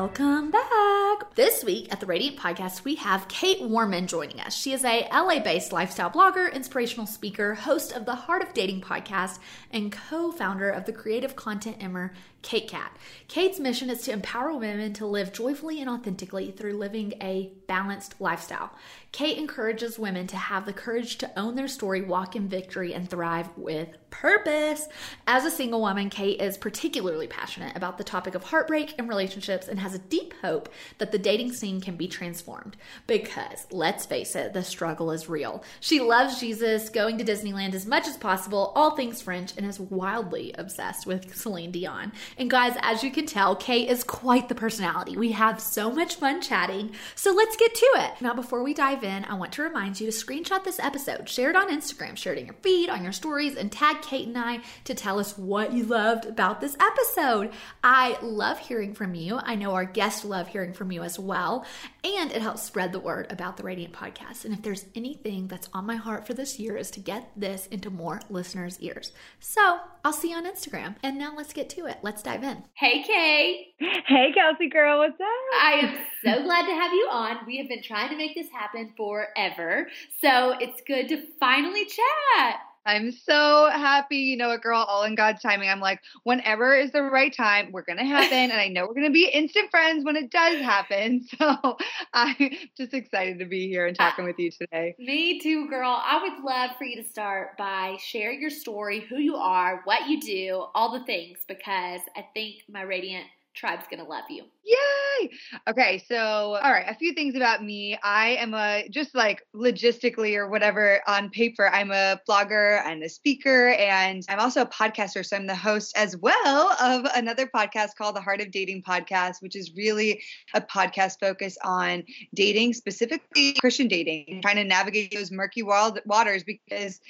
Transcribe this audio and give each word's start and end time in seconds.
Welcome 0.00 0.52
back. 0.52 1.34
This 1.34 1.64
week 1.64 1.92
at 1.92 1.98
the 1.98 2.06
Radiant 2.06 2.36
Podcast, 2.36 2.84
we 2.84 2.94
have 2.94 3.26
Kait 3.26 3.60
Warman 3.68 4.06
joining 4.06 4.38
us. 4.38 4.54
She 4.56 4.72
is 4.72 4.84
a 4.84 5.08
LA 5.12 5.40
based 5.40 5.72
lifestyle 5.72 6.08
blogger, 6.08 6.54
inspirational 6.54 7.04
speaker, 7.04 7.56
host 7.56 7.90
of 7.90 8.06
the 8.06 8.14
Heart 8.14 8.42
of 8.42 8.54
Dating 8.54 8.80
podcast, 8.80 9.40
and 9.72 9.90
co 9.90 10.30
founder 10.30 10.70
of 10.70 10.84
the 10.84 10.92
creative 10.92 11.34
content 11.34 11.78
Emmer 11.80 12.12
Kate 12.42 12.68
Cat. 12.68 12.96
Kait's 13.28 13.60
mission 13.60 13.90
is 13.90 14.02
to 14.02 14.12
empower 14.12 14.54
women 14.54 14.92
to 14.94 15.06
live 15.06 15.32
joyfully 15.32 15.80
and 15.80 15.90
authentically 15.90 16.50
through 16.50 16.78
living 16.78 17.14
a 17.20 17.52
balanced 17.66 18.20
lifestyle. 18.20 18.70
Kait 19.12 19.38
encourages 19.38 19.98
women 19.98 20.26
to 20.26 20.36
have 20.36 20.64
the 20.64 20.72
courage 20.72 21.18
to 21.18 21.38
own 21.38 21.54
their 21.54 21.68
story, 21.68 22.02
walk 22.02 22.36
in 22.36 22.48
victory, 22.48 22.94
and 22.94 23.08
thrive 23.08 23.48
with 23.56 23.88
purpose. 24.10 24.86
As 25.26 25.44
a 25.44 25.50
single 25.50 25.80
woman, 25.80 26.10
Kait 26.10 26.40
is 26.40 26.56
particularly 26.56 27.26
passionate 27.26 27.76
about 27.76 27.98
the 27.98 28.04
topic 28.04 28.34
of 28.34 28.44
heartbreak 28.44 28.94
and 28.98 29.08
relationships 29.08 29.68
and 29.68 29.78
has 29.80 29.94
a 29.94 29.98
deep 29.98 30.34
hope 30.40 30.68
that 30.98 31.12
the 31.12 31.18
dating 31.18 31.52
scene 31.52 31.80
can 31.80 31.96
be 31.96 32.08
transformed. 32.08 32.76
Because, 33.06 33.66
let's 33.70 34.06
face 34.06 34.36
it, 34.36 34.52
the 34.52 34.62
struggle 34.62 35.10
is 35.10 35.28
real. 35.28 35.62
She 35.80 36.00
loves 36.00 36.40
Jesus, 36.40 36.88
going 36.88 37.18
to 37.18 37.24
Disneyland 37.24 37.74
as 37.74 37.86
much 37.86 38.06
as 38.06 38.16
possible, 38.16 38.72
all 38.74 38.92
things 38.92 39.20
French, 39.22 39.52
and 39.56 39.66
is 39.66 39.80
wildly 39.80 40.54
obsessed 40.56 41.06
with 41.06 41.34
Celine 41.34 41.72
Dion. 41.72 42.12
And 42.36 42.50
guys, 42.50 42.76
as 42.82 43.02
you 43.02 43.10
can 43.10 43.26
tell, 43.26 43.56
Kait 43.56 43.88
is 43.88 44.04
quite 44.04 44.48
the 44.48 44.54
personality. 44.54 45.16
We 45.16 45.32
have 45.32 45.60
so 45.60 45.90
much 45.90 46.16
fun 46.16 46.40
chatting, 46.40 46.92
so 47.14 47.32
let's 47.32 47.56
get 47.56 47.74
to 47.74 47.86
it. 47.96 48.20
Now, 48.20 48.34
before 48.34 48.62
we 48.62 48.74
dive 48.74 49.04
in, 49.04 49.24
I 49.24 49.34
want 49.34 49.52
to 49.52 49.62
remind 49.62 50.00
you 50.00 50.10
to 50.10 50.16
screenshot 50.16 50.64
this 50.64 50.78
episode, 50.78 51.28
share 51.28 51.50
it 51.50 51.56
on 51.56 51.70
Instagram, 51.70 52.16
share 52.16 52.32
it 52.32 52.38
in 52.38 52.46
your 52.46 52.56
feed, 52.62 52.90
on 52.90 53.02
your 53.02 53.12
stories, 53.12 53.56
and 53.56 53.70
tag 53.70 54.02
Kait 54.02 54.26
and 54.26 54.38
I 54.38 54.60
to 54.84 54.94
tell 54.94 55.18
us 55.18 55.38
what 55.38 55.72
you 55.72 55.84
loved 55.84 56.26
about 56.26 56.60
this 56.60 56.76
episode. 56.80 57.52
I 57.82 58.18
love 58.22 58.58
hearing 58.58 58.94
from 58.94 59.14
you. 59.14 59.38
I 59.42 59.54
know 59.54 59.72
our 59.72 59.84
guests 59.84 60.24
love 60.24 60.48
hearing 60.48 60.72
from 60.72 60.92
you 60.92 61.02
as 61.02 61.18
well, 61.18 61.64
and 62.04 62.32
it 62.32 62.42
helps 62.42 62.62
spread 62.62 62.92
the 62.92 63.00
word 63.00 63.26
about 63.30 63.56
the 63.56 63.62
Radiant 63.62 63.92
podcast. 63.92 64.44
And 64.44 64.54
if 64.54 64.62
there's 64.62 64.86
anything 64.94 65.48
that's 65.48 65.68
on 65.72 65.86
my 65.86 65.96
heart 65.96 66.26
for 66.26 66.34
this 66.34 66.58
year 66.58 66.76
is 66.76 66.90
to 66.92 67.00
get 67.00 67.30
this 67.36 67.66
into 67.66 67.90
more 67.90 68.20
listeners' 68.28 68.80
ears. 68.80 69.12
So 69.40 69.78
I'll 70.04 70.12
see 70.12 70.30
you 70.30 70.36
on 70.36 70.46
Instagram. 70.46 70.96
And 71.02 71.18
now 71.18 71.34
let's 71.36 71.52
get 71.52 71.68
to 71.70 71.86
it. 71.86 71.98
Let's 72.02 72.22
dive 72.22 72.42
in. 72.42 72.64
Hey, 72.74 73.02
Kait. 73.02 73.88
Hey, 74.06 74.32
Kelsey 74.34 74.68
girl. 74.68 74.98
What's 74.98 75.20
up? 75.20 75.26
I 75.62 75.80
am 75.82 75.98
so 76.24 76.42
glad 76.44 76.66
to 76.66 76.72
have 76.72 76.92
you 76.92 77.08
on. 77.10 77.38
We 77.46 77.58
have 77.58 77.68
been 77.68 77.82
trying 77.82 78.10
to 78.10 78.16
make 78.16 78.34
this 78.34 78.48
happen 78.50 78.92
forever. 78.96 79.88
So 80.20 80.54
it's 80.58 80.80
good 80.86 81.08
to 81.08 81.22
finally 81.38 81.84
chat. 81.84 82.60
I'm 82.88 83.12
so 83.12 83.68
happy. 83.70 84.16
You 84.16 84.38
know 84.38 84.48
what, 84.48 84.62
girl? 84.62 84.80
All 84.80 85.02
in 85.02 85.14
God's 85.14 85.42
timing. 85.42 85.68
I'm 85.68 85.78
like, 85.78 86.00
whenever 86.22 86.74
is 86.74 86.90
the 86.90 87.02
right 87.02 87.34
time, 87.34 87.70
we're 87.70 87.82
going 87.82 87.98
to 87.98 88.04
happen. 88.04 88.50
and 88.50 88.54
I 88.54 88.68
know 88.68 88.86
we're 88.86 88.94
going 88.94 89.04
to 89.04 89.12
be 89.12 89.28
instant 89.28 89.70
friends 89.70 90.06
when 90.06 90.16
it 90.16 90.30
does 90.30 90.60
happen. 90.60 91.26
So 91.38 91.76
I'm 92.14 92.50
just 92.76 92.94
excited 92.94 93.38
to 93.38 93.44
be 93.44 93.68
here 93.68 93.86
and 93.86 93.96
ah, 94.00 94.08
talking 94.08 94.24
with 94.24 94.38
you 94.38 94.50
today. 94.50 94.94
Me 94.98 95.38
too, 95.38 95.68
girl. 95.68 96.00
I 96.02 96.20
would 96.22 96.42
love 96.42 96.70
for 96.78 96.84
you 96.84 96.96
to 96.96 97.08
start 97.08 97.56
by 97.58 97.96
sharing 98.00 98.40
your 98.40 98.50
story, 98.50 99.00
who 99.00 99.18
you 99.18 99.36
are, 99.36 99.82
what 99.84 100.08
you 100.08 100.20
do, 100.20 100.66
all 100.74 100.92
the 100.92 101.04
things, 101.04 101.38
because 101.46 102.00
I 102.16 102.26
think 102.34 102.62
my 102.68 102.82
Radiant 102.82 103.26
tribe's 103.54 103.86
gonna 103.90 104.08
love 104.08 104.24
you. 104.30 104.44
Yay! 104.68 105.30
Okay, 105.66 106.04
so 106.06 106.16
all 106.16 106.70
right, 106.70 106.84
a 106.86 106.94
few 106.94 107.14
things 107.14 107.34
about 107.34 107.64
me. 107.64 107.98
I 108.02 108.36
am 108.40 108.52
a 108.52 108.86
just 108.90 109.14
like 109.14 109.42
logistically 109.56 110.36
or 110.36 110.50
whatever 110.50 111.00
on 111.06 111.30
paper, 111.30 111.70
I'm 111.72 111.90
a 111.90 112.20
blogger 112.28 112.82
and 112.84 113.02
a 113.02 113.08
speaker, 113.08 113.70
and 113.70 114.22
I'm 114.28 114.40
also 114.40 114.62
a 114.62 114.66
podcaster. 114.66 115.24
So 115.24 115.36
I'm 115.36 115.46
the 115.46 115.54
host 115.54 115.96
as 115.96 116.18
well 116.18 116.76
of 116.82 117.06
another 117.14 117.46
podcast 117.46 117.96
called 117.96 118.14
the 118.14 118.20
Heart 118.20 118.42
of 118.42 118.50
Dating 118.50 118.82
Podcast, 118.82 119.40
which 119.40 119.56
is 119.56 119.72
really 119.74 120.22
a 120.52 120.60
podcast 120.60 121.14
focused 121.18 121.58
on 121.64 122.04
dating, 122.34 122.74
specifically 122.74 123.54
Christian 123.54 123.88
dating, 123.88 124.42
trying 124.42 124.56
to 124.56 124.64
navigate 124.64 125.14
those 125.14 125.30
murky 125.30 125.62
wild 125.62 125.98
waters 126.04 126.44
because 126.44 127.00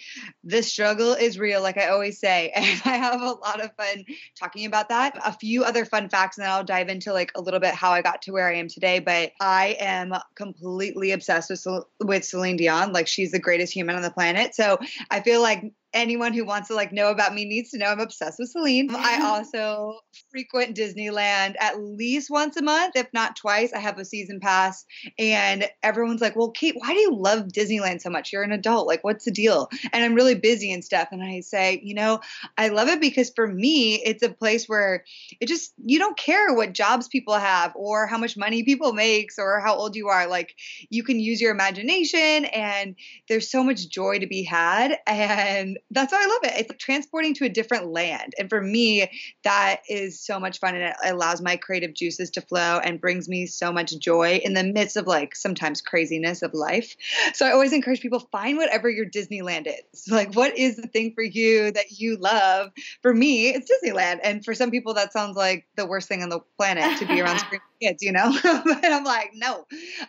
the 0.45 0.63
struggle 0.63 1.15
is 1.15 1.41
real, 1.41 1.61
like 1.61 1.77
I 1.77 1.89
always 1.89 2.21
say. 2.21 2.53
And 2.69 2.83
I 2.85 2.97
have 2.97 3.23
a 3.23 3.25
lot 3.25 3.61
of 3.61 3.75
fun 3.77 4.05
talking 4.39 4.67
about 4.67 4.91
that. 4.91 5.19
A 5.25 5.33
few 5.33 5.65
other 5.65 5.85
fun 5.85 6.09
facts 6.09 6.37
and 6.37 6.45
then 6.45 6.53
I'll 6.53 6.65
dive 6.65 6.89
into 6.89 7.13
like 7.13 7.33
a 7.35 7.48
little 7.49 7.61
bit 7.61 7.75
how 7.75 7.91
I 7.91 8.03
got 8.03 8.23
to 8.23 8.33
where 8.33 8.49
I 8.49 8.57
am 8.57 8.69
today. 8.69 8.99
But 8.99 9.33
I 9.41 9.77
am 9.81 10.15
completely 10.35 11.13
obsessed 11.13 11.51
with 11.51 11.67
with 12.01 12.25
Celine 12.25 12.57
Dion. 12.57 12.93
Like 12.93 13.09
she's 13.09 13.33
the 13.33 13.39
greatest 13.39 13.73
human 13.73 13.97
on 13.97 14.03
the 14.03 14.11
planet. 14.11 14.55
So 14.55 14.79
I 15.11 15.21
feel 15.21 15.41
like 15.41 15.73
anyone 15.93 16.33
who 16.33 16.45
wants 16.45 16.69
to 16.69 16.75
like 16.75 16.93
know 16.93 17.11
about 17.11 17.35
me 17.35 17.45
needs 17.45 17.71
to 17.71 17.79
know 17.79 17.87
I'm 17.87 18.01
obsessed 18.01 18.39
with 18.39 18.51
Celine. 18.51 18.95
I 18.95 19.15
mm-hmm. 19.15 19.25
also 19.25 20.01
frequent 20.31 20.77
Disneyland 20.77 21.55
at 21.59 21.81
least 21.81 22.31
once 22.31 22.57
a 22.57 22.63
month, 22.63 22.97
if 22.97 23.07
not 23.13 23.37
twice. 23.37 23.73
I 23.73 23.79
have 23.79 23.99
a 23.99 24.05
season 24.05 24.41
pass, 24.41 24.85
and 25.19 25.69
everyone's 25.83 26.21
like, 26.21 26.37
"Well, 26.37 26.53
Kait, 26.53 26.75
why 26.77 26.93
do 26.93 27.01
you 27.01 27.15
love 27.15 27.49
Disneyland 27.49 28.03
so 28.03 28.11
much? 28.11 28.33
You're 28.33 28.43
an 28.43 28.53
adult. 28.53 28.87
Like, 28.87 29.03
what's 29.03 29.25
the 29.25 29.31
deal?" 29.31 29.69
And 29.93 30.05
I'm 30.05 30.15
really 30.15 30.35
busy 30.35 30.73
and 30.73 30.85
stuff, 30.85 31.09
and 31.13 31.23
I 31.23 31.41
say, 31.41 31.81
you 31.83 31.95
know, 31.95 32.21
I 32.57 32.69
love 32.69 32.89
it 32.89 33.01
because 33.01 33.31
for 33.35 33.47
me, 33.47 33.97
it's 33.97 34.23
a 34.23 34.29
place 34.29 34.69
where 34.69 35.05
it 35.41 35.47
just 35.47 35.73
you 35.85 35.99
don't 35.99 36.19
care 36.19 36.55
what 36.55 36.73
jobs 36.73 37.09
people 37.09 37.35
have 37.35 37.73
or 37.75 38.07
how 38.07 38.19
much 38.19 38.37
money 38.37 38.63
people 38.63 38.93
makes 38.93 39.39
or 39.39 39.61
how 39.61 39.77
old 39.77 39.97
you 39.97 40.09
are. 40.09 40.27
Like, 40.27 40.55
you 40.91 41.03
can 41.03 41.19
use 41.19 41.41
your 41.41 41.53
imagination, 41.53 42.45
and 42.45 42.95
there's 43.29 43.51
so 43.51 43.65
much 43.65 43.89
joy 43.89 44.19
to 44.19 44.27
be 44.27 44.43
had, 44.43 44.99
and 45.07 45.78
that's 45.91 46.13
why 46.13 46.23
I 46.23 46.27
love 46.27 46.53
it. 46.53 46.61
It's 46.61 46.85
transporting 46.85 47.35
to 47.35 47.45
a 47.45 47.49
different 47.49 47.91
land. 47.93 48.35
And 48.39 48.49
for 48.49 48.61
me, 48.61 49.09
that 49.45 49.81
is 49.89 50.21
so 50.21 50.39
much 50.39 50.59
fun 50.59 50.75
and 50.75 50.85
it 50.85 50.97
allows 51.05 51.41
my 51.41 51.57
creative 51.57 51.95
juices 51.95 52.31
to 52.31 52.41
flow 52.41 52.79
and 52.79 53.01
brings 53.01 53.29
me 53.29 53.47
so 53.47 53.73
much 53.73 53.99
joy 53.99 54.41
in 54.45 54.55
the 54.55 54.65
midst 54.65 54.97
of 54.97 55.07
like 55.07 55.35
sometimes 55.35 55.81
craziness 55.81 56.43
of 56.43 56.55
life. 56.55 56.97
So 57.35 57.47
I 57.47 57.53
always 57.53 57.73
encourage 57.73 58.01
people 58.01 58.21
find 58.33 58.59
whatever 58.59 58.89
your 58.89 59.07
Disneyland 59.07 59.67
is. 59.67 60.09
Like 60.19 60.35
what 60.35 60.59
is 60.59 60.75
the 60.77 60.89
thing 60.89 61.13
for 61.15 61.23
you 61.23 61.71
that 61.71 61.93
you 61.93 62.17
love? 62.17 62.73
For 63.03 63.15
me, 63.15 63.51
it's 63.51 63.71
Disneyland. 63.71 64.19
And 64.25 64.45
for 64.45 64.53
some 64.53 64.73
people 64.73 64.95
that 64.95 65.13
sounds 65.13 65.37
like 65.37 65.67
the 65.77 65.87
worst 65.87 66.09
thing 66.09 66.23
on 66.23 66.29
the 66.29 66.41
planet 66.57 66.99
to 66.99 67.07
be 67.07 67.21
around 67.21 67.39
screaming 67.39 67.61
kids, 67.81 68.03
you 68.03 68.13
know? 68.13 68.33
but 68.43 68.85
I'm 68.85 69.05
like, 69.05 69.31
no, 69.35 69.67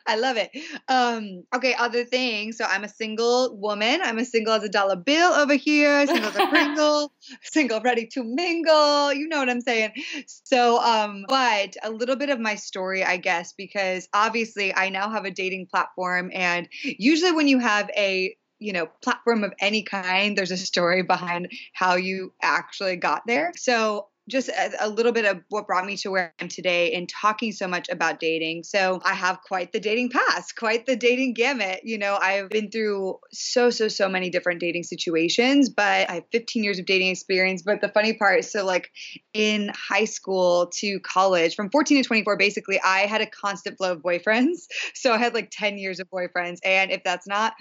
I 0.07 0.15
love 0.15 0.37
it. 0.37 0.51
Um, 0.87 1.43
okay, 1.53 1.73
other 1.75 2.05
things. 2.05 2.57
So 2.57 2.65
I'm 2.65 2.83
a 2.83 2.89
single 2.89 3.55
woman. 3.57 4.01
I'm 4.03 4.17
a 4.17 4.25
single 4.25 4.53
as 4.53 4.63
a 4.63 4.69
dollar 4.69 4.95
bill 4.95 5.31
over 5.33 5.55
here, 5.59 6.05
single 6.07 6.29
as 6.29 6.35
a 6.35 6.47
Pringle, 6.47 7.11
single 7.43 7.81
ready 7.81 8.07
to 8.07 8.23
mingle. 8.23 9.13
You 9.13 9.27
know 9.27 9.39
what 9.39 9.49
I'm 9.49 9.61
saying? 9.61 9.91
So, 10.25 10.81
um, 10.81 11.25
but 11.27 11.75
a 11.83 11.89
little 11.89 12.15
bit 12.15 12.29
of 12.29 12.39
my 12.39 12.55
story, 12.55 13.03
I 13.03 13.17
guess, 13.17 13.53
because 13.53 14.07
obviously 14.13 14.73
I 14.73 14.89
now 14.89 15.09
have 15.09 15.25
a 15.25 15.31
dating 15.31 15.67
platform. 15.67 16.31
And 16.33 16.67
usually 16.83 17.31
when 17.31 17.47
you 17.47 17.59
have 17.59 17.89
a 17.95 18.35
you 18.59 18.73
know 18.73 18.87
platform 19.01 19.45
of 19.45 19.53
any 19.59 19.83
kind 19.83 20.37
there's 20.37 20.51
a 20.51 20.57
story 20.57 21.01
behind 21.01 21.49
how 21.73 21.95
you 21.95 22.33
actually 22.41 22.97
got 22.97 23.25
there 23.25 23.53
so 23.55 24.09
just 24.29 24.49
a, 24.49 24.85
a, 24.85 24.87
little 24.87 25.11
bit 25.11 25.25
of 25.25 25.41
what 25.49 25.67
brought 25.67 25.85
me 25.85 25.97
to 25.97 26.11
where 26.11 26.33
I 26.39 26.43
am 26.43 26.49
today 26.49 26.93
in 26.93 27.07
talking 27.07 27.51
so 27.51 27.67
much 27.67 27.89
about 27.89 28.19
dating. 28.19 28.63
So 28.63 29.01
I 29.03 29.13
have 29.13 29.39
quite 29.41 29.71
the 29.71 29.79
dating 29.79 30.11
past, 30.11 30.55
quite 30.55 30.85
the 30.85 30.95
dating 30.95 31.33
gamut. 31.33 31.81
You 31.83 31.97
know, 31.97 32.17
I've 32.21 32.49
been 32.49 32.69
through 32.69 33.19
so, 33.31 33.69
so, 33.69 33.87
so 33.87 34.07
many 34.07 34.29
different 34.29 34.59
dating 34.59 34.83
situations, 34.83 35.69
but 35.69 36.09
I 36.09 36.15
have 36.15 36.23
15 36.31 36.63
years 36.63 36.79
of 36.79 36.85
dating 36.85 37.09
experience. 37.09 37.63
But 37.63 37.81
the 37.81 37.89
funny 37.89 38.13
part 38.13 38.39
is 38.39 38.51
so, 38.51 38.65
like, 38.65 38.89
in 39.33 39.71
high 39.73 40.05
school 40.05 40.71
to 40.77 40.99
college, 40.99 41.55
from 41.55 41.69
14 41.69 42.03
to 42.03 42.07
24, 42.07 42.37
basically, 42.37 42.79
I 42.81 43.01
had 43.01 43.21
a 43.21 43.27
constant 43.27 43.77
flow 43.77 43.93
of 43.93 43.99
boyfriends. 43.99 44.67
So 44.95 45.13
I 45.13 45.17
had 45.17 45.33
like 45.33 45.49
10 45.51 45.77
years 45.77 45.99
of 45.99 46.09
boyfriends. 46.09 46.57
And 46.63 46.91
if 46.91 47.03
that's 47.03 47.27
not 47.27 47.53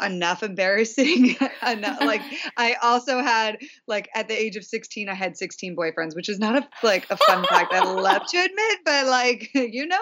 enough 0.00 0.42
embarrassing 0.42 1.36
enough 1.66 2.00
like 2.00 2.22
i 2.56 2.74
also 2.82 3.20
had 3.20 3.58
like 3.86 4.08
at 4.14 4.26
the 4.26 4.34
age 4.34 4.56
of 4.56 4.64
16 4.64 5.08
i 5.08 5.14
had 5.14 5.36
16 5.36 5.76
boyfriends 5.76 6.16
which 6.16 6.28
is 6.28 6.38
not 6.38 6.56
a 6.56 6.68
like 6.82 7.06
a 7.10 7.16
fun 7.16 7.44
fact 7.44 7.72
i 7.74 7.84
love 7.84 8.22
to 8.26 8.38
admit 8.38 8.78
but 8.84 9.06
like 9.06 9.50
you 9.54 9.86
know? 9.86 9.98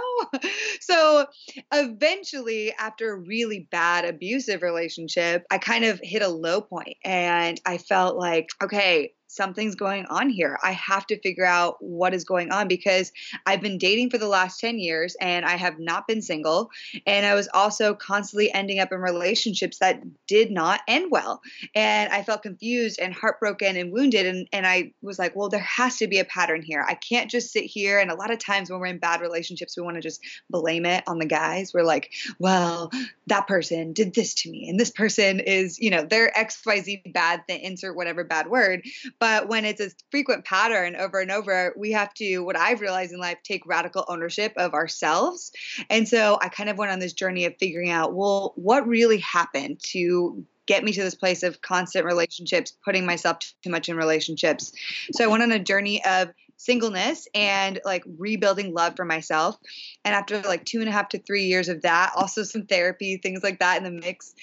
So 0.81 1.27
eventually 1.73 2.73
after 2.79 3.13
a 3.13 3.19
really 3.19 3.67
bad 3.71 4.05
abusive 4.05 4.63
relationship 4.63 5.45
i 5.51 5.59
kind 5.59 5.85
of 5.85 6.01
hit 6.03 6.23
a 6.23 6.29
low 6.29 6.61
point 6.61 6.97
and 7.05 7.61
i 7.67 7.79
felt 7.79 8.17
like 8.17 8.49
okay 8.63 9.13
something's 9.31 9.77
going 9.77 10.06
on 10.06 10.29
here. 10.29 10.59
I 10.62 10.73
have 10.73 11.06
to 11.06 11.21
figure 11.21 11.47
out 11.47 11.77
what 11.81 12.12
is 12.12 12.25
going 12.25 12.50
on 12.50 12.67
because 12.67 13.12
I've 13.47 13.61
been 13.61 13.79
dating 13.79 14.11
for 14.11 14.19
the 14.19 14.27
last 14.27 14.59
10 14.59 14.79
years 14.81 15.17
and 15.21 15.47
I 15.47 15.56
have 15.56 15.79
not 15.79 16.09
been 16.09 16.21
single. 16.21 16.71
And 17.06 17.25
I 17.25 17.35
was 17.35 17.49
also 17.55 17.94
constantly 17.94 18.53
ending 18.53 18.81
up 18.81 18.91
in 18.91 18.99
relationships 18.99 19.79
that 19.79 20.03
did 20.27 20.50
not 20.50 20.81
end 20.88 21.12
well. 21.12 21.41
And 21.77 22.12
I 22.12 22.25
felt 22.25 22.43
confused 22.43 22.99
and 22.99 23.15
heartbroken 23.15 23.77
and 23.77 23.93
wounded. 23.93 24.27
And, 24.27 24.49
and 24.53 24.67
I 24.67 24.93
was 25.00 25.19
like, 25.19 25.37
well, 25.37 25.49
there 25.49 25.61
has 25.61 25.99
to 25.99 26.09
be 26.09 26.19
a 26.19 26.25
pattern 26.25 26.62
here. 26.62 26.85
I 26.87 26.94
can't 26.94 27.31
just 27.31 27.53
sit 27.53 27.65
here. 27.65 28.00
And 28.00 28.11
a 28.11 28.17
lot 28.17 28.32
of 28.32 28.41
times 28.41 28.69
when 28.69 28.81
we're 28.81 28.87
in 28.87 28.99
bad 28.99 29.21
relationships, 29.21 29.77
we 29.77 29.85
want 29.85 29.94
to 29.94 30.03
just 30.03 30.21
blame 30.50 30.85
it 30.85 31.05
on 31.06 31.21
the 31.21 31.27
guys. 31.27 31.73
We're 31.73 31.85
like, 31.85 32.11
well, 32.41 32.91
that 33.29 33.47
person 33.47 33.93
did 33.93 34.12
this 34.12 34.35
to 34.35 34.50
me. 34.50 34.69
And 34.69 34.79
this 34.79 34.91
person 34.91 35.38
is, 35.38 35.79
you 35.79 35.91
know, 35.91 36.03
they're 36.03 36.32
XYZ 36.37 37.12
bad 37.12 37.47
thing, 37.47 37.61
insert 37.61 37.94
whatever 37.94 38.25
bad 38.25 38.49
word. 38.49 38.82
But 39.20 39.49
when 39.49 39.64
it's 39.64 39.81
a 39.81 39.90
frequent 40.11 40.44
pattern 40.44 40.96
over 40.96 41.20
and 41.20 41.31
over, 41.31 41.75
we 41.76 41.93
have 41.93 42.12
to, 42.14 42.38
what 42.38 42.56
I've 42.56 42.81
realized 42.81 43.12
in 43.12 43.20
life, 43.20 43.38
take 43.44 43.67
radical 43.67 44.05
ownership 44.08 44.55
of 44.56 44.75
ourselves. 44.75 45.52
And 45.88 46.08
so 46.08 46.38
I 46.40 46.49
kind 46.49 46.70
of 46.70 46.78
went 46.78 46.90
on 46.90 46.99
this 46.99 47.12
journey 47.12 47.44
of 47.44 47.55
figuring 47.61 47.90
out, 47.90 48.14
well, 48.14 48.55
what 48.56 48.88
really 48.88 49.19
happened 49.19 49.81
to 49.90 50.44
get 50.67 50.84
me 50.84 50.93
to 50.93 51.02
this 51.02 51.14
place 51.14 51.43
of 51.43 51.61
constant 51.61 52.06
relationships, 52.06 52.72
putting 52.84 53.05
myself 53.05 53.38
too 53.62 53.70
much 53.70 53.88
in 53.88 53.96
relationships. 53.96 54.72
So 55.12 55.25
I 55.25 55.26
went 55.26 55.43
on 55.43 55.52
a 55.52 55.58
journey 55.58 56.05
of 56.05 56.31
singleness 56.56 57.26
and 57.34 57.81
like 57.84 58.05
rebuilding 58.19 58.72
love 58.75 58.94
for 58.94 59.05
myself. 59.05 59.56
And 60.05 60.14
after 60.14 60.40
like 60.43 60.64
two 60.64 60.81
and 60.81 60.88
a 60.88 60.93
half 60.93 61.08
to 61.08 61.19
three 61.19 61.44
years 61.44 61.69
of 61.69 61.82
that, 61.82 62.12
also 62.14 62.43
some 62.43 62.67
therapy, 62.67 63.17
things 63.17 63.43
like 63.43 63.58
that 63.61 63.78
in 63.78 63.84
the 63.84 63.90
mix, 63.90 64.34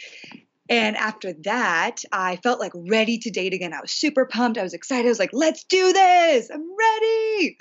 and 0.70 0.98
after 0.98 1.34
that, 1.44 2.04
I 2.12 2.38
felt 2.38 2.60
like 2.60 2.72
ready 2.76 3.18
to 3.20 3.32
date 3.32 3.54
again. 3.54 3.74
I 3.74 3.82
was 3.82 3.92
super 3.92 4.26
pumped. 4.26 4.58
I 4.58 4.64
was 4.64 4.74
excited. 4.74 5.06
I 5.06 5.10
was 5.10 5.20
like, 5.20 5.32
let's 5.34 5.64
do 5.64 5.94
this. 5.94 6.50
I'm 6.54 6.66
ready. 6.78 7.58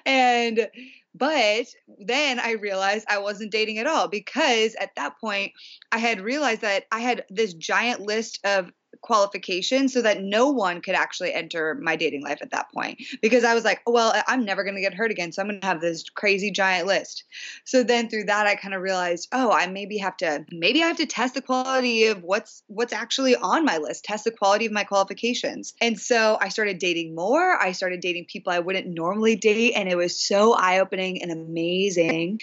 and, 0.06 0.68
but 1.14 1.66
then 2.00 2.40
I 2.40 2.52
realized 2.52 3.06
I 3.08 3.18
wasn't 3.18 3.52
dating 3.52 3.78
at 3.78 3.86
all 3.86 4.08
because 4.08 4.74
at 4.74 4.94
that 4.96 5.20
point, 5.20 5.52
I 5.92 5.98
had 5.98 6.20
realized 6.20 6.62
that 6.62 6.84
I 6.90 7.00
had 7.00 7.24
this 7.30 7.54
giant 7.54 8.00
list 8.00 8.40
of 8.44 8.70
qualification 9.04 9.86
so 9.86 10.00
that 10.00 10.22
no 10.22 10.48
one 10.48 10.80
could 10.80 10.94
actually 10.94 11.30
enter 11.34 11.74
my 11.74 11.94
dating 11.94 12.24
life 12.24 12.38
at 12.40 12.50
that 12.52 12.72
point 12.72 13.02
because 13.20 13.44
I 13.44 13.52
was 13.52 13.62
like, 13.62 13.82
well, 13.86 14.14
I'm 14.26 14.46
never 14.46 14.64
going 14.64 14.76
to 14.76 14.80
get 14.80 14.94
hurt 14.94 15.10
again. 15.10 15.30
So 15.30 15.42
I'm 15.42 15.48
going 15.48 15.60
to 15.60 15.66
have 15.66 15.82
this 15.82 16.08
crazy 16.08 16.50
giant 16.50 16.86
list. 16.86 17.24
So 17.64 17.82
then 17.82 18.08
through 18.08 18.24
that, 18.24 18.46
I 18.46 18.54
kind 18.54 18.72
of 18.72 18.80
realized, 18.80 19.28
oh, 19.30 19.52
I 19.52 19.66
maybe 19.66 19.98
have 19.98 20.16
to, 20.18 20.46
maybe 20.50 20.82
I 20.82 20.86
have 20.86 20.96
to 20.96 21.06
test 21.06 21.34
the 21.34 21.42
quality 21.42 22.06
of 22.06 22.22
what's, 22.22 22.62
what's 22.66 22.94
actually 22.94 23.36
on 23.36 23.66
my 23.66 23.76
list, 23.76 24.06
test 24.06 24.24
the 24.24 24.30
quality 24.30 24.64
of 24.64 24.72
my 24.72 24.84
qualifications. 24.84 25.74
And 25.82 26.00
so 26.00 26.38
I 26.40 26.48
started 26.48 26.78
dating 26.78 27.14
more. 27.14 27.60
I 27.60 27.72
started 27.72 28.00
dating 28.00 28.24
people 28.24 28.54
I 28.54 28.60
wouldn't 28.60 28.86
normally 28.86 29.36
date. 29.36 29.74
And 29.76 29.86
it 29.86 29.98
was 29.98 30.18
so 30.18 30.54
eye 30.54 30.78
opening 30.78 31.20
and 31.20 31.30
amazing. 31.30 32.40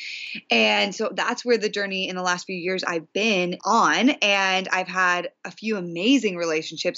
And 0.52 0.94
so 0.94 1.10
that's 1.12 1.44
where 1.44 1.58
the 1.58 1.70
journey 1.70 2.08
in 2.08 2.16
the 2.16 2.22
last 2.22 2.46
few 2.46 2.56
years 2.56 2.84
I've 2.84 3.12
been 3.14 3.58
on. 3.66 4.12
And 4.22 4.68
I've 4.72 4.88
had 4.88 5.30
a 5.44 5.50
few 5.50 5.78
amazing 5.78 6.36
relationships. 6.36 6.51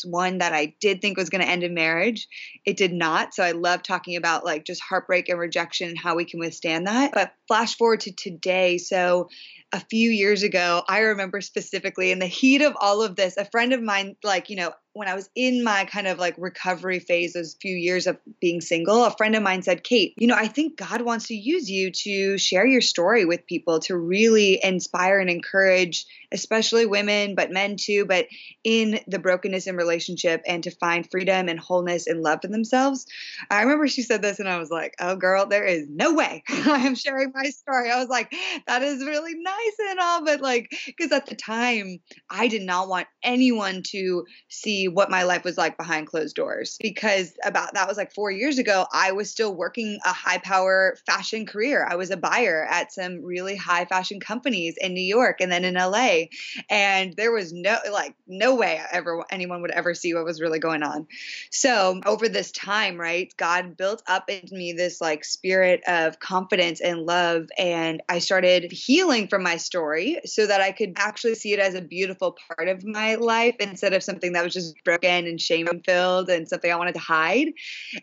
One 0.05 0.39
that 0.39 0.53
I 0.53 0.75
did 0.79 1.01
think 1.01 1.17
was 1.17 1.29
going 1.29 1.43
to 1.43 1.49
end 1.49 1.63
in 1.63 1.73
marriage, 1.73 2.27
it 2.65 2.77
did 2.77 2.93
not. 2.93 3.33
So 3.33 3.43
I 3.43 3.51
love 3.51 3.83
talking 3.83 4.15
about 4.15 4.45
like 4.45 4.65
just 4.65 4.81
heartbreak 4.81 5.29
and 5.29 5.39
rejection 5.39 5.89
and 5.89 5.97
how 5.97 6.15
we 6.15 6.25
can 6.25 6.39
withstand 6.39 6.87
that. 6.87 7.11
But 7.13 7.33
flash 7.47 7.77
forward 7.77 8.01
to 8.01 8.11
today. 8.11 8.77
So 8.77 9.29
a 9.71 9.79
few 9.79 10.11
years 10.11 10.43
ago, 10.43 10.83
I 10.87 10.99
remember 10.99 11.41
specifically 11.41 12.11
in 12.11 12.19
the 12.19 12.27
heat 12.27 12.61
of 12.61 12.75
all 12.79 13.01
of 13.01 13.15
this, 13.15 13.37
a 13.37 13.45
friend 13.45 13.73
of 13.73 13.81
mine, 13.81 14.15
like, 14.23 14.49
you 14.49 14.55
know, 14.55 14.71
when 14.93 15.07
I 15.07 15.15
was 15.15 15.27
in 15.35 15.63
my 15.63 15.85
kind 15.85 16.05
of 16.05 16.19
like 16.19 16.35
recovery 16.37 16.99
phase, 16.99 17.33
those 17.33 17.57
few 17.59 17.75
years 17.75 18.05
of 18.05 18.17
being 18.39 18.61
single, 18.61 19.03
a 19.03 19.15
friend 19.17 19.35
of 19.35 19.41
mine 19.41 19.63
said, 19.63 19.83
Kait, 19.83 20.13
you 20.17 20.27
know, 20.27 20.35
I 20.35 20.47
think 20.47 20.77
God 20.77 21.01
wants 21.01 21.27
to 21.29 21.35
use 21.35 21.69
you 21.69 21.91
to 21.91 22.37
share 22.37 22.65
your 22.65 22.81
story 22.81 23.25
with 23.25 23.47
people 23.47 23.79
to 23.81 23.97
really 23.97 24.63
inspire 24.63 25.19
and 25.19 25.31
encourage, 25.31 26.05
especially 26.33 26.85
women, 26.85 27.35
but 27.35 27.51
men 27.51 27.77
too, 27.77 28.05
but 28.05 28.27
in 28.63 28.99
the 29.07 29.19
brokenness 29.19 29.67
in 29.67 29.75
relationship 29.75 30.41
and 30.47 30.63
to 30.63 30.71
find 30.71 31.09
freedom 31.09 31.47
and 31.47 31.59
wholeness 31.59 32.07
and 32.07 32.21
love 32.21 32.39
for 32.41 32.47
themselves. 32.47 33.05
I 33.49 33.61
remember 33.61 33.87
she 33.87 34.01
said 34.01 34.21
this 34.21 34.39
and 34.39 34.49
I 34.49 34.57
was 34.57 34.69
like, 34.69 34.95
oh, 34.99 35.15
girl, 35.15 35.45
there 35.45 35.65
is 35.65 35.85
no 35.89 36.13
way 36.13 36.43
I 36.49 36.85
am 36.85 36.95
sharing 36.95 37.31
my 37.33 37.49
story. 37.49 37.91
I 37.91 37.99
was 37.99 38.09
like, 38.09 38.33
that 38.67 38.81
is 38.81 39.05
really 39.05 39.35
nice 39.35 39.89
and 39.89 39.99
all, 39.99 40.25
but 40.25 40.41
like, 40.41 40.73
because 40.85 41.11
at 41.11 41.27
the 41.27 41.35
time, 41.35 41.99
I 42.29 42.47
did 42.47 42.63
not 42.63 42.89
want 42.89 43.07
anyone 43.23 43.83
to 43.87 44.25
see 44.49 44.87
what 44.87 45.09
my 45.09 45.23
life 45.23 45.43
was 45.43 45.57
like 45.57 45.77
behind 45.77 46.07
closed 46.07 46.35
doors 46.35 46.77
because 46.81 47.33
about 47.43 47.73
that 47.73 47.87
was 47.87 47.97
like 47.97 48.13
4 48.13 48.31
years 48.31 48.57
ago 48.57 48.85
I 48.91 49.11
was 49.11 49.29
still 49.29 49.55
working 49.55 49.99
a 50.05 50.13
high 50.13 50.39
power 50.39 50.97
fashion 51.05 51.45
career. 51.45 51.87
I 51.89 51.95
was 51.95 52.11
a 52.11 52.17
buyer 52.17 52.65
at 52.69 52.93
some 52.93 53.23
really 53.23 53.55
high 53.55 53.85
fashion 53.85 54.19
companies 54.19 54.75
in 54.79 54.93
New 54.93 55.01
York 55.01 55.37
and 55.39 55.51
then 55.51 55.65
in 55.65 55.75
LA 55.75 56.22
and 56.69 57.13
there 57.15 57.31
was 57.31 57.53
no 57.53 57.77
like 57.91 58.15
no 58.27 58.55
way 58.55 58.81
ever 58.91 59.23
anyone 59.29 59.61
would 59.61 59.71
ever 59.71 59.93
see 59.93 60.13
what 60.13 60.25
was 60.25 60.41
really 60.41 60.59
going 60.59 60.83
on. 60.83 61.07
So 61.51 62.01
over 62.05 62.29
this 62.29 62.51
time, 62.51 62.99
right, 62.99 63.33
God 63.37 63.77
built 63.77 64.03
up 64.07 64.29
in 64.29 64.43
me 64.51 64.73
this 64.73 65.01
like 65.01 65.23
spirit 65.23 65.81
of 65.87 66.19
confidence 66.19 66.81
and 66.81 67.01
love 67.01 67.47
and 67.57 68.01
I 68.09 68.19
started 68.19 68.71
healing 68.71 69.27
from 69.27 69.43
my 69.43 69.57
story 69.57 70.19
so 70.25 70.47
that 70.47 70.61
I 70.61 70.71
could 70.71 70.93
actually 70.97 71.35
see 71.35 71.53
it 71.53 71.59
as 71.59 71.75
a 71.75 71.81
beautiful 71.81 72.37
part 72.47 72.67
of 72.67 72.83
my 72.83 73.15
life 73.15 73.55
instead 73.59 73.93
of 73.93 74.03
something 74.03 74.33
that 74.33 74.43
was 74.43 74.53
just 74.53 74.75
broken 74.83 75.27
and 75.27 75.39
shame 75.39 75.67
filled 75.85 76.29
and 76.29 76.47
something 76.47 76.71
I 76.71 76.75
wanted 76.75 76.93
to 76.93 76.99
hide. 76.99 77.53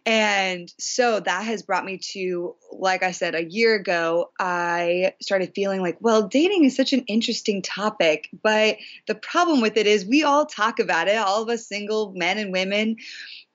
And 0.07 0.73
so 0.79 1.21
that 1.21 1.45
has 1.45 1.63
brought 1.63 1.85
me 1.85 1.99
to, 2.13 2.57
like 2.73 3.03
I 3.03 3.13
said, 3.13 3.35
a 3.35 3.45
year 3.45 3.75
ago, 3.75 4.31
I 4.39 5.15
started 5.21 5.53
feeling 5.55 5.81
like, 5.81 5.99
well, 6.01 6.29
dating 6.29 6.65
is 6.65 6.77
such 6.77 6.93
an 6.93 7.05
interesting 7.07 7.63
topic. 7.63 8.10
But 8.43 8.77
the 9.07 9.15
problem 9.15 9.61
with 9.61 9.77
it 9.77 9.87
is 9.87 10.05
we 10.05 10.23
all 10.23 10.47
talk 10.47 10.79
about 10.79 11.09
it, 11.09 11.17
all 11.17 11.43
of 11.43 11.49
us 11.49 11.67
single 11.67 12.13
men 12.15 12.39
and 12.39 12.53
women. 12.53 12.97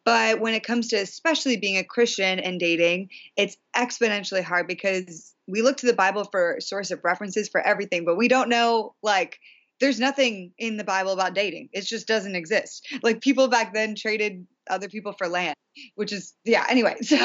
But 0.03 0.39
when 0.39 0.53
it 0.53 0.63
comes 0.63 0.89
to 0.89 0.97
especially 0.97 1.57
being 1.57 1.77
a 1.77 1.83
Christian 1.83 2.39
and 2.39 2.59
dating, 2.59 3.09
it's 3.35 3.57
exponentially 3.75 4.43
hard 4.43 4.67
because 4.67 5.33
we 5.47 5.61
look 5.61 5.77
to 5.77 5.87
the 5.87 5.93
Bible 5.93 6.25
for 6.31 6.57
source 6.59 6.91
of 6.91 7.03
references 7.03 7.49
for 7.49 7.61
everything, 7.61 8.05
but 8.05 8.15
we 8.15 8.27
don't 8.27 8.49
know 8.49 8.95
like 9.01 9.39
there's 9.79 9.99
nothing 9.99 10.53
in 10.57 10.77
the 10.77 10.83
Bible 10.83 11.11
about 11.11 11.33
dating. 11.33 11.69
It 11.73 11.81
just 11.81 12.07
doesn't 12.07 12.35
exist. 12.35 12.87
Like 13.03 13.21
people 13.21 13.47
back 13.47 13.73
then 13.73 13.95
traded 13.95 14.45
other 14.69 14.87
people 14.87 15.13
for 15.13 15.27
land, 15.27 15.55
which 15.95 16.11
is 16.11 16.33
yeah. 16.43 16.65
Anyway, 16.69 16.95
so 17.01 17.17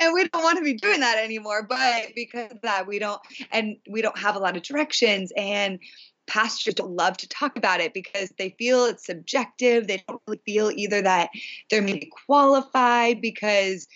and 0.00 0.12
we 0.14 0.28
don't 0.28 0.42
want 0.42 0.58
to 0.58 0.64
be 0.64 0.74
doing 0.74 1.00
that 1.00 1.18
anymore. 1.18 1.66
But 1.68 2.14
because 2.14 2.52
of 2.52 2.60
that, 2.62 2.86
we 2.86 2.98
don't 2.98 3.20
and 3.50 3.76
we 3.88 4.02
don't 4.02 4.18
have 4.18 4.36
a 4.36 4.38
lot 4.38 4.56
of 4.56 4.62
directions 4.62 5.32
and 5.36 5.78
pastors 6.26 6.74
don't 6.74 6.94
love 6.96 7.16
to 7.16 7.28
talk 7.28 7.56
about 7.56 7.80
it 7.80 7.92
because 7.92 8.32
they 8.38 8.54
feel 8.58 8.84
it's 8.84 9.06
subjective. 9.06 9.86
They 9.86 10.02
don't 10.08 10.22
really 10.26 10.40
feel 10.46 10.70
either 10.70 11.02
that 11.02 11.30
they're 11.68 11.82
maybe 11.82 12.10
qualified 12.26 13.20
because 13.20 13.86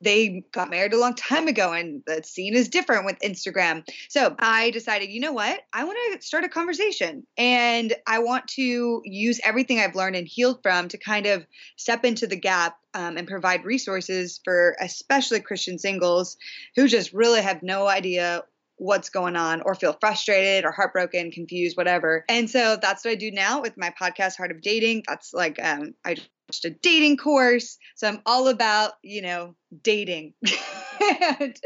they 0.00 0.44
got 0.52 0.70
married 0.70 0.92
a 0.92 0.98
long 0.98 1.14
time 1.14 1.46
ago 1.48 1.72
and 1.72 2.02
the 2.06 2.22
scene 2.22 2.54
is 2.54 2.68
different 2.68 3.04
with 3.04 3.18
Instagram. 3.20 3.86
So 4.08 4.34
I 4.38 4.70
decided, 4.70 5.10
you 5.10 5.20
know 5.20 5.32
what? 5.32 5.60
I 5.72 5.84
want 5.84 5.98
to 6.12 6.26
start 6.26 6.44
a 6.44 6.48
conversation 6.48 7.26
and 7.36 7.94
I 8.06 8.20
want 8.20 8.48
to 8.48 9.02
use 9.04 9.40
everything 9.44 9.78
I've 9.78 9.94
learned 9.94 10.16
and 10.16 10.26
healed 10.26 10.62
from 10.62 10.88
to 10.88 10.98
kind 10.98 11.26
of 11.26 11.46
step 11.76 12.04
into 12.04 12.26
the 12.26 12.36
gap 12.36 12.78
um, 12.94 13.16
and 13.16 13.28
provide 13.28 13.64
resources 13.64 14.40
for 14.42 14.76
especially 14.80 15.40
Christian 15.40 15.78
singles 15.78 16.36
who 16.76 16.88
just 16.88 17.12
really 17.12 17.42
have 17.42 17.62
no 17.62 17.86
idea 17.86 18.42
what's 18.76 19.10
going 19.10 19.36
on 19.36 19.60
or 19.60 19.74
feel 19.74 19.92
frustrated 20.00 20.64
or 20.64 20.72
heartbroken, 20.72 21.30
confused, 21.30 21.76
whatever. 21.76 22.24
And 22.30 22.48
so 22.48 22.78
that's 22.80 23.04
what 23.04 23.10
I 23.10 23.14
do 23.14 23.30
now 23.30 23.60
with 23.60 23.76
my 23.76 23.92
podcast, 24.00 24.38
Heart 24.38 24.52
of 24.52 24.62
Dating. 24.62 25.02
That's 25.06 25.34
like, 25.34 25.62
um, 25.62 25.92
I 26.02 26.16
a 26.64 26.70
dating 26.70 27.16
course. 27.16 27.78
So 27.96 28.08
I'm 28.08 28.20
all 28.26 28.48
about, 28.48 28.92
you 29.02 29.22
know, 29.22 29.54
dating 29.82 30.34
and 31.40 31.56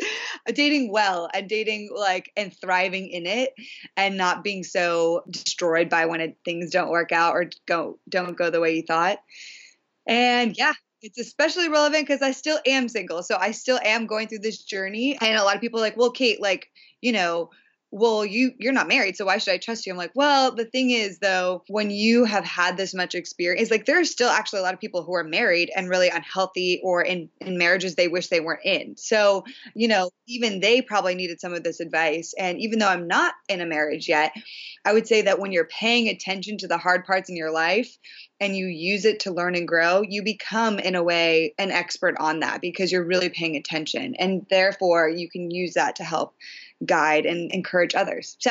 uh, 0.48 0.52
dating 0.52 0.92
well 0.92 1.28
and 1.32 1.48
dating 1.48 1.90
like 1.94 2.30
and 2.36 2.54
thriving 2.60 3.08
in 3.08 3.26
it 3.26 3.54
and 3.96 4.16
not 4.16 4.44
being 4.44 4.64
so 4.64 5.24
destroyed 5.30 5.88
by 5.88 6.06
when 6.06 6.20
it, 6.20 6.36
things 6.44 6.70
don't 6.70 6.90
work 6.90 7.12
out 7.12 7.34
or 7.34 7.50
go 7.66 7.98
don't 8.08 8.36
go 8.36 8.50
the 8.50 8.60
way 8.60 8.76
you 8.76 8.82
thought. 8.82 9.18
And 10.06 10.56
yeah, 10.56 10.74
it's 11.02 11.18
especially 11.18 11.68
relevant 11.68 12.06
because 12.06 12.22
I 12.22 12.32
still 12.32 12.58
am 12.66 12.88
single. 12.88 13.22
So 13.22 13.36
I 13.38 13.50
still 13.50 13.78
am 13.84 14.06
going 14.06 14.28
through 14.28 14.40
this 14.40 14.62
journey. 14.62 15.18
And 15.20 15.38
a 15.38 15.44
lot 15.44 15.54
of 15.54 15.60
people 15.60 15.80
like, 15.80 15.96
well, 15.96 16.12
Kait, 16.12 16.40
like, 16.40 16.68
you 17.00 17.12
know, 17.12 17.50
well, 17.96 18.26
you 18.26 18.50
you're 18.58 18.72
not 18.72 18.88
married, 18.88 19.16
so 19.16 19.24
why 19.24 19.38
should 19.38 19.54
I 19.54 19.58
trust 19.58 19.86
you? 19.86 19.92
I'm 19.92 19.96
like, 19.96 20.10
well, 20.16 20.52
the 20.52 20.64
thing 20.64 20.90
is 20.90 21.20
though, 21.20 21.62
when 21.68 21.92
you 21.92 22.24
have 22.24 22.44
had 22.44 22.76
this 22.76 22.92
much 22.92 23.14
experience, 23.14 23.70
like 23.70 23.86
there's 23.86 24.10
still 24.10 24.30
actually 24.30 24.58
a 24.58 24.62
lot 24.62 24.74
of 24.74 24.80
people 24.80 25.04
who 25.04 25.14
are 25.14 25.22
married 25.22 25.70
and 25.76 25.88
really 25.88 26.08
unhealthy 26.08 26.80
or 26.82 27.02
in 27.02 27.28
in 27.40 27.56
marriages 27.56 27.94
they 27.94 28.08
wish 28.08 28.26
they 28.26 28.40
weren't 28.40 28.64
in. 28.64 28.96
So, 28.96 29.44
you 29.76 29.86
know, 29.86 30.10
even 30.26 30.58
they 30.58 30.82
probably 30.82 31.14
needed 31.14 31.40
some 31.40 31.54
of 31.54 31.62
this 31.62 31.78
advice. 31.78 32.34
And 32.36 32.58
even 32.58 32.80
though 32.80 32.88
I'm 32.88 33.06
not 33.06 33.34
in 33.48 33.60
a 33.60 33.66
marriage 33.66 34.08
yet, 34.08 34.32
I 34.84 34.92
would 34.92 35.06
say 35.06 35.22
that 35.22 35.38
when 35.38 35.52
you're 35.52 35.68
paying 35.68 36.08
attention 36.08 36.58
to 36.58 36.66
the 36.66 36.78
hard 36.78 37.04
parts 37.04 37.30
in 37.30 37.36
your 37.36 37.52
life 37.52 37.96
and 38.40 38.56
you 38.56 38.66
use 38.66 39.04
it 39.04 39.20
to 39.20 39.32
learn 39.32 39.54
and 39.54 39.68
grow, 39.68 40.02
you 40.02 40.24
become 40.24 40.80
in 40.80 40.96
a 40.96 41.02
way 41.02 41.54
an 41.58 41.70
expert 41.70 42.16
on 42.18 42.40
that 42.40 42.60
because 42.60 42.90
you're 42.90 43.06
really 43.06 43.28
paying 43.28 43.54
attention. 43.54 44.16
And 44.16 44.44
therefore, 44.50 45.08
you 45.08 45.30
can 45.30 45.52
use 45.52 45.74
that 45.74 45.96
to 45.96 46.04
help 46.04 46.34
guide 46.86 47.26
and 47.26 47.50
encourage 47.52 47.94
others. 47.94 48.36
So 48.38 48.50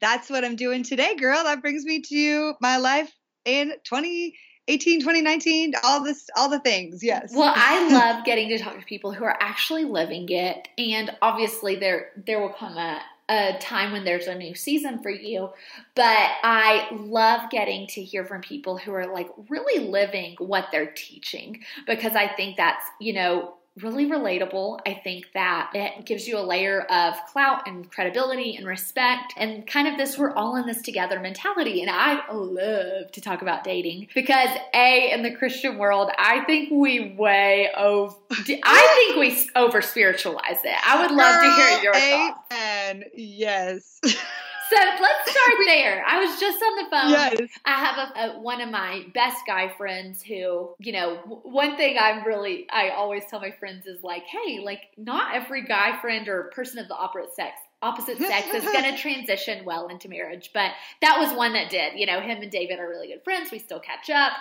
that's 0.00 0.28
what 0.28 0.44
I'm 0.44 0.56
doing 0.56 0.82
today, 0.82 1.16
girl. 1.16 1.44
That 1.44 1.62
brings 1.62 1.84
me 1.84 2.00
to 2.02 2.54
my 2.60 2.76
life 2.76 3.10
in 3.44 3.72
2018, 3.84 5.00
2019, 5.00 5.72
all 5.82 6.02
this, 6.02 6.28
all 6.36 6.48
the 6.48 6.60
things. 6.60 7.02
Yes. 7.02 7.32
Well, 7.34 7.52
I 7.54 7.88
love 7.92 8.24
getting 8.24 8.48
to 8.50 8.58
talk 8.58 8.78
to 8.78 8.84
people 8.84 9.12
who 9.12 9.24
are 9.24 9.36
actually 9.40 9.84
living 9.84 10.28
it. 10.28 10.68
And 10.78 11.10
obviously 11.22 11.76
there, 11.76 12.10
there 12.26 12.40
will 12.40 12.52
come 12.52 12.76
a, 12.76 13.00
a 13.30 13.56
time 13.60 13.92
when 13.92 14.04
there's 14.04 14.26
a 14.26 14.34
new 14.34 14.54
season 14.54 15.02
for 15.02 15.10
you. 15.10 15.50
But 15.94 16.30
I 16.42 16.88
love 16.92 17.50
getting 17.50 17.86
to 17.88 18.02
hear 18.02 18.24
from 18.26 18.42
people 18.42 18.76
who 18.76 18.92
are 18.92 19.06
like 19.06 19.30
really 19.48 19.88
living 19.88 20.36
what 20.38 20.66
they're 20.70 20.92
teaching 20.92 21.64
because 21.86 22.14
I 22.14 22.28
think 22.28 22.56
that's, 22.56 22.84
you 23.00 23.14
know, 23.14 23.54
really 23.82 24.08
relatable. 24.08 24.78
I 24.86 24.94
think 24.94 25.26
that 25.34 25.70
it 25.74 26.06
gives 26.06 26.28
you 26.28 26.38
a 26.38 26.44
layer 26.44 26.82
of 26.82 27.14
clout 27.32 27.66
and 27.66 27.90
credibility 27.90 28.56
and 28.56 28.66
respect 28.66 29.34
and 29.36 29.66
kind 29.66 29.88
of 29.88 29.96
this 29.96 30.16
we're 30.16 30.32
all 30.34 30.56
in 30.56 30.66
this 30.66 30.80
together 30.80 31.18
mentality. 31.18 31.82
And 31.82 31.90
I 31.90 32.30
love 32.32 33.10
to 33.12 33.20
talk 33.20 33.42
about 33.42 33.64
dating 33.64 34.08
because 34.14 34.50
A, 34.74 35.10
in 35.12 35.22
the 35.22 35.34
Christian 35.34 35.76
world, 35.78 36.10
I 36.16 36.44
think 36.44 36.70
we 36.70 37.14
way 37.18 37.70
over, 37.76 38.14
I 38.30 39.12
think 39.12 39.18
we 39.18 39.50
over 39.56 39.82
spiritualize 39.82 40.60
it. 40.62 40.76
I 40.86 41.02
would 41.02 41.10
love 41.10 41.42
to 41.42 41.54
hear 41.54 41.82
your 41.82 41.94
thoughts. 41.94 42.40
And 42.50 43.04
yes. 43.14 44.00
So 44.74 45.02
let's 45.02 45.30
start 45.30 45.54
there. 45.66 46.04
I 46.06 46.24
was 46.24 46.40
just 46.40 46.62
on 46.62 46.76
the 46.76 46.90
phone. 46.90 47.10
Yes. 47.10 47.50
I 47.64 47.72
have 47.72 47.98
a, 47.98 48.20
a, 48.20 48.40
one 48.40 48.60
of 48.60 48.70
my 48.70 49.04
best 49.14 49.46
guy 49.46 49.72
friends 49.76 50.22
who, 50.22 50.74
you 50.78 50.92
know, 50.92 51.16
one 51.42 51.76
thing 51.76 51.96
I'm 52.00 52.24
really, 52.24 52.66
I 52.70 52.90
always 52.90 53.24
tell 53.26 53.40
my 53.40 53.52
friends 53.52 53.86
is 53.86 54.02
like, 54.02 54.24
hey, 54.24 54.60
like, 54.60 54.80
not 54.96 55.34
every 55.34 55.64
guy 55.64 56.00
friend 56.00 56.28
or 56.28 56.50
person 56.54 56.78
of 56.78 56.88
the 56.88 56.94
opposite 56.94 57.34
sex 57.34 57.58
opposite 57.84 58.16
sex 58.18 58.46
is 58.52 58.64
going 58.64 58.82
to 58.94 58.96
transition 58.96 59.64
well 59.64 59.88
into 59.88 60.08
marriage. 60.08 60.50
But 60.54 60.72
that 61.02 61.18
was 61.18 61.36
one 61.36 61.52
that 61.52 61.70
did. 61.70 61.98
You 61.98 62.06
know, 62.06 62.20
him 62.20 62.40
and 62.42 62.50
David 62.50 62.78
are 62.78 62.88
really 62.88 63.08
good 63.08 63.22
friends. 63.22 63.52
We 63.52 63.58
still 63.58 63.78
catch 63.78 64.08
up. 64.10 64.32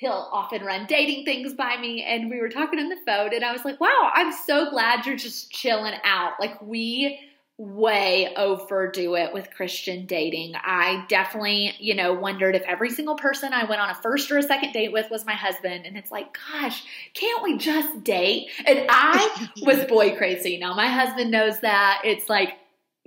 He'll 0.00 0.28
often 0.32 0.64
run 0.64 0.86
dating 0.86 1.24
things 1.24 1.54
by 1.54 1.78
me. 1.78 2.04
And 2.04 2.30
we 2.30 2.40
were 2.40 2.50
talking 2.50 2.78
on 2.78 2.88
the 2.88 2.98
phone, 3.06 3.34
and 3.34 3.44
I 3.44 3.52
was 3.52 3.64
like, 3.64 3.80
wow, 3.80 4.10
I'm 4.14 4.32
so 4.32 4.70
glad 4.70 5.06
you're 5.06 5.16
just 5.16 5.50
chilling 5.50 5.94
out. 6.04 6.34
Like, 6.38 6.60
we 6.60 7.18
way 7.60 8.32
overdo 8.38 9.16
it 9.16 9.34
with 9.34 9.50
Christian 9.50 10.06
dating. 10.06 10.54
I 10.56 11.04
definitely, 11.08 11.74
you 11.78 11.94
know, 11.94 12.14
wondered 12.14 12.54
if 12.54 12.62
every 12.62 12.88
single 12.88 13.16
person 13.16 13.52
I 13.52 13.64
went 13.64 13.82
on 13.82 13.90
a 13.90 13.94
first 13.94 14.30
or 14.30 14.38
a 14.38 14.42
second 14.42 14.72
date 14.72 14.92
with 14.92 15.10
was 15.10 15.26
my 15.26 15.34
husband. 15.34 15.84
And 15.84 15.94
it's 15.98 16.10
like, 16.10 16.38
gosh, 16.50 16.82
can't 17.12 17.42
we 17.42 17.58
just 17.58 18.02
date? 18.02 18.48
And 18.64 18.86
I 18.88 19.48
was 19.62 19.84
boy 19.84 20.16
crazy. 20.16 20.56
Now, 20.56 20.72
my 20.72 20.86
husband 20.86 21.30
knows 21.30 21.60
that. 21.60 22.00
It's 22.02 22.30
like, 22.30 22.54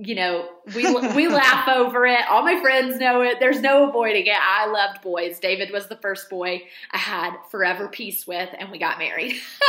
you 0.06 0.16
know, 0.16 0.50
we 0.76 0.84
we 1.16 1.28
laugh 1.28 1.68
over 1.76 2.06
it. 2.06 2.20
All 2.30 2.44
my 2.44 2.60
friends 2.62 2.98
know 2.98 3.22
it. 3.22 3.40
There's 3.40 3.62
no 3.62 3.90
avoiding 3.90 4.26
it. 4.26 4.38
I 4.40 4.68
loved 4.68 5.02
boys. 5.02 5.40
David 5.40 5.72
was 5.72 5.88
the 5.88 5.96
first 5.98 6.30
boy 6.30 6.64
I 6.92 6.98
had 6.98 7.36
forever 7.50 7.88
peace 7.88 8.26
with, 8.28 8.50
and 8.58 8.72
we 8.72 8.80
got 8.80 8.98
married. 8.98 9.36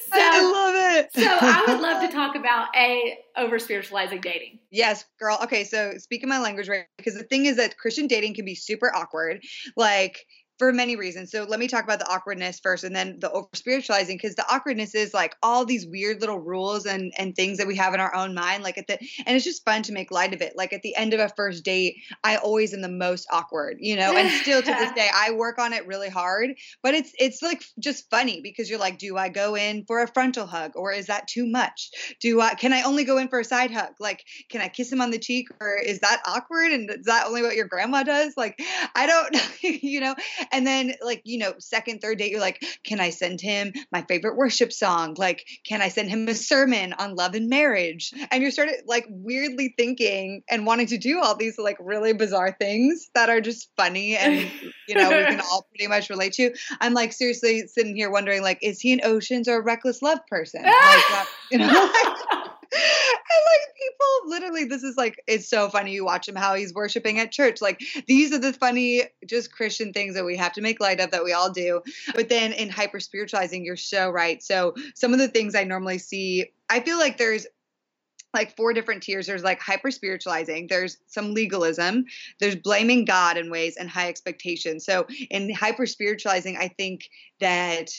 so, 0.00 0.14
I 0.14 0.42
love 0.42 0.74
it. 0.98 1.12
so 1.12 1.22
I 1.26 1.64
would 1.68 1.80
love 1.80 2.02
to 2.02 2.08
talk 2.12 2.36
about 2.36 2.68
a 2.76 3.18
over 3.36 3.58
spiritualizing 3.58 4.20
dating. 4.20 4.58
Yes, 4.70 5.04
girl. 5.18 5.38
Okay, 5.42 5.64
so 5.64 5.92
speaking 5.98 6.28
my 6.28 6.38
language 6.38 6.68
right, 6.68 6.86
because 6.96 7.14
the 7.14 7.24
thing 7.24 7.46
is 7.46 7.56
that 7.56 7.78
Christian 7.78 8.06
dating 8.06 8.34
can 8.34 8.44
be 8.44 8.54
super 8.54 8.94
awkward. 8.94 9.44
Like 9.76 10.26
for 10.58 10.72
many 10.72 10.96
reasons. 10.96 11.30
So 11.30 11.44
let 11.44 11.60
me 11.60 11.68
talk 11.68 11.84
about 11.84 12.00
the 12.00 12.08
awkwardness 12.08 12.58
first 12.60 12.82
and 12.82 12.94
then 12.94 13.18
the 13.20 13.30
over 13.30 13.48
spiritualizing 13.54 14.16
because 14.16 14.34
the 14.34 14.44
awkwardness 14.52 14.94
is 14.94 15.14
like 15.14 15.36
all 15.42 15.64
these 15.64 15.86
weird 15.86 16.20
little 16.20 16.38
rules 16.38 16.84
and 16.84 17.12
and 17.16 17.34
things 17.34 17.58
that 17.58 17.66
we 17.66 17.76
have 17.76 17.94
in 17.94 18.00
our 18.00 18.14
own 18.14 18.34
mind 18.34 18.64
like 18.64 18.76
at 18.76 18.86
the 18.86 18.98
and 19.26 19.36
it's 19.36 19.44
just 19.44 19.64
fun 19.64 19.82
to 19.84 19.92
make 19.92 20.10
light 20.10 20.34
of 20.34 20.42
it. 20.42 20.54
Like 20.56 20.72
at 20.72 20.82
the 20.82 20.96
end 20.96 21.14
of 21.14 21.20
a 21.20 21.28
first 21.28 21.64
date, 21.64 21.96
I 22.24 22.36
always 22.36 22.74
am 22.74 22.82
the 22.82 22.88
most 22.88 23.28
awkward, 23.30 23.78
you 23.80 23.96
know, 23.96 24.16
and 24.16 24.30
still 24.42 24.60
to 24.60 24.70
this 24.70 24.92
day 24.96 25.08
I 25.14 25.30
work 25.32 25.58
on 25.58 25.72
it 25.72 25.86
really 25.86 26.08
hard, 26.08 26.50
but 26.82 26.94
it's 26.94 27.12
it's 27.18 27.40
like 27.40 27.62
just 27.78 28.10
funny 28.10 28.40
because 28.42 28.68
you're 28.68 28.80
like 28.80 28.98
do 28.98 29.16
I 29.16 29.28
go 29.28 29.54
in 29.54 29.84
for 29.86 30.02
a 30.02 30.08
frontal 30.08 30.46
hug 30.46 30.72
or 30.74 30.92
is 30.92 31.06
that 31.06 31.28
too 31.28 31.46
much? 31.46 31.90
Do 32.20 32.40
I 32.40 32.54
can 32.54 32.72
I 32.72 32.82
only 32.82 33.04
go 33.04 33.18
in 33.18 33.28
for 33.28 33.38
a 33.38 33.44
side 33.44 33.70
hug? 33.70 33.92
Like 34.00 34.24
can 34.50 34.60
I 34.60 34.68
kiss 34.68 34.90
him 34.90 35.00
on 35.00 35.10
the 35.10 35.18
cheek 35.18 35.48
or 35.60 35.76
is 35.76 36.00
that 36.00 36.22
awkward 36.26 36.72
and 36.72 36.90
is 36.90 37.06
that 37.06 37.26
only 37.26 37.42
what 37.42 37.54
your 37.54 37.68
grandma 37.68 38.02
does? 38.02 38.34
Like 38.36 38.60
I 38.94 39.06
don't 39.06 39.62
you 39.82 40.00
know 40.00 40.16
and 40.52 40.66
then, 40.66 40.94
like, 41.02 41.22
you 41.24 41.38
know, 41.38 41.54
second, 41.58 42.00
third 42.00 42.18
date, 42.18 42.30
you're 42.30 42.40
like, 42.40 42.62
can 42.84 43.00
I 43.00 43.10
send 43.10 43.40
him 43.40 43.72
my 43.92 44.02
favorite 44.02 44.36
worship 44.36 44.72
song? 44.72 45.14
Like, 45.18 45.46
can 45.64 45.82
I 45.82 45.88
send 45.88 46.08
him 46.08 46.28
a 46.28 46.34
sermon 46.34 46.92
on 46.92 47.14
love 47.14 47.34
and 47.34 47.48
marriage? 47.48 48.12
And 48.30 48.42
you're 48.42 48.50
sort 48.50 48.68
of 48.68 48.74
like 48.86 49.06
weirdly 49.08 49.74
thinking 49.76 50.42
and 50.48 50.66
wanting 50.66 50.86
to 50.88 50.98
do 50.98 51.20
all 51.20 51.36
these 51.36 51.58
like 51.58 51.76
really 51.80 52.12
bizarre 52.12 52.56
things 52.58 53.08
that 53.14 53.30
are 53.30 53.40
just 53.40 53.70
funny 53.76 54.16
and, 54.16 54.50
you 54.86 54.94
know, 54.94 55.08
we 55.08 55.24
can 55.24 55.40
all 55.52 55.66
pretty 55.70 55.88
much 55.88 56.10
relate 56.10 56.32
to. 56.34 56.54
I'm 56.80 56.94
like 56.94 57.12
seriously 57.12 57.66
sitting 57.66 57.96
here 57.96 58.10
wondering, 58.10 58.42
like, 58.42 58.58
is 58.62 58.80
he 58.80 58.92
an 58.92 59.00
oceans 59.04 59.48
or 59.48 59.58
a 59.58 59.62
reckless 59.62 60.02
love 60.02 60.20
person? 60.26 60.64
Like, 61.10 61.26
you 61.50 61.58
know, 61.58 61.92
like 63.30 63.74
people 63.76 64.30
literally 64.30 64.64
this 64.64 64.82
is 64.82 64.96
like 64.96 65.22
it's 65.26 65.48
so 65.48 65.68
funny 65.68 65.92
you 65.92 66.04
watch 66.04 66.28
him 66.28 66.34
how 66.36 66.54
he's 66.54 66.74
worshiping 66.74 67.18
at 67.18 67.32
church 67.32 67.60
like 67.60 67.80
these 68.06 68.32
are 68.32 68.38
the 68.38 68.52
funny 68.52 69.02
just 69.26 69.52
christian 69.52 69.92
things 69.92 70.14
that 70.14 70.24
we 70.24 70.36
have 70.36 70.52
to 70.52 70.60
make 70.60 70.80
light 70.80 71.00
of 71.00 71.10
that 71.10 71.24
we 71.24 71.32
all 71.32 71.50
do 71.50 71.80
but 72.14 72.28
then 72.28 72.52
in 72.52 72.68
hyper 72.68 73.00
spiritualizing 73.00 73.64
you're 73.64 73.76
so 73.76 74.10
right 74.10 74.42
so 74.42 74.74
some 74.94 75.12
of 75.12 75.18
the 75.18 75.28
things 75.28 75.54
i 75.54 75.64
normally 75.64 75.98
see 75.98 76.46
i 76.68 76.80
feel 76.80 76.98
like 76.98 77.18
there's 77.18 77.46
like 78.34 78.54
four 78.56 78.72
different 78.72 79.02
tiers. 79.02 79.26
There's 79.26 79.42
like 79.42 79.60
hyper 79.60 79.90
spiritualizing, 79.90 80.66
there's 80.68 80.98
some 81.06 81.34
legalism, 81.34 82.04
there's 82.40 82.56
blaming 82.56 83.04
God 83.04 83.36
in 83.36 83.50
ways, 83.50 83.76
and 83.76 83.88
high 83.88 84.08
expectations. 84.08 84.84
So 84.84 85.06
in 85.30 85.52
hyper 85.52 85.86
spiritualizing, 85.86 86.56
I 86.56 86.68
think 86.68 87.08
that 87.40 87.90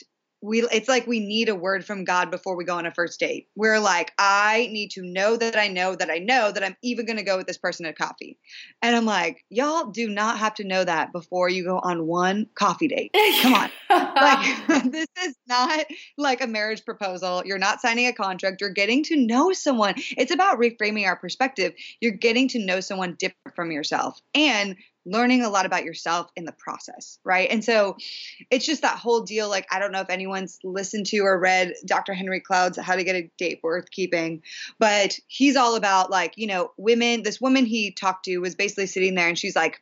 we 0.42 0.62
it's 0.62 0.88
like 0.88 1.06
we 1.06 1.20
need 1.20 1.48
a 1.48 1.54
word 1.54 1.84
from 1.84 2.04
God 2.04 2.30
before 2.30 2.56
we 2.56 2.64
go 2.64 2.76
on 2.76 2.86
a 2.86 2.94
first 2.94 3.20
date. 3.20 3.48
We're 3.56 3.78
like, 3.78 4.12
I 4.18 4.68
need 4.72 4.92
to 4.92 5.02
know 5.02 5.36
that 5.36 5.56
I 5.56 5.68
know 5.68 5.94
that 5.94 6.10
I 6.10 6.18
know 6.18 6.50
that 6.50 6.64
I'm 6.64 6.76
even 6.82 7.06
going 7.06 7.18
to 7.18 7.22
go 7.22 7.36
with 7.36 7.46
this 7.46 7.58
person 7.58 7.84
at 7.86 7.98
coffee. 7.98 8.38
And 8.80 8.96
I'm 8.96 9.04
like, 9.04 9.44
y'all 9.50 9.90
do 9.90 10.08
not 10.08 10.38
have 10.38 10.54
to 10.54 10.64
know 10.64 10.82
that 10.82 11.12
before 11.12 11.48
you 11.48 11.64
go 11.64 11.78
on 11.78 12.06
one 12.06 12.46
coffee 12.54 12.88
date. 12.88 13.14
Come 13.42 13.54
on. 13.54 13.70
like 13.90 14.66
this 14.90 15.08
is 15.24 15.36
not 15.46 15.84
like 16.16 16.40
a 16.40 16.46
marriage 16.46 16.84
proposal. 16.84 17.42
You're 17.44 17.58
not 17.58 17.80
signing 17.80 18.06
a 18.06 18.12
contract. 18.12 18.60
You're 18.60 18.70
getting 18.70 19.04
to 19.04 19.16
know 19.16 19.52
someone. 19.52 19.94
It's 20.16 20.32
about 20.32 20.58
reframing 20.58 21.06
our 21.06 21.16
perspective. 21.16 21.74
You're 22.00 22.12
getting 22.12 22.48
to 22.48 22.58
know 22.58 22.80
someone 22.80 23.16
different 23.18 23.54
from 23.54 23.70
yourself. 23.72 24.20
And 24.34 24.76
learning 25.06 25.42
a 25.42 25.48
lot 25.48 25.66
about 25.66 25.84
yourself 25.84 26.30
in 26.36 26.44
the 26.44 26.52
process, 26.52 27.18
right? 27.24 27.50
And 27.50 27.64
so 27.64 27.96
it's 28.50 28.66
just 28.66 28.82
that 28.82 28.98
whole 28.98 29.22
deal. 29.22 29.48
Like, 29.48 29.66
I 29.70 29.78
don't 29.78 29.92
know 29.92 30.00
if 30.00 30.10
anyone's 30.10 30.58
listened 30.62 31.06
to 31.06 31.18
or 31.20 31.38
read 31.38 31.74
Dr. 31.86 32.12
Henry 32.12 32.40
Cloud's 32.40 32.78
How 32.78 32.96
to 32.96 33.04
Get 33.04 33.16
a 33.16 33.30
Date 33.38 33.60
Worth 33.62 33.90
Keeping, 33.90 34.42
but 34.78 35.18
he's 35.26 35.56
all 35.56 35.76
about 35.76 36.10
like, 36.10 36.34
you 36.36 36.46
know, 36.46 36.72
women. 36.76 37.22
This 37.22 37.40
woman 37.40 37.64
he 37.64 37.92
talked 37.92 38.26
to 38.26 38.38
was 38.38 38.54
basically 38.54 38.86
sitting 38.86 39.14
there 39.14 39.28
and 39.28 39.38
she's 39.38 39.56
like, 39.56 39.80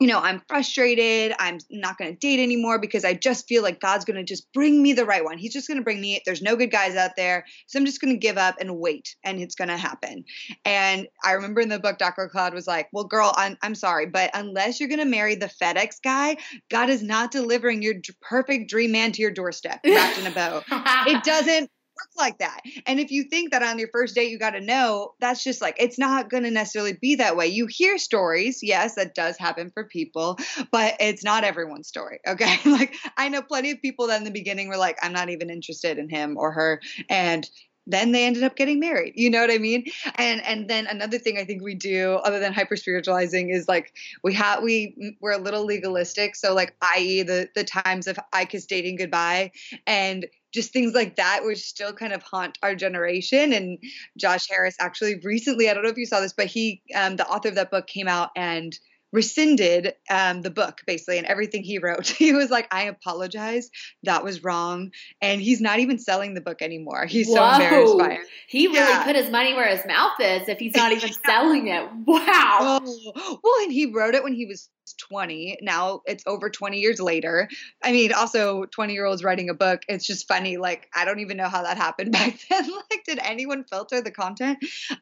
you 0.00 0.06
know, 0.06 0.20
I'm 0.20 0.42
frustrated. 0.46 1.34
I'm 1.40 1.58
not 1.70 1.98
going 1.98 2.12
to 2.12 2.18
date 2.18 2.40
anymore 2.40 2.78
because 2.78 3.04
I 3.04 3.14
just 3.14 3.48
feel 3.48 3.64
like 3.64 3.80
God's 3.80 4.04
going 4.04 4.16
to 4.16 4.22
just 4.22 4.52
bring 4.52 4.80
me 4.80 4.92
the 4.92 5.04
right 5.04 5.24
one. 5.24 5.38
He's 5.38 5.52
just 5.52 5.66
going 5.66 5.78
to 5.78 5.84
bring 5.84 6.00
me, 6.00 6.22
there's 6.24 6.40
no 6.40 6.54
good 6.54 6.70
guys 6.70 6.94
out 6.94 7.12
there. 7.16 7.44
So 7.66 7.78
I'm 7.78 7.86
just 7.86 8.00
going 8.00 8.14
to 8.14 8.18
give 8.18 8.38
up 8.38 8.56
and 8.60 8.78
wait 8.78 9.16
and 9.24 9.40
it's 9.40 9.56
going 9.56 9.68
to 9.68 9.76
happen. 9.76 10.24
And 10.64 11.08
I 11.24 11.32
remember 11.32 11.60
in 11.60 11.68
the 11.68 11.80
book, 11.80 11.98
Dr. 11.98 12.28
Cloud 12.28 12.54
was 12.54 12.68
like, 12.68 12.88
well, 12.92 13.04
girl, 13.04 13.32
I'm, 13.36 13.56
I'm 13.60 13.74
sorry, 13.74 14.06
but 14.06 14.30
unless 14.34 14.78
you're 14.78 14.88
going 14.88 15.00
to 15.00 15.04
marry 15.04 15.34
the 15.34 15.50
FedEx 15.60 15.96
guy, 16.02 16.36
God 16.70 16.90
is 16.90 17.02
not 17.02 17.32
delivering 17.32 17.82
your 17.82 17.94
perfect 18.20 18.70
dream 18.70 18.92
man 18.92 19.10
to 19.12 19.22
your 19.22 19.32
doorstep 19.32 19.80
wrapped 19.84 20.18
in 20.18 20.26
a 20.26 20.30
bow. 20.30 20.62
it 21.06 21.24
doesn't 21.24 21.70
work 21.98 22.10
like 22.16 22.38
that. 22.38 22.60
And 22.86 23.00
if 23.00 23.10
you 23.10 23.24
think 23.24 23.52
that 23.52 23.62
on 23.62 23.78
your 23.78 23.88
first 23.88 24.14
date 24.14 24.30
you 24.30 24.38
got 24.38 24.50
to 24.50 24.60
know, 24.60 25.14
that's 25.20 25.42
just 25.42 25.60
like 25.60 25.76
it's 25.78 25.98
not 25.98 26.30
going 26.30 26.44
to 26.44 26.50
necessarily 26.50 26.94
be 26.94 27.16
that 27.16 27.36
way. 27.36 27.48
You 27.48 27.66
hear 27.66 27.98
stories, 27.98 28.60
yes, 28.62 28.94
that 28.94 29.14
does 29.14 29.36
happen 29.36 29.70
for 29.70 29.84
people, 29.84 30.38
but 30.70 30.96
it's 31.00 31.24
not 31.24 31.44
everyone's 31.44 31.88
story. 31.88 32.20
Okay, 32.26 32.56
like 32.70 32.94
I 33.16 33.28
know 33.28 33.42
plenty 33.42 33.70
of 33.70 33.82
people 33.82 34.08
that 34.08 34.18
in 34.18 34.24
the 34.24 34.30
beginning 34.30 34.68
were 34.68 34.76
like, 34.76 34.98
I'm 35.02 35.12
not 35.12 35.30
even 35.30 35.50
interested 35.50 35.98
in 35.98 36.08
him 36.08 36.36
or 36.36 36.52
her, 36.52 36.80
and 37.08 37.48
then 37.88 38.12
they 38.12 38.26
ended 38.26 38.42
up 38.44 38.54
getting 38.54 38.78
married. 38.78 39.14
You 39.16 39.30
know 39.30 39.40
what 39.40 39.50
I 39.50 39.58
mean? 39.58 39.86
And 40.16 40.42
and 40.42 40.68
then 40.68 40.86
another 40.86 41.18
thing 41.18 41.38
I 41.38 41.44
think 41.44 41.62
we 41.62 41.74
do 41.74 42.14
other 42.22 42.38
than 42.38 42.52
hyper 42.52 42.76
spiritualizing 42.76 43.48
is 43.48 43.66
like 43.66 43.94
we 44.22 44.34
have 44.34 44.62
we 44.62 44.94
mm, 45.02 45.16
we're 45.20 45.32
a 45.32 45.38
little 45.38 45.64
legalistic. 45.64 46.36
So 46.36 46.54
like 46.54 46.76
i.e. 46.82 47.22
the 47.22 47.48
the 47.54 47.64
times 47.64 48.06
of 48.06 48.18
I 48.32 48.44
kiss 48.44 48.66
dating 48.66 48.96
goodbye 48.96 49.52
and 49.86 50.26
just 50.58 50.72
things 50.72 50.92
like 50.92 51.14
that 51.14 51.44
which 51.44 51.60
still 51.60 51.92
kind 51.92 52.12
of 52.12 52.20
haunt 52.22 52.58
our 52.64 52.74
generation 52.74 53.52
and 53.52 53.78
josh 54.16 54.48
harris 54.50 54.74
actually 54.80 55.14
recently 55.22 55.70
i 55.70 55.74
don't 55.74 55.84
know 55.84 55.88
if 55.88 55.96
you 55.96 56.06
saw 56.06 56.18
this 56.18 56.32
but 56.32 56.46
he 56.46 56.82
um, 56.96 57.14
the 57.14 57.26
author 57.28 57.48
of 57.48 57.54
that 57.54 57.70
book 57.70 57.86
came 57.86 58.08
out 58.08 58.30
and 58.34 58.76
rescinded 59.12 59.94
um, 60.10 60.42
the 60.42 60.50
book 60.50 60.80
basically 60.86 61.18
and 61.18 61.26
everything 61.26 61.62
he 61.62 61.78
wrote. 61.78 62.08
He 62.18 62.32
was 62.32 62.50
like, 62.50 62.66
I 62.70 62.84
apologize. 62.84 63.70
That 64.02 64.24
was 64.24 64.42
wrong. 64.42 64.90
And 65.22 65.40
he's 65.40 65.60
not 65.60 65.78
even 65.78 65.98
selling 65.98 66.34
the 66.34 66.40
book 66.40 66.60
anymore. 66.62 67.06
He's 67.06 67.28
Whoa. 67.28 67.36
so 67.36 67.44
embarrassed 67.52 67.98
by 67.98 68.10
it. 68.14 68.20
He 68.48 68.66
really 68.66 68.78
yeah. 68.80 69.04
put 69.04 69.16
his 69.16 69.30
money 69.30 69.54
where 69.54 69.68
his 69.68 69.86
mouth 69.86 70.18
is 70.20 70.48
if 70.48 70.58
he's 70.58 70.74
not 70.76 70.92
even 70.92 71.12
selling 71.24 71.68
it. 71.68 71.88
Wow. 72.06 72.80
Oh. 72.82 73.40
Well, 73.42 73.62
and 73.62 73.72
he 73.72 73.92
wrote 73.92 74.14
it 74.14 74.22
when 74.22 74.34
he 74.34 74.46
was 74.46 74.68
20. 74.94 75.58
Now 75.62 76.02
it's 76.06 76.24
over 76.26 76.50
20 76.50 76.78
years 76.78 77.00
later. 77.00 77.48
I 77.82 77.92
mean, 77.92 78.12
also 78.12 78.64
20 78.64 78.92
year 78.92 79.04
olds 79.04 79.24
writing 79.24 79.50
a 79.50 79.54
book. 79.54 79.82
It's 79.88 80.06
just 80.06 80.28
funny. 80.28 80.56
Like, 80.56 80.88
I 80.94 81.04
don't 81.04 81.20
even 81.20 81.36
know 81.36 81.48
how 81.48 81.62
that 81.62 81.76
happened 81.76 82.12
back 82.12 82.38
then. 82.48 82.70
like, 82.70 83.04
did 83.04 83.18
anyone 83.22 83.64
filter 83.64 84.00
the 84.00 84.10
content? 84.10 84.58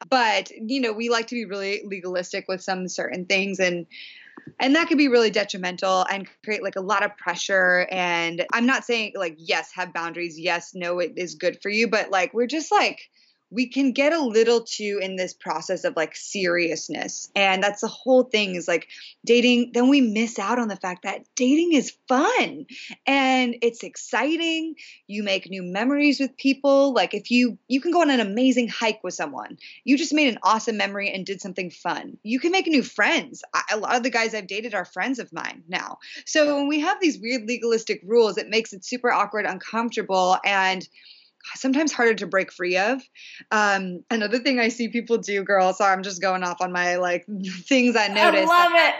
But, 0.09 0.51
you 0.51 0.81
know, 0.81 0.93
we 0.93 1.09
like 1.09 1.27
to 1.27 1.35
be 1.35 1.45
really 1.45 1.81
legalistic 1.85 2.45
with 2.47 2.61
some 2.61 2.87
certain 2.87 3.25
things. 3.25 3.59
And, 3.59 3.87
and 4.59 4.75
that 4.75 4.87
could 4.87 4.97
be 4.97 5.07
really 5.07 5.29
detrimental 5.29 6.05
and 6.09 6.27
create 6.43 6.63
like 6.63 6.75
a 6.75 6.81
lot 6.81 7.03
of 7.03 7.17
pressure 7.17 7.87
and 7.91 8.45
i'm 8.53 8.65
not 8.65 8.85
saying 8.85 9.11
like 9.15 9.35
yes 9.37 9.71
have 9.73 9.93
boundaries 9.93 10.39
yes 10.39 10.73
no 10.73 10.99
it 10.99 11.13
is 11.17 11.35
good 11.35 11.61
for 11.61 11.69
you 11.69 11.87
but 11.87 12.11
like 12.11 12.33
we're 12.33 12.47
just 12.47 12.71
like 12.71 13.09
we 13.49 13.67
can 13.67 13.93
get 13.93 14.11
a 14.11 14.21
little 14.21 14.61
too 14.61 14.99
in 15.01 15.15
this 15.15 15.33
process 15.33 15.85
of 15.85 15.95
like 15.95 16.15
seriousness. 16.15 17.29
And 17.35 17.63
that's 17.63 17.81
the 17.81 17.87
whole 17.87 18.23
thing 18.23 18.55
is 18.55 18.67
like 18.67 18.87
dating, 19.25 19.71
then 19.73 19.87
we 19.87 20.01
miss 20.01 20.37
out 20.37 20.59
on 20.59 20.67
the 20.67 20.75
fact 20.75 21.03
that 21.03 21.23
dating 21.35 21.73
is 21.73 21.95
fun 22.09 22.65
and 23.05 23.55
it's 23.61 23.83
exciting. 23.83 24.75
You 25.07 25.23
make 25.23 25.49
new 25.49 25.63
memories 25.63 26.19
with 26.19 26.35
people. 26.35 26.93
Like 26.93 27.13
if 27.13 27.31
you 27.31 27.57
you 27.67 27.79
can 27.79 27.91
go 27.91 28.01
on 28.01 28.09
an 28.09 28.19
amazing 28.19 28.67
hike 28.67 29.03
with 29.03 29.13
someone. 29.13 29.57
You 29.85 29.97
just 29.97 30.13
made 30.13 30.27
an 30.27 30.39
awesome 30.43 30.75
memory 30.75 31.09
and 31.09 31.25
did 31.25 31.41
something 31.41 31.69
fun. 31.69 32.17
You 32.23 32.39
can 32.39 32.51
make 32.51 32.67
new 32.67 32.83
friends. 32.83 33.43
I, 33.53 33.63
a 33.73 33.77
lot 33.77 33.95
of 33.95 34.03
the 34.03 34.09
guys 34.09 34.35
I've 34.35 34.47
dated 34.47 34.73
are 34.73 34.85
friends 34.85 35.19
of 35.19 35.31
mine 35.31 35.63
now. 35.69 35.99
So 36.25 36.57
when 36.57 36.67
we 36.67 36.81
have 36.81 36.99
these 36.99 37.19
weird 37.19 37.43
legalistic 37.47 38.01
rules, 38.05 38.37
it 38.37 38.49
makes 38.49 38.73
it 38.73 38.83
super 38.83 39.11
awkward, 39.11 39.45
uncomfortable 39.45 40.37
and 40.43 40.87
sometimes 41.55 41.91
harder 41.91 42.15
to 42.15 42.27
break 42.27 42.51
free 42.51 42.77
of. 42.77 43.01
Um, 43.51 44.03
another 44.09 44.39
thing 44.39 44.59
I 44.59 44.69
see 44.69 44.89
people 44.89 45.17
do, 45.17 45.43
girl. 45.43 45.73
So 45.73 45.85
I'm 45.85 46.03
just 46.03 46.21
going 46.21 46.43
off 46.43 46.61
on 46.61 46.71
my 46.71 46.97
like 46.97 47.25
things 47.63 47.95
I 47.95 48.07
noticed. 48.07 48.51
I 48.51 48.63
love 48.63 48.93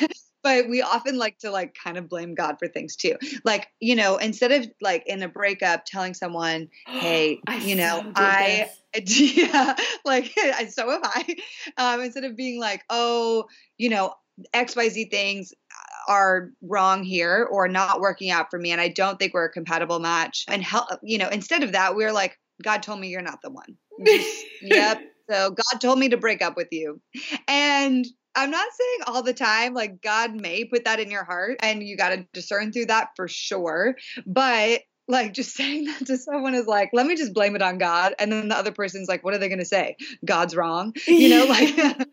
it. 0.00 0.12
but 0.42 0.68
we 0.68 0.82
often 0.82 1.18
like 1.18 1.38
to 1.38 1.50
like 1.50 1.74
kind 1.74 1.98
of 1.98 2.08
blame 2.08 2.34
God 2.34 2.56
for 2.58 2.68
things 2.68 2.96
too. 2.96 3.16
Like, 3.44 3.68
you 3.80 3.94
know, 3.94 4.16
instead 4.16 4.52
of 4.52 4.70
like 4.80 5.06
in 5.06 5.22
a 5.22 5.28
breakup 5.28 5.84
telling 5.84 6.14
someone, 6.14 6.68
hey, 6.86 7.40
you 7.60 7.76
know, 7.76 8.00
so 8.02 8.12
I 8.16 8.70
yeah, 9.06 9.76
like 10.04 10.32
so 10.70 10.90
have 10.90 11.00
I. 11.04 11.36
Um, 11.76 12.00
instead 12.00 12.24
of 12.24 12.36
being 12.36 12.58
like, 12.58 12.84
oh, 12.90 13.46
you 13.78 13.88
know, 13.88 14.14
XYZ 14.54 15.10
things 15.10 15.52
are 16.08 16.50
wrong 16.62 17.04
here 17.04 17.48
or 17.50 17.68
not 17.68 18.00
working 18.00 18.30
out 18.30 18.46
for 18.50 18.58
me 18.58 18.72
and 18.72 18.80
I 18.80 18.88
don't 18.88 19.18
think 19.18 19.34
we're 19.34 19.44
a 19.44 19.52
compatible 19.52 20.00
match. 20.00 20.44
And 20.48 20.62
help, 20.62 20.88
you 21.02 21.18
know, 21.18 21.28
instead 21.28 21.62
of 21.62 21.72
that, 21.72 21.94
we're 21.94 22.12
like, 22.12 22.38
God 22.62 22.82
told 22.82 23.00
me 23.00 23.08
you're 23.08 23.22
not 23.22 23.40
the 23.42 23.50
one. 23.50 23.76
yep. 24.62 25.02
So 25.30 25.50
God 25.50 25.80
told 25.80 25.98
me 25.98 26.08
to 26.08 26.16
break 26.16 26.42
up 26.42 26.56
with 26.56 26.68
you. 26.72 27.00
And 27.46 28.04
I'm 28.34 28.50
not 28.50 28.66
saying 28.72 28.98
all 29.06 29.22
the 29.22 29.34
time, 29.34 29.74
like 29.74 30.02
God 30.02 30.34
may 30.34 30.64
put 30.64 30.84
that 30.84 31.00
in 31.00 31.10
your 31.10 31.24
heart 31.24 31.58
and 31.62 31.82
you 31.82 31.96
got 31.96 32.10
to 32.10 32.26
discern 32.32 32.72
through 32.72 32.86
that 32.86 33.10
for 33.16 33.28
sure. 33.28 33.96
But 34.26 34.80
like 35.08 35.32
just 35.32 35.54
saying 35.56 35.84
that 35.86 36.06
to 36.06 36.16
someone 36.16 36.54
is 36.54 36.66
like, 36.66 36.90
let 36.92 37.06
me 37.06 37.16
just 37.16 37.34
blame 37.34 37.56
it 37.56 37.62
on 37.62 37.78
God. 37.78 38.14
And 38.18 38.32
then 38.32 38.48
the 38.48 38.56
other 38.56 38.72
person's 38.72 39.08
like, 39.08 39.24
what 39.24 39.34
are 39.34 39.38
they 39.38 39.48
going 39.48 39.58
to 39.58 39.64
say? 39.64 39.96
God's 40.24 40.56
wrong. 40.56 40.94
You 41.06 41.28
know, 41.28 41.44
like 41.46 41.74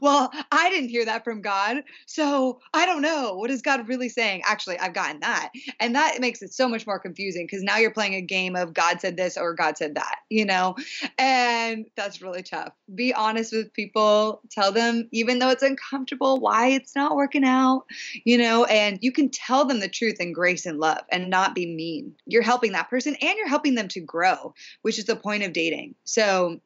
well, 0.00 0.30
I 0.50 0.70
didn't 0.70 0.88
hear 0.90 1.04
that 1.04 1.24
from 1.24 1.42
God. 1.42 1.82
So 2.06 2.60
I 2.72 2.86
don't 2.86 3.02
know. 3.02 3.34
What 3.34 3.50
is 3.50 3.62
God 3.62 3.88
really 3.88 4.08
saying? 4.08 4.42
Actually, 4.44 4.78
I've 4.78 4.94
gotten 4.94 5.20
that. 5.20 5.50
And 5.80 5.94
that 5.94 6.20
makes 6.20 6.42
it 6.42 6.52
so 6.52 6.68
much 6.68 6.86
more 6.86 6.98
confusing 6.98 7.46
because 7.46 7.62
now 7.62 7.76
you're 7.76 7.90
playing 7.90 8.14
a 8.14 8.20
game 8.20 8.56
of 8.56 8.74
God 8.74 9.00
said 9.00 9.16
this 9.16 9.36
or 9.36 9.54
God 9.54 9.76
said 9.76 9.96
that, 9.96 10.16
you 10.30 10.44
know? 10.44 10.76
And 11.18 11.86
that's 11.96 12.22
really 12.22 12.42
tough. 12.42 12.72
Be 12.94 13.14
honest 13.14 13.52
with 13.52 13.72
people. 13.72 14.40
Tell 14.50 14.72
them, 14.72 15.08
even 15.12 15.38
though 15.38 15.50
it's 15.50 15.62
uncomfortable, 15.62 16.38
why 16.38 16.68
it's 16.68 16.94
not 16.94 17.16
working 17.16 17.44
out, 17.44 17.84
you 18.24 18.38
know? 18.38 18.64
And 18.64 18.98
you 19.02 19.12
can 19.12 19.30
tell 19.30 19.64
them 19.64 19.80
the 19.80 19.88
truth 19.88 20.20
in 20.20 20.32
grace 20.32 20.66
and 20.66 20.78
love 20.78 21.04
and 21.10 21.30
not 21.30 21.54
be 21.54 21.66
mean. 21.66 22.14
You're 22.26 22.42
helping 22.42 22.72
that 22.72 22.90
person 22.90 23.16
and 23.20 23.36
you're 23.36 23.48
helping 23.48 23.74
them 23.74 23.88
to 23.88 24.00
grow, 24.00 24.54
which 24.82 24.98
is 24.98 25.06
the 25.06 25.16
point 25.16 25.42
of 25.42 25.52
dating. 25.52 25.94
So 26.04 26.60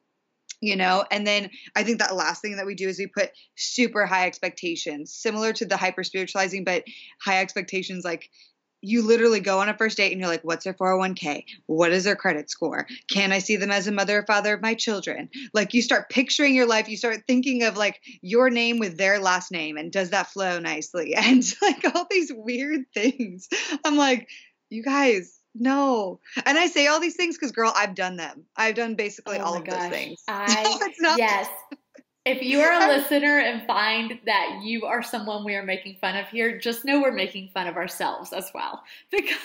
you 0.61 0.75
know 0.75 1.03
and 1.11 1.27
then 1.27 1.49
i 1.75 1.83
think 1.83 1.99
that 1.99 2.15
last 2.15 2.41
thing 2.41 2.55
that 2.55 2.65
we 2.65 2.75
do 2.75 2.87
is 2.87 2.97
we 2.97 3.07
put 3.07 3.31
super 3.55 4.05
high 4.05 4.27
expectations 4.27 5.13
similar 5.13 5.51
to 5.51 5.65
the 5.65 5.77
hyper 5.77 6.03
spiritualizing 6.03 6.63
but 6.63 6.83
high 7.19 7.41
expectations 7.41 8.05
like 8.05 8.29
you 8.81 9.05
literally 9.05 9.39
go 9.39 9.59
on 9.59 9.69
a 9.69 9.77
first 9.77 9.97
date 9.97 10.11
and 10.11 10.19
you're 10.19 10.29
like, 10.29 10.43
what's 10.43 10.63
their 10.63 10.73
401k? 10.73 11.45
What 11.67 11.91
is 11.91 12.03
their 12.03 12.15
credit 12.15 12.49
score? 12.49 12.87
Can 13.09 13.31
I 13.31 13.39
see 13.39 13.55
them 13.55 13.71
as 13.71 13.87
a 13.87 13.91
mother 13.91 14.19
or 14.19 14.25
father 14.25 14.55
of 14.55 14.61
my 14.61 14.73
children? 14.73 15.29
Like 15.53 15.73
you 15.73 15.81
start 15.81 16.09
picturing 16.09 16.55
your 16.55 16.65
life, 16.65 16.89
you 16.89 16.97
start 16.97 17.21
thinking 17.27 17.63
of 17.63 17.77
like 17.77 18.01
your 18.21 18.49
name 18.49 18.79
with 18.79 18.97
their 18.97 19.19
last 19.19 19.51
name 19.51 19.77
and 19.77 19.91
does 19.91 20.09
that 20.09 20.27
flow 20.27 20.59
nicely? 20.59 21.15
And 21.21 21.43
like 21.61 21.95
all 21.95 22.07
these 22.09 22.31
weird 22.33 22.81
things. 22.93 23.47
I'm 23.85 23.95
like, 23.95 24.27
you 24.69 24.83
guys, 24.83 25.39
no. 25.55 26.19
And 26.45 26.57
I 26.57 26.67
say 26.67 26.87
all 26.87 26.99
these 26.99 27.15
things 27.15 27.37
because, 27.37 27.51
girl, 27.51 27.73
I've 27.75 27.95
done 27.95 28.15
them. 28.15 28.45
I've 28.55 28.75
done 28.75 28.95
basically 28.95 29.37
oh 29.39 29.43
all 29.43 29.57
of 29.57 29.65
gosh. 29.65 29.79
those 29.79 29.91
things. 29.91 30.23
I, 30.27 30.89
no, 30.99 31.15
yes. 31.15 31.49
If 32.23 32.43
you 32.43 32.59
are 32.59 32.71
a 32.71 32.87
listener 32.97 33.39
and 33.39 33.65
find 33.65 34.19
that 34.27 34.59
you 34.61 34.85
are 34.85 35.01
someone 35.01 35.43
we 35.43 35.55
are 35.55 35.63
making 35.63 35.97
fun 35.99 36.15
of 36.15 36.27
here, 36.27 36.59
just 36.59 36.85
know 36.85 37.01
we're 37.01 37.11
making 37.11 37.49
fun 37.51 37.65
of 37.65 37.77
ourselves 37.77 38.31
as 38.31 38.51
well. 38.53 38.83
Because 39.11 39.37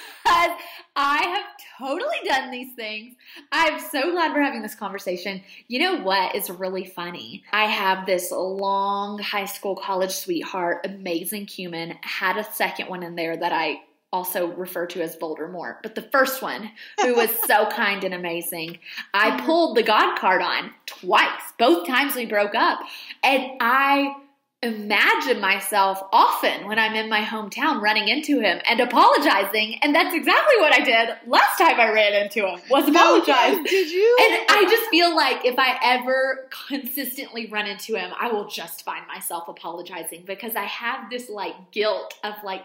I 0.94 1.22
have 1.24 1.44
totally 1.78 2.16
done 2.24 2.50
these 2.50 2.74
things. 2.74 3.14
I'm 3.50 3.80
so 3.80 4.12
glad 4.12 4.34
we're 4.34 4.42
having 4.42 4.62
this 4.62 4.74
conversation. 4.74 5.42
You 5.68 5.80
know 5.80 6.02
what 6.02 6.34
is 6.34 6.50
really 6.50 6.84
funny? 6.84 7.44
I 7.52 7.64
have 7.64 8.06
this 8.06 8.30
long 8.30 9.18
high 9.18 9.44
school, 9.46 9.76
college 9.76 10.12
sweetheart, 10.12 10.84
amazing 10.84 11.46
human, 11.46 11.94
had 12.02 12.36
a 12.36 12.44
second 12.44 12.88
one 12.88 13.02
in 13.02 13.14
there 13.14 13.36
that 13.36 13.52
I 13.52 13.80
also 14.16 14.48
refer 14.54 14.86
to 14.86 15.02
as 15.02 15.14
Voldemort, 15.16 15.76
but 15.82 15.94
the 15.94 16.02
first 16.02 16.40
one, 16.40 16.70
who 17.02 17.14
was 17.14 17.30
so 17.46 17.66
kind 17.70 18.02
and 18.02 18.14
amazing, 18.14 18.78
I 19.12 19.38
pulled 19.44 19.76
the 19.76 19.82
God 19.82 20.18
card 20.18 20.40
on 20.40 20.72
twice. 20.86 21.52
Both 21.58 21.86
times 21.86 22.14
we 22.14 22.24
broke 22.24 22.54
up. 22.54 22.80
And 23.22 23.52
I 23.60 24.14
imagine 24.62 25.38
myself 25.38 26.02
often 26.12 26.66
when 26.66 26.78
I'm 26.78 26.94
in 26.94 27.10
my 27.10 27.20
hometown 27.20 27.82
running 27.82 28.08
into 28.08 28.40
him 28.40 28.58
and 28.66 28.80
apologizing. 28.80 29.78
And 29.82 29.94
that's 29.94 30.14
exactly 30.14 30.56
what 30.58 30.72
I 30.72 30.80
did 30.80 31.10
last 31.26 31.58
time 31.58 31.78
I 31.78 31.92
ran 31.92 32.14
into 32.14 32.46
him 32.46 32.58
was 32.70 32.88
apologize. 32.88 33.58
did 33.64 33.90
you? 33.90 34.16
And 34.18 34.46
I 34.48 34.66
just 34.68 34.88
feel 34.88 35.14
like 35.14 35.44
if 35.44 35.58
I 35.58 35.78
ever 35.82 36.48
consistently 36.68 37.46
run 37.46 37.66
into 37.66 37.96
him, 37.96 38.12
I 38.18 38.28
will 38.28 38.48
just 38.48 38.82
find 38.82 39.06
myself 39.06 39.46
apologizing 39.48 40.24
because 40.26 40.56
I 40.56 40.64
have 40.64 41.10
this 41.10 41.28
like 41.28 41.70
guilt 41.70 42.14
of 42.24 42.34
like 42.42 42.64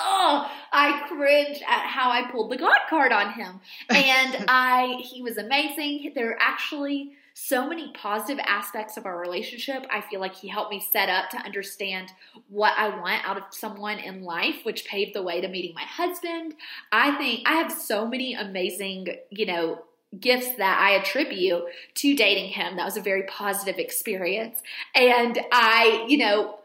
oh, 0.00 0.50
I 0.72 1.06
cringe 1.08 1.60
at 1.66 1.86
how 1.86 2.10
I 2.10 2.30
pulled 2.30 2.50
the 2.50 2.56
God 2.56 2.78
card 2.88 3.12
on 3.12 3.32
him. 3.32 3.60
And 3.88 4.44
I, 4.48 5.00
he 5.02 5.22
was 5.22 5.36
amazing. 5.36 6.12
There 6.14 6.30
are 6.30 6.38
actually 6.40 7.12
so 7.34 7.68
many 7.68 7.90
positive 7.92 8.42
aspects 8.46 8.96
of 8.96 9.06
our 9.06 9.18
relationship. 9.18 9.86
I 9.90 10.00
feel 10.00 10.20
like 10.20 10.34
he 10.34 10.48
helped 10.48 10.70
me 10.70 10.80
set 10.80 11.08
up 11.08 11.30
to 11.30 11.38
understand 11.38 12.12
what 12.48 12.74
I 12.76 12.88
want 12.88 13.26
out 13.26 13.38
of 13.38 13.44
someone 13.50 13.98
in 13.98 14.22
life, 14.22 14.56
which 14.64 14.84
paved 14.84 15.14
the 15.14 15.22
way 15.22 15.40
to 15.40 15.48
meeting 15.48 15.74
my 15.74 15.82
husband. 15.82 16.54
I 16.92 17.16
think 17.16 17.42
I 17.46 17.54
have 17.54 17.72
so 17.72 18.06
many 18.06 18.34
amazing, 18.34 19.08
you 19.30 19.46
know, 19.46 19.82
gifts 20.18 20.56
that 20.56 20.80
I 20.80 20.96
attribute 21.00 21.62
to 21.94 22.16
dating 22.16 22.50
him. 22.50 22.76
That 22.76 22.84
was 22.84 22.96
a 22.96 23.00
very 23.00 23.22
positive 23.22 23.78
experience. 23.78 24.60
And 24.94 25.38
I, 25.52 26.04
you 26.08 26.18
know, 26.18 26.59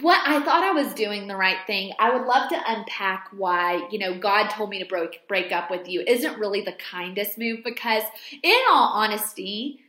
what 0.00 0.20
I 0.26 0.40
thought 0.44 0.62
I 0.62 0.72
was 0.72 0.94
doing 0.94 1.26
the 1.26 1.36
right 1.36 1.58
thing. 1.66 1.92
I 1.98 2.16
would 2.16 2.26
love 2.26 2.48
to 2.50 2.60
unpack 2.66 3.28
why, 3.32 3.88
you 3.90 3.98
know, 3.98 4.18
God 4.18 4.48
told 4.48 4.70
me 4.70 4.78
to 4.78 4.84
break 4.84 5.26
break 5.28 5.52
up 5.52 5.70
with 5.70 5.88
you 5.88 6.02
isn't 6.06 6.38
really 6.38 6.62
the 6.62 6.72
kindest 6.72 7.38
move 7.38 7.60
because 7.64 8.04
in 8.42 8.58
all 8.70 8.92
honesty, 8.92 9.80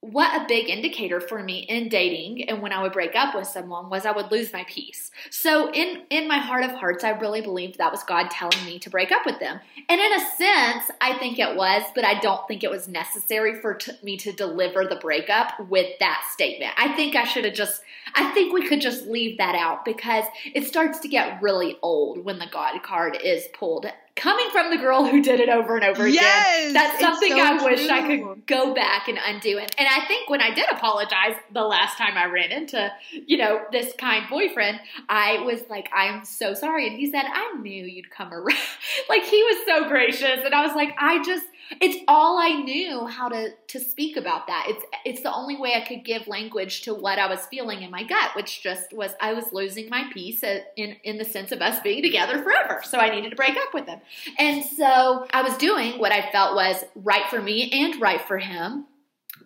what 0.00 0.42
a 0.42 0.48
big 0.48 0.68
indicator 0.68 1.20
for 1.20 1.44
me 1.44 1.60
in 1.60 1.88
dating 1.88 2.48
and 2.48 2.60
when 2.60 2.72
I 2.72 2.82
would 2.82 2.92
break 2.92 3.14
up 3.14 3.36
with 3.36 3.46
someone 3.46 3.88
was 3.88 4.04
I 4.04 4.10
would 4.10 4.32
lose 4.32 4.52
my 4.52 4.64
peace. 4.68 5.12
So 5.30 5.70
in 5.72 6.02
in 6.10 6.26
my 6.26 6.38
heart 6.38 6.64
of 6.64 6.72
hearts 6.72 7.04
I 7.04 7.10
really 7.10 7.40
believed 7.40 7.78
that 7.78 7.92
was 7.92 8.02
God 8.02 8.28
telling 8.28 8.64
me 8.66 8.80
to 8.80 8.90
break 8.90 9.12
up 9.12 9.24
with 9.24 9.38
them. 9.38 9.60
And 9.88 10.00
in 10.00 10.12
a 10.12 10.30
sense, 10.36 10.90
I 11.00 11.16
think 11.18 11.38
it 11.38 11.56
was, 11.56 11.84
but 11.94 12.04
I 12.04 12.18
don't 12.18 12.46
think 12.48 12.64
it 12.64 12.70
was 12.70 12.88
necessary 12.88 13.60
for 13.60 13.74
t- 13.74 13.92
me 14.02 14.16
to 14.18 14.32
deliver 14.32 14.84
the 14.84 14.96
breakup 14.96 15.68
with 15.68 15.96
that 16.00 16.28
statement. 16.32 16.72
I 16.76 16.94
think 16.94 17.14
I 17.14 17.22
should 17.22 17.44
have 17.44 17.54
just 17.54 17.82
I 18.14 18.32
think 18.32 18.52
we 18.52 18.68
could 18.68 18.80
just 18.80 19.06
leave 19.06 19.38
that 19.38 19.54
out 19.54 19.84
because 19.84 20.24
it 20.54 20.66
starts 20.66 21.00
to 21.00 21.08
get 21.08 21.42
really 21.42 21.78
old 21.82 22.24
when 22.24 22.38
the 22.38 22.46
God 22.46 22.82
card 22.82 23.18
is 23.22 23.46
pulled 23.52 23.86
coming 24.14 24.46
from 24.50 24.70
the 24.70 24.76
girl 24.76 25.06
who 25.06 25.22
did 25.22 25.40
it 25.40 25.48
over 25.48 25.76
and 25.76 25.84
over 25.84 26.06
yes, 26.06 26.58
again, 26.58 26.72
that's 26.74 27.00
something 27.00 27.32
so 27.32 27.38
I 27.38 27.64
wish. 27.64 27.88
I 27.88 28.06
could 28.06 28.46
go 28.46 28.74
back 28.74 29.08
and 29.08 29.18
undo. 29.24 29.58
And, 29.58 29.70
and 29.78 29.88
I 29.88 30.06
think 30.06 30.28
when 30.28 30.40
I 30.40 30.52
did 30.52 30.66
apologize 30.70 31.34
the 31.52 31.62
last 31.62 31.96
time 31.96 32.16
I 32.16 32.26
ran 32.26 32.52
into, 32.52 32.92
you 33.26 33.38
know, 33.38 33.62
this 33.72 33.94
kind 33.98 34.24
boyfriend, 34.28 34.80
I 35.08 35.38
was 35.40 35.62
like, 35.70 35.88
I'm 35.94 36.24
so 36.24 36.52
sorry. 36.54 36.88
And 36.88 36.96
he 36.96 37.10
said, 37.10 37.24
I 37.26 37.56
knew 37.60 37.84
you'd 37.84 38.10
come 38.10 38.32
around. 38.32 38.58
like 39.08 39.24
he 39.24 39.42
was 39.42 39.64
so 39.66 39.88
gracious. 39.88 40.44
And 40.44 40.54
I 40.54 40.64
was 40.66 40.74
like, 40.74 40.94
I 40.98 41.22
just, 41.24 41.46
it's 41.80 42.04
all 42.08 42.38
I 42.38 42.62
knew 42.62 43.06
how 43.06 43.28
to 43.28 43.50
to 43.68 43.80
speak 43.80 44.16
about 44.16 44.46
that. 44.46 44.66
It's 44.68 44.84
it's 45.04 45.22
the 45.22 45.32
only 45.32 45.56
way 45.56 45.74
I 45.74 45.86
could 45.86 46.04
give 46.04 46.26
language 46.26 46.82
to 46.82 46.94
what 46.94 47.18
I 47.18 47.26
was 47.26 47.46
feeling 47.46 47.82
in 47.82 47.90
my 47.90 48.02
gut, 48.04 48.34
which 48.34 48.62
just 48.62 48.92
was 48.92 49.12
I 49.20 49.32
was 49.32 49.52
losing 49.52 49.88
my 49.88 50.04
peace 50.12 50.42
in 50.42 50.96
in 51.04 51.18
the 51.18 51.24
sense 51.24 51.52
of 51.52 51.60
us 51.62 51.80
being 51.80 52.02
together 52.02 52.42
forever. 52.42 52.82
So 52.84 52.98
I 52.98 53.10
needed 53.14 53.30
to 53.30 53.36
break 53.36 53.56
up 53.56 53.74
with 53.74 53.86
him. 53.86 54.00
And 54.38 54.64
so 54.64 55.26
I 55.32 55.42
was 55.42 55.56
doing 55.56 55.98
what 55.98 56.12
I 56.12 56.30
felt 56.30 56.54
was 56.54 56.84
right 56.94 57.26
for 57.28 57.40
me 57.40 57.70
and 57.70 58.00
right 58.00 58.20
for 58.20 58.38
him, 58.38 58.86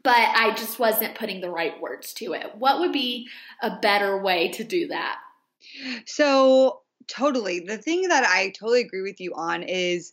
but 0.03 0.17
I 0.17 0.55
just 0.55 0.79
wasn't 0.79 1.17
putting 1.17 1.41
the 1.41 1.51
right 1.51 1.81
words 1.81 2.13
to 2.15 2.33
it. 2.33 2.55
What 2.57 2.81
would 2.81 2.93
be 2.93 3.29
a 3.63 3.79
better 3.81 4.21
way 4.23 4.49
to 4.53 4.65
do 4.65 4.89
that? 4.89 5.19
So, 6.07 6.81
totally. 7.09 7.61
The 7.61 7.79
thing 7.79 8.09
that 8.09 8.25
I 8.25 8.51
totally 8.51 8.83
agree 8.83 9.03
with 9.03 9.21
you 9.21 9.33
on 9.35 9.63
is 9.63 10.13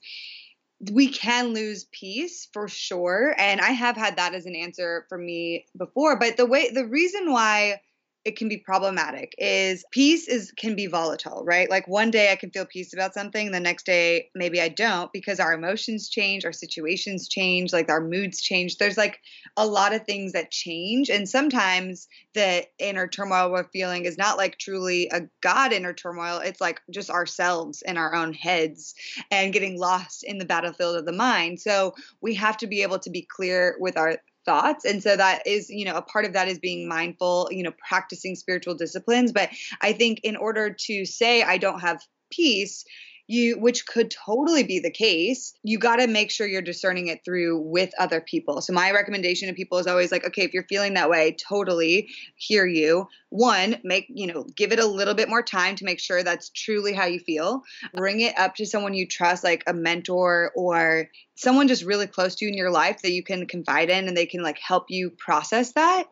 we 0.92 1.08
can 1.10 1.54
lose 1.54 1.86
peace 1.92 2.48
for 2.52 2.68
sure 2.68 3.36
and 3.38 3.62
i 3.62 3.70
have 3.70 3.96
had 3.96 4.18
that 4.18 4.34
as 4.34 4.46
an 4.46 4.56
answer 4.56 5.06
for 5.10 5.18
me 5.18 5.66
before 5.78 6.18
but 6.18 6.38
the 6.38 6.46
way 6.46 6.70
the 6.72 6.86
reason 6.86 7.32
why 7.32 7.80
it 8.26 8.38
can 8.38 8.48
be 8.48 8.58
problematic 8.58 9.36
is 9.38 9.84
peace 9.92 10.28
is 10.28 10.52
can 10.58 10.76
be 10.76 10.88
volatile 10.88 11.44
right? 11.46 11.70
Like 11.70 11.88
one 11.88 12.12
day 12.12 12.32
i 12.32 12.36
can 12.36 12.52
feel 12.52 12.66
peace 12.66 12.94
about 12.94 13.14
something 13.14 13.52
the 13.52 13.60
next 13.60 13.86
day 13.86 14.30
maybe 14.36 14.62
i 14.62 14.70
don't 14.70 15.12
because 15.12 15.40
our 15.40 15.54
emotions 15.54 16.10
change 16.10 16.46
our 16.46 16.54
situations 16.54 17.28
change 17.28 17.74
like 17.74 17.90
our 17.90 18.02
moods 18.02 18.42
change. 18.42 18.78
There's 18.78 18.98
like 18.98 19.20
a 19.58 19.66
lot 19.66 19.94
of 19.94 20.06
things 20.06 20.34
that 20.34 20.52
change 20.52 21.10
and 21.10 21.28
sometimes 21.28 22.08
the 22.34 22.66
inner 22.80 23.08
turmoil 23.08 23.52
we're 23.52 23.70
feeling 23.70 24.06
is 24.06 24.18
not 24.18 24.38
like 24.38 24.58
truly 24.58 25.10
a 25.12 25.22
god 25.42 25.74
inner 25.74 25.94
turmoil 25.94 26.40
it's 26.40 26.62
like 26.62 26.82
just 26.92 27.10
ourselves 27.10 27.82
in 27.86 27.98
our 27.98 28.16
own 28.16 28.34
heads 28.34 28.96
and 29.32 29.54
getting 29.54 29.80
lost 29.80 30.24
in 30.24 30.38
the 30.38 30.46
battlefield 30.46 30.96
of 30.96 31.06
the 31.06 31.12
mind. 31.12 31.60
So 31.60 31.94
we 32.22 32.36
have 32.36 32.58
to 32.58 32.68
be 32.68 32.82
able 32.84 33.00
to 33.00 33.10
be 33.10 33.28
clear 33.30 33.76
with 33.80 33.98
our 33.98 34.18
thoughts. 34.46 34.86
And 34.86 35.02
so 35.02 35.16
that 35.16 35.46
is 35.48 35.70
you 35.70 35.86
know 35.86 35.96
a 35.96 36.02
part 36.02 36.26
of 36.26 36.34
that 36.34 36.48
is 36.48 36.60
being 36.60 36.88
mindful 36.88 37.50
you 37.52 37.64
know 37.64 37.74
practicing 37.88 38.36
spiritual 38.36 38.76
disciplines. 38.76 39.32
But 39.32 39.50
i 39.82 39.94
think 39.94 40.22
in 40.24 40.36
order 40.36 40.76
to 40.88 41.06
say 41.06 41.44
i 41.44 41.58
don't 41.58 41.80
have 41.80 42.02
peace 42.32 42.86
you 43.28 43.58
which 43.58 43.86
could 43.86 44.12
totally 44.12 44.64
be 44.64 44.80
the 44.80 44.92
case 44.92 45.54
you 45.64 45.80
got 45.80 45.98
to 45.98 46.08
make 46.08 46.30
sure 46.30 46.46
you're 46.46 46.62
discerning 46.62 47.08
it 47.08 47.24
through 47.24 47.58
with 47.60 47.92
other 47.98 48.20
people. 48.20 48.62
So 48.62 48.74
my 48.74 48.92
recommendation 48.92 49.48
to 49.48 49.54
people 49.54 49.78
is 49.78 49.88
always 49.88 50.12
like 50.12 50.26
okay 50.28 50.44
if 50.44 50.54
you're 50.54 50.66
feeling 50.68 50.96
that 50.96 51.10
way 51.10 51.36
totally 51.48 52.10
hear 52.36 52.66
you. 52.66 53.08
One 53.30 53.78
make 53.84 54.08
you 54.10 54.28
know 54.28 54.46
give 54.56 54.72
it 54.72 54.80
a 54.80 54.86
little 54.86 55.14
bit 55.14 55.30
more 55.30 55.42
time 55.42 55.76
to 55.78 55.86
make 55.86 56.00
sure 56.00 56.22
that's 56.22 56.50
truly 56.50 56.94
how 56.94 57.06
you 57.06 57.20
feel. 57.20 57.62
Bring 57.94 58.20
it 58.20 58.38
up 58.38 58.56
to 58.56 58.66
someone 58.66 58.94
you 58.94 59.08
trust 59.08 59.44
like 59.44 59.64
a 59.68 59.74
mentor 59.74 60.52
or 60.56 61.10
someone 61.36 61.68
just 61.68 61.84
really 61.84 62.08
close 62.08 62.36
to 62.36 62.46
you 62.46 62.52
in 62.52 62.58
your 62.58 62.72
life 62.72 63.02
that 63.02 63.12
you 63.12 63.24
can 63.24 63.48
confide 63.48 63.90
in 63.90 64.08
and 64.08 64.16
they 64.16 64.26
can 64.26 64.44
like 64.44 64.60
help 64.60 64.86
you 64.90 65.10
process 65.10 65.72
that 65.74 66.08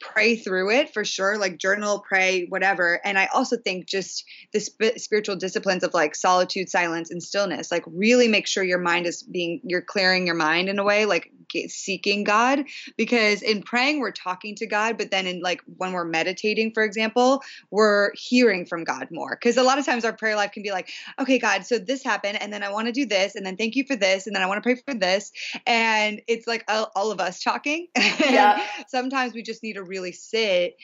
pray 0.00 0.36
through 0.36 0.70
it 0.70 0.92
for 0.92 1.04
sure 1.04 1.36
like 1.38 1.58
journal 1.58 2.04
pray 2.06 2.46
whatever. 2.46 3.00
And 3.04 3.18
i 3.18 3.26
also 3.34 3.56
think 3.56 3.86
just 3.86 4.24
the 4.52 4.60
sp- 4.60 4.96
spiritual 4.96 5.36
disciplines 5.36 5.84
of 5.84 5.94
like 5.94 6.14
solitude 6.14 6.68
silence 6.68 7.10
and 7.10 7.22
stillness 7.22 7.70
like 7.70 7.84
really 7.86 8.28
make 8.28 8.46
sure 8.46 8.64
your 8.64 8.78
mind 8.78 9.06
is 9.06 9.22
being 9.22 9.60
you're 9.64 9.82
clearing 9.82 10.26
your 10.26 10.36
mind 10.36 10.68
in 10.68 10.78
a 10.78 10.84
way 10.84 11.04
like 11.04 11.30
seeking 11.68 12.24
god 12.24 12.64
because 12.96 13.42
in 13.42 13.62
praying 13.62 14.00
we're 14.00 14.10
talking 14.10 14.54
to 14.54 14.66
god 14.66 14.96
but 14.98 15.10
then 15.10 15.26
in 15.26 15.40
like 15.40 15.62
when 15.76 15.92
we're 15.92 16.04
meditating 16.04 16.72
for 16.72 16.82
example 16.82 17.42
we're 17.70 18.10
hearing 18.14 18.64
from 18.64 18.84
god 18.84 19.08
more 19.10 19.36
because 19.40 19.56
a 19.56 19.62
lot 19.62 19.78
of 19.78 19.86
times 19.86 20.04
our 20.04 20.12
prayer 20.12 20.36
life 20.36 20.52
can 20.52 20.62
be 20.62 20.70
like 20.70 20.90
okay 21.18 21.38
god 21.38 21.64
so 21.64 21.78
this 21.78 22.02
happened 22.02 22.40
and 22.40 22.52
then 22.52 22.62
i 22.62 22.70
want 22.70 22.86
to 22.86 22.92
do 22.92 23.06
this 23.06 23.34
and 23.34 23.44
then 23.44 23.56
thank 23.56 23.76
you 23.76 23.84
for 23.84 23.96
this 23.96 24.26
and 24.26 24.34
then 24.34 24.42
i 24.42 24.46
want 24.46 24.58
to 24.58 24.62
pray 24.62 24.74
for 24.74 24.94
this 24.94 25.32
and 25.66 26.20
it's 26.26 26.46
like 26.46 26.64
all, 26.68 26.90
all 26.94 27.10
of 27.10 27.20
us 27.20 27.42
talking 27.42 27.88
Yeah. 27.96 28.64
sometimes 28.88 29.34
we 29.34 29.42
just 29.42 29.62
need 29.62 29.74
to 29.74 29.82
really 29.82 30.12
sit 30.12 30.76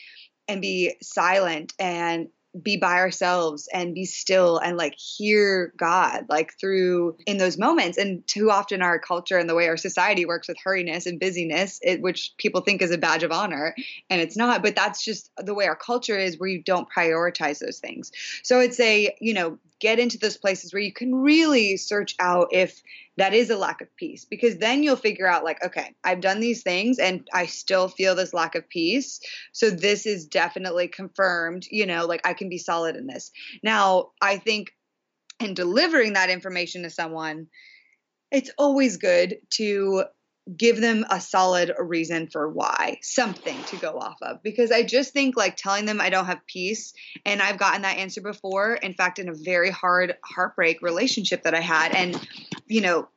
and 0.49 0.61
be 0.61 0.95
silent 1.03 1.73
and 1.79 2.29
be 2.63 2.77
by 2.77 2.95
ourselves 2.95 3.69
and 3.73 3.95
be 3.95 4.05
still 4.05 4.59
and 4.59 4.77
like 4.77 4.95
hear 4.99 5.73
God 5.77 6.27
like 6.29 6.59
through 6.59 7.17
in 7.27 7.39
those 7.39 7.59
moments. 7.59 7.99
And 7.99 8.27
too 8.27 8.51
often 8.51 8.83
our 8.83 8.99
culture 8.99 9.39
and 9.39 9.49
the 9.49 9.55
way 9.55 9.69
our 9.69 9.77
society 9.77 10.25
works 10.25 10.49
with 10.49 10.57
hurriness 10.65 11.07
and 11.07 11.21
busyness, 11.21 11.79
it, 11.83 12.01
which 12.01 12.35
people 12.39 12.61
think 12.61 12.83
is 12.83 12.91
a 12.91 12.99
badge 12.99 13.23
of 13.23 13.33
honor, 13.33 13.75
and 14.11 14.21
it's 14.21 14.37
not. 14.37 14.63
But 14.63 14.77
that's 14.77 15.05
just 15.05 15.31
the 15.37 15.55
way 15.55 15.67
our 15.67 15.77
culture 15.77 16.19
is, 16.19 16.39
where 16.39 16.49
you 16.49 16.63
don't 16.63 16.89
prioritize 16.91 17.59
those 17.59 17.79
things. 17.79 18.13
So 18.43 18.61
I'd 18.61 18.75
say 18.75 19.17
you 19.21 19.35
know 19.35 19.59
get 19.79 19.99
into 19.99 20.19
those 20.19 20.37
places 20.37 20.73
where 20.73 20.83
you 20.83 20.93
can 20.93 21.15
really 21.15 21.77
search 21.77 22.15
out 22.19 22.49
if 22.53 22.83
that 23.17 23.35
is 23.35 23.51
a 23.51 23.57
lack 23.57 23.81
of 23.81 23.95
peace 23.97 24.25
because 24.25 24.59
then 24.59 24.83
you'll 24.83 24.97
figure 24.97 25.27
out 25.27 25.45
like 25.45 25.63
okay 25.65 25.95
i've 26.05 26.21
done 26.21 26.41
these 26.41 26.63
things 26.63 26.99
and 26.99 27.27
i 27.33 27.47
still 27.47 27.89
feel 27.89 28.15
this 28.15 28.35
lack 28.35 28.55
of 28.55 28.69
peace. 28.69 29.21
So 29.53 29.71
this 29.71 30.07
is 30.07 30.27
definitely 30.27 30.89
confirmed 30.89 31.67
you 31.71 31.87
know 31.87 32.07
like 32.07 32.27
i 32.27 32.35
can 32.35 32.49
be 32.49 32.59
solid 32.59 32.97
in 32.97 33.07
this. 33.07 33.31
Now 33.63 34.11
i 34.21 34.39
think 34.39 34.73
in 35.41 35.55
delivering 35.55 36.15
that 36.15 36.31
information 36.31 36.83
to 36.83 36.91
someone 36.91 37.49
it's 38.31 38.51
always 38.59 38.97
good 38.97 39.37
to 39.51 40.05
give 40.55 40.81
them 40.81 41.05
a 41.11 41.21
solid 41.21 41.73
reason 41.79 42.29
for 42.29 42.49
why, 42.49 42.99
something 43.03 43.65
to 43.65 43.77
go 43.77 43.99
off 43.99 44.17
of. 44.23 44.43
Because 44.43 44.71
I 44.71 44.83
just 44.83 45.13
think 45.13 45.37
like 45.37 45.57
telling 45.57 45.87
them 45.87 46.01
I 46.01 46.11
don't 46.11 46.27
have 46.27 46.47
peace, 46.47 46.93
and 47.25 47.43
I've 47.43 47.59
gotten 47.59 47.83
that 47.83 47.99
answer 47.99 48.21
before. 48.21 48.75
In 48.75 48.95
fact, 48.95 49.19
in 49.19 49.29
a 49.29 49.35
very 49.35 49.71
hard 49.71 50.17
heartbreak 50.25 50.83
relationship 50.83 51.43
that 51.43 51.55
I 51.55 51.61
had. 51.61 51.93
And, 51.93 52.29
you 52.67 52.81
know, 52.81 53.09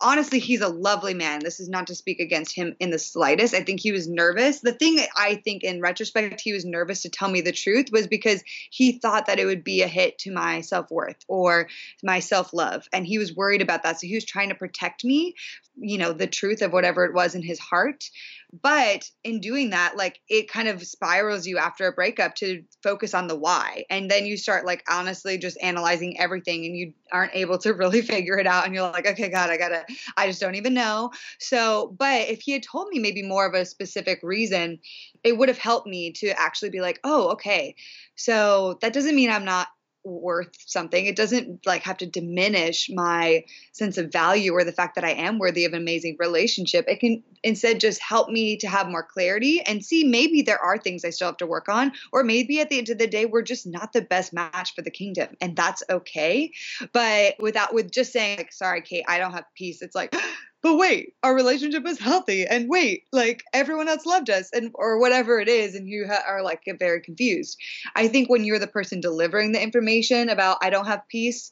honestly, 0.00 0.38
he's 0.38 0.60
a 0.60 0.68
lovely 0.68 1.14
man. 1.14 1.40
This 1.42 1.60
is 1.60 1.68
not 1.68 1.86
to 1.88 1.94
speak 1.94 2.20
against 2.20 2.54
him 2.54 2.74
in 2.80 2.90
the 2.90 2.98
slightest. 2.98 3.54
I 3.54 3.62
think 3.62 3.80
he 3.80 3.92
was 3.92 4.08
nervous. 4.08 4.60
The 4.60 4.72
thing 4.72 4.98
I 5.16 5.36
think 5.36 5.62
in 5.62 5.80
retrospect, 5.80 6.40
he 6.40 6.52
was 6.52 6.64
nervous 6.64 7.02
to 7.02 7.08
tell 7.08 7.28
me 7.28 7.40
the 7.40 7.52
truth 7.52 7.90
was 7.92 8.06
because 8.06 8.42
he 8.70 8.92
thought 8.92 9.26
that 9.26 9.38
it 9.38 9.44
would 9.44 9.64
be 9.64 9.82
a 9.82 9.88
hit 9.88 10.18
to 10.20 10.32
my 10.32 10.60
self 10.60 10.90
worth 10.90 11.22
or 11.28 11.68
my 12.02 12.20
self 12.20 12.52
love. 12.52 12.86
And 12.92 13.06
he 13.06 13.18
was 13.18 13.34
worried 13.34 13.62
about 13.62 13.82
that. 13.82 14.00
So 14.00 14.06
he 14.06 14.14
was 14.14 14.24
trying 14.24 14.48
to 14.48 14.54
protect 14.54 15.04
me, 15.04 15.34
you 15.76 15.98
know, 15.98 16.12
the 16.12 16.26
truth 16.26 16.62
of 16.62 16.72
whatever 16.72 17.04
it 17.04 17.14
was 17.14 17.34
in 17.34 17.42
his 17.42 17.58
heart. 17.58 18.04
But 18.52 19.08
in 19.22 19.40
doing 19.40 19.70
that, 19.70 19.96
like 19.96 20.20
it 20.28 20.50
kind 20.50 20.66
of 20.66 20.82
spirals 20.82 21.46
you 21.46 21.58
after 21.58 21.86
a 21.86 21.92
breakup 21.92 22.34
to 22.36 22.62
focus 22.82 23.14
on 23.14 23.28
the 23.28 23.36
why. 23.36 23.84
And 23.88 24.10
then 24.10 24.26
you 24.26 24.36
start 24.36 24.66
like 24.66 24.82
honestly 24.88 25.38
just 25.38 25.56
analyzing 25.62 26.18
everything 26.18 26.64
and 26.64 26.76
you 26.76 26.92
aren't 27.12 27.34
able 27.34 27.58
to 27.58 27.74
really 27.74 28.02
figure 28.02 28.38
it 28.38 28.46
out. 28.46 28.66
And 28.66 28.74
you're 28.74 28.90
like, 28.90 29.06
okay, 29.06 29.28
God, 29.28 29.50
I 29.50 29.56
gotta, 29.56 29.84
I 30.16 30.26
just 30.26 30.40
don't 30.40 30.56
even 30.56 30.74
know. 30.74 31.12
So, 31.38 31.94
but 31.96 32.28
if 32.28 32.40
he 32.40 32.52
had 32.52 32.62
told 32.62 32.88
me 32.88 32.98
maybe 32.98 33.22
more 33.22 33.46
of 33.46 33.54
a 33.54 33.64
specific 33.64 34.20
reason, 34.22 34.80
it 35.22 35.36
would 35.36 35.48
have 35.48 35.58
helped 35.58 35.86
me 35.86 36.12
to 36.12 36.28
actually 36.40 36.70
be 36.70 36.80
like, 36.80 36.98
oh, 37.04 37.30
okay. 37.30 37.76
So 38.16 38.78
that 38.82 38.92
doesn't 38.92 39.14
mean 39.14 39.30
I'm 39.30 39.44
not 39.44 39.68
worth 40.04 40.50
something. 40.66 41.04
It 41.04 41.16
doesn't 41.16 41.66
like 41.66 41.82
have 41.82 41.98
to 41.98 42.06
diminish 42.06 42.90
my 42.92 43.44
sense 43.72 43.98
of 43.98 44.12
value 44.12 44.52
or 44.54 44.64
the 44.64 44.72
fact 44.72 44.94
that 44.94 45.04
I 45.04 45.12
am 45.12 45.38
worthy 45.38 45.64
of 45.64 45.72
an 45.72 45.80
amazing 45.80 46.16
relationship. 46.18 46.86
It 46.88 47.00
can 47.00 47.22
instead 47.42 47.80
just 47.80 48.00
help 48.02 48.28
me 48.28 48.56
to 48.58 48.68
have 48.68 48.88
more 48.88 49.02
clarity 49.02 49.60
and 49.62 49.84
see 49.84 50.04
maybe 50.04 50.42
there 50.42 50.58
are 50.58 50.78
things 50.78 51.04
I 51.04 51.10
still 51.10 51.28
have 51.28 51.36
to 51.38 51.46
work 51.46 51.68
on, 51.68 51.92
or 52.12 52.22
maybe 52.22 52.60
at 52.60 52.70
the 52.70 52.78
end 52.78 52.90
of 52.90 52.98
the 52.98 53.06
day, 53.06 53.26
we're 53.26 53.42
just 53.42 53.66
not 53.66 53.92
the 53.92 54.02
best 54.02 54.32
match 54.32 54.74
for 54.74 54.82
the 54.82 54.90
kingdom, 54.90 55.36
and 55.40 55.56
that's 55.56 55.82
okay. 55.88 56.52
But 56.92 57.36
without 57.38 57.74
with 57.74 57.90
just 57.90 58.12
saying 58.12 58.38
like, 58.38 58.52
sorry, 58.52 58.82
Kait, 58.82 59.04
I 59.08 59.18
don't 59.18 59.32
have 59.32 59.44
peace, 59.54 59.82
it's 59.82 59.94
like 59.94 60.14
but 60.62 60.76
wait, 60.76 61.14
our 61.22 61.34
relationship 61.34 61.86
is 61.86 61.98
healthy, 61.98 62.46
and 62.46 62.68
wait, 62.68 63.04
like 63.12 63.42
everyone 63.52 63.88
else 63.88 64.06
loved 64.06 64.30
us, 64.30 64.50
and 64.52 64.70
or 64.74 64.98
whatever 64.98 65.40
it 65.40 65.48
is, 65.48 65.74
and 65.74 65.88
you 65.88 66.06
ha- 66.06 66.24
are 66.26 66.42
like 66.42 66.64
very 66.78 67.00
confused. 67.00 67.58
I 67.96 68.08
think 68.08 68.28
when 68.28 68.44
you're 68.44 68.58
the 68.58 68.66
person 68.66 69.00
delivering 69.00 69.52
the 69.52 69.62
information 69.62 70.28
about 70.28 70.58
I 70.62 70.70
don't 70.70 70.86
have 70.86 71.08
peace, 71.08 71.50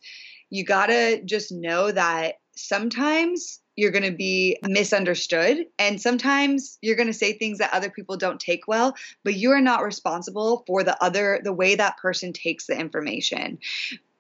you 0.50 0.64
gotta 0.64 1.22
just 1.24 1.52
know 1.52 1.90
that 1.92 2.36
sometimes 2.56 3.60
you're 3.76 3.92
going 3.92 4.02
to 4.02 4.10
be 4.10 4.58
misunderstood. 4.64 5.64
And 5.78 6.02
sometimes 6.02 6.78
you're 6.82 6.96
going 6.96 7.06
to 7.06 7.12
say 7.14 7.32
things 7.32 7.58
that 7.58 7.72
other 7.72 7.90
people 7.90 8.16
don't 8.16 8.40
take 8.40 8.66
well, 8.66 8.96
but 9.22 9.36
you 9.36 9.52
are 9.52 9.60
not 9.60 9.84
responsible 9.84 10.64
for 10.66 10.82
the 10.82 11.00
other, 11.00 11.40
the 11.44 11.52
way 11.52 11.76
that 11.76 11.96
person 11.96 12.32
takes 12.32 12.66
the 12.66 12.76
information 12.76 13.58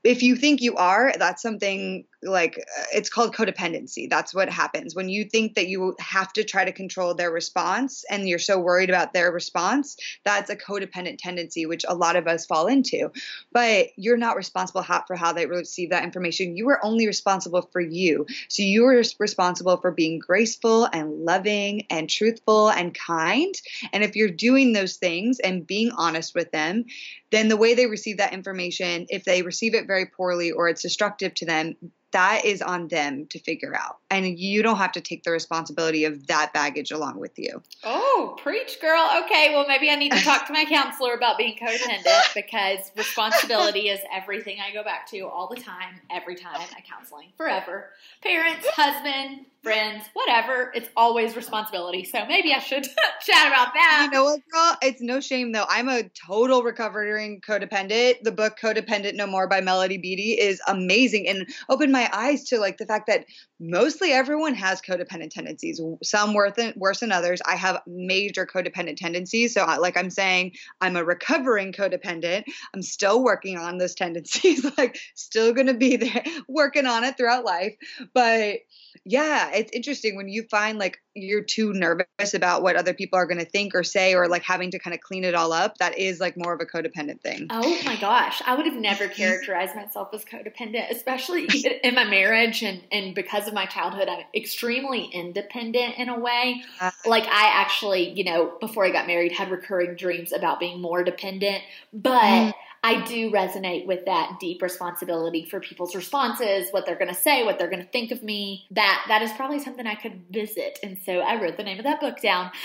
if 0.04 0.22
you 0.22 0.36
think 0.36 0.60
you 0.62 0.76
are, 0.76 1.12
that's 1.18 1.42
something 1.42 2.04
like 2.22 2.58
uh, 2.58 2.84
it's 2.92 3.08
called 3.08 3.34
codependency. 3.34 4.08
That's 4.10 4.34
what 4.34 4.48
happens 4.48 4.94
when 4.94 5.08
you 5.08 5.24
think 5.24 5.54
that 5.54 5.68
you 5.68 5.94
have 6.00 6.32
to 6.34 6.44
try 6.44 6.64
to 6.64 6.72
control 6.72 7.14
their 7.14 7.30
response 7.30 8.04
and 8.10 8.28
you're 8.28 8.38
so 8.38 8.58
worried 8.58 8.90
about 8.90 9.12
their 9.12 9.30
response. 9.30 9.96
That's 10.24 10.50
a 10.50 10.56
codependent 10.56 11.18
tendency, 11.18 11.66
which 11.66 11.84
a 11.88 11.94
lot 11.94 12.16
of 12.16 12.26
us 12.26 12.46
fall 12.46 12.66
into. 12.66 13.12
But 13.52 13.88
you're 13.96 14.16
not 14.16 14.36
responsible 14.36 14.84
for 15.06 15.16
how 15.16 15.32
they 15.32 15.46
receive 15.46 15.90
that 15.90 16.04
information. 16.04 16.56
You 16.56 16.68
are 16.70 16.84
only 16.84 17.06
responsible 17.06 17.68
for 17.72 17.80
you. 17.80 18.26
So 18.48 18.62
you 18.62 18.84
are 18.86 19.02
responsible 19.18 19.76
for 19.76 19.92
being 19.92 20.18
graceful 20.18 20.88
and 20.92 21.24
loving 21.24 21.86
and 21.90 22.10
truthful 22.10 22.70
and 22.70 22.94
kind. 22.94 23.54
And 23.92 24.02
if 24.02 24.16
you're 24.16 24.30
doing 24.30 24.72
those 24.72 24.96
things 24.96 25.38
and 25.38 25.66
being 25.66 25.92
honest 25.96 26.34
with 26.34 26.50
them, 26.50 26.84
then 27.30 27.48
the 27.48 27.56
way 27.56 27.74
they 27.74 27.86
receive 27.86 28.18
that 28.18 28.32
information, 28.32 29.06
if 29.10 29.24
they 29.24 29.42
receive 29.42 29.74
it 29.74 29.86
very 29.86 30.06
poorly 30.06 30.50
or 30.50 30.68
it's 30.68 30.82
destructive 30.82 31.34
to 31.34 31.46
them, 31.46 31.76
that 32.12 32.44
is 32.44 32.62
on 32.62 32.88
them 32.88 33.26
to 33.26 33.38
figure 33.38 33.76
out. 33.76 33.98
And 34.10 34.38
you 34.38 34.62
don't 34.62 34.78
have 34.78 34.92
to 34.92 35.00
take 35.00 35.24
the 35.24 35.30
responsibility 35.30 36.04
of 36.04 36.26
that 36.28 36.52
baggage 36.52 36.90
along 36.90 37.18
with 37.18 37.38
you. 37.38 37.62
Oh, 37.84 38.36
preach, 38.40 38.80
girl. 38.80 39.08
Okay, 39.24 39.50
well, 39.52 39.66
maybe 39.68 39.90
I 39.90 39.96
need 39.96 40.12
to 40.12 40.20
talk 40.22 40.46
to 40.46 40.52
my 40.52 40.64
counselor 40.64 41.12
about 41.12 41.36
being 41.36 41.56
codependent 41.56 42.22
because 42.34 42.90
responsibility 42.96 43.88
is 43.88 44.00
everything 44.12 44.58
I 44.60 44.72
go 44.72 44.82
back 44.82 45.06
to 45.10 45.20
all 45.26 45.48
the 45.48 45.60
time, 45.60 46.00
every 46.10 46.34
time 46.34 46.56
I 46.56 46.82
counseling, 46.88 47.28
forever. 47.36 47.90
Parents, 48.22 48.66
husband, 48.68 49.46
friends, 49.62 50.04
whatever. 50.14 50.72
It's 50.74 50.88
always 50.96 51.36
responsibility. 51.36 52.04
So 52.04 52.24
maybe 52.26 52.52
I 52.52 52.58
should 52.58 52.84
chat 53.20 53.46
about 53.46 53.74
that. 53.74 54.02
You 54.04 54.10
know 54.10 54.24
what, 54.24 54.40
girl? 54.50 54.76
It's 54.82 55.00
no 55.00 55.20
shame 55.20 55.52
though. 55.52 55.66
I'm 55.68 55.88
a 55.88 56.04
total 56.26 56.62
recovering 56.62 57.40
codependent. 57.40 58.22
The 58.22 58.32
book 58.32 58.56
Codependent 58.60 59.14
No 59.14 59.26
More 59.26 59.46
by 59.46 59.60
Melody 59.60 59.98
Beattie 59.98 60.38
is 60.38 60.60
amazing 60.68 61.28
and 61.28 61.46
opened 61.68 61.92
my 61.92 61.97
eyes 62.12 62.44
to 62.44 62.58
like 62.58 62.76
the 62.76 62.86
fact 62.86 63.06
that 63.06 63.24
mostly 63.58 64.12
everyone 64.12 64.54
has 64.54 64.80
codependent 64.80 65.30
tendencies. 65.30 65.80
Some 66.02 66.34
worse 66.34 66.52
than, 66.56 66.74
worse 66.76 67.00
than 67.00 67.12
others. 67.12 67.40
I 67.46 67.56
have 67.56 67.80
major 67.86 68.46
codependent 68.46 68.96
tendencies. 68.96 69.54
So, 69.54 69.62
I, 69.62 69.78
like 69.78 69.96
I'm 69.96 70.10
saying, 70.10 70.52
I'm 70.80 70.96
a 70.96 71.04
recovering 71.04 71.72
codependent. 71.72 72.44
I'm 72.74 72.82
still 72.82 73.22
working 73.22 73.58
on 73.58 73.78
those 73.78 73.94
tendencies. 73.94 74.64
like, 74.78 74.98
still 75.14 75.52
going 75.52 75.66
to 75.66 75.74
be 75.74 75.96
there, 75.96 76.22
working 76.48 76.86
on 76.86 77.04
it 77.04 77.16
throughout 77.16 77.44
life. 77.44 77.74
But 78.14 78.58
yeah, 79.04 79.50
it's 79.52 79.70
interesting 79.72 80.16
when 80.16 80.28
you 80.28 80.44
find 80.50 80.78
like 80.78 80.98
you're 81.14 81.42
too 81.42 81.72
nervous 81.72 82.34
about 82.34 82.62
what 82.62 82.76
other 82.76 82.94
people 82.94 83.18
are 83.18 83.26
going 83.26 83.38
to 83.38 83.44
think 83.44 83.74
or 83.74 83.82
say 83.82 84.14
or 84.14 84.28
like 84.28 84.42
having 84.42 84.70
to 84.70 84.78
kind 84.78 84.94
of 84.94 85.00
clean 85.00 85.24
it 85.24 85.34
all 85.34 85.52
up. 85.52 85.78
That 85.78 85.98
is 85.98 86.20
like 86.20 86.34
more 86.36 86.52
of 86.52 86.60
a 86.60 86.66
codependent 86.66 87.20
thing. 87.22 87.46
Oh 87.50 87.78
my 87.84 87.96
gosh. 87.96 88.40
I 88.46 88.54
would 88.54 88.66
have 88.66 88.76
never 88.76 89.08
characterized 89.08 89.74
myself 89.74 90.08
as 90.12 90.24
codependent, 90.24 90.90
especially 90.90 91.46
in 91.88 91.94
my 91.94 92.04
marriage 92.04 92.62
and, 92.62 92.80
and 92.92 93.14
because 93.14 93.48
of 93.48 93.54
my 93.54 93.66
childhood, 93.66 94.08
I'm 94.08 94.24
extremely 94.34 95.06
independent 95.06 95.98
in 95.98 96.08
a 96.08 96.18
way. 96.18 96.62
Uh, 96.80 96.90
like 97.06 97.24
I 97.24 97.50
actually, 97.54 98.10
you 98.10 98.24
know, 98.24 98.56
before 98.60 98.84
I 98.84 98.90
got 98.90 99.06
married 99.06 99.32
had 99.32 99.50
recurring 99.50 99.96
dreams 99.96 100.32
about 100.32 100.60
being 100.60 100.80
more 100.80 101.02
dependent, 101.02 101.62
but 101.92 102.22
mm 102.22 102.54
I 102.82 103.04
do 103.06 103.30
resonate 103.30 103.86
with 103.86 104.04
that 104.06 104.38
deep 104.40 104.62
responsibility 104.62 105.44
for 105.44 105.60
people's 105.60 105.94
responses, 105.94 106.70
what 106.70 106.86
they're 106.86 106.98
going 106.98 107.12
to 107.12 107.20
say, 107.20 107.44
what 107.44 107.58
they're 107.58 107.70
going 107.70 107.84
to 107.84 107.90
think 107.90 108.12
of 108.12 108.22
me. 108.22 108.66
That 108.70 109.04
that 109.08 109.22
is 109.22 109.32
probably 109.32 109.58
something 109.58 109.86
I 109.86 109.94
could 109.94 110.22
visit, 110.30 110.78
and 110.82 110.98
so 111.04 111.20
I 111.20 111.40
wrote 111.40 111.56
the 111.56 111.64
name 111.64 111.78
of 111.78 111.84
that 111.84 112.00
book 112.00 112.20
down. 112.20 112.50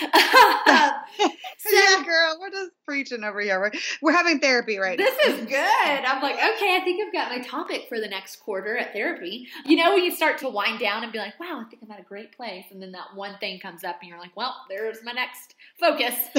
so, 1.58 1.70
yeah, 1.72 2.02
girl, 2.04 2.36
we're 2.40 2.50
just 2.50 2.70
preaching 2.84 3.24
over 3.24 3.40
here. 3.40 3.60
We're, 3.60 3.70
we're 4.02 4.12
having 4.12 4.40
therapy 4.40 4.78
right 4.78 4.96
this 4.98 5.14
now. 5.24 5.32
This 5.32 5.40
is 5.42 5.46
good. 5.46 5.56
I'm 5.58 6.22
like, 6.22 6.34
okay, 6.34 6.76
I 6.76 6.80
think 6.84 7.04
I've 7.04 7.12
got 7.12 7.30
my 7.30 7.42
topic 7.42 7.86
for 7.88 8.00
the 8.00 8.08
next 8.08 8.36
quarter 8.36 8.76
at 8.76 8.92
therapy. 8.92 9.48
You 9.64 9.76
know, 9.76 9.94
when 9.94 10.04
you 10.04 10.10
start 10.10 10.38
to 10.38 10.48
wind 10.48 10.80
down 10.80 11.02
and 11.02 11.12
be 11.12 11.18
like, 11.18 11.38
wow, 11.40 11.62
I 11.64 11.68
think 11.68 11.82
I'm 11.82 11.90
at 11.90 12.00
a 12.00 12.04
great 12.04 12.36
place, 12.36 12.64
and 12.70 12.80
then 12.80 12.92
that 12.92 13.14
one 13.14 13.36
thing 13.38 13.60
comes 13.60 13.84
up, 13.84 13.96
and 14.00 14.08
you're 14.08 14.18
like, 14.18 14.36
well, 14.36 14.54
there's 14.68 14.98
my 15.04 15.12
next 15.12 15.54
focus. 15.78 16.14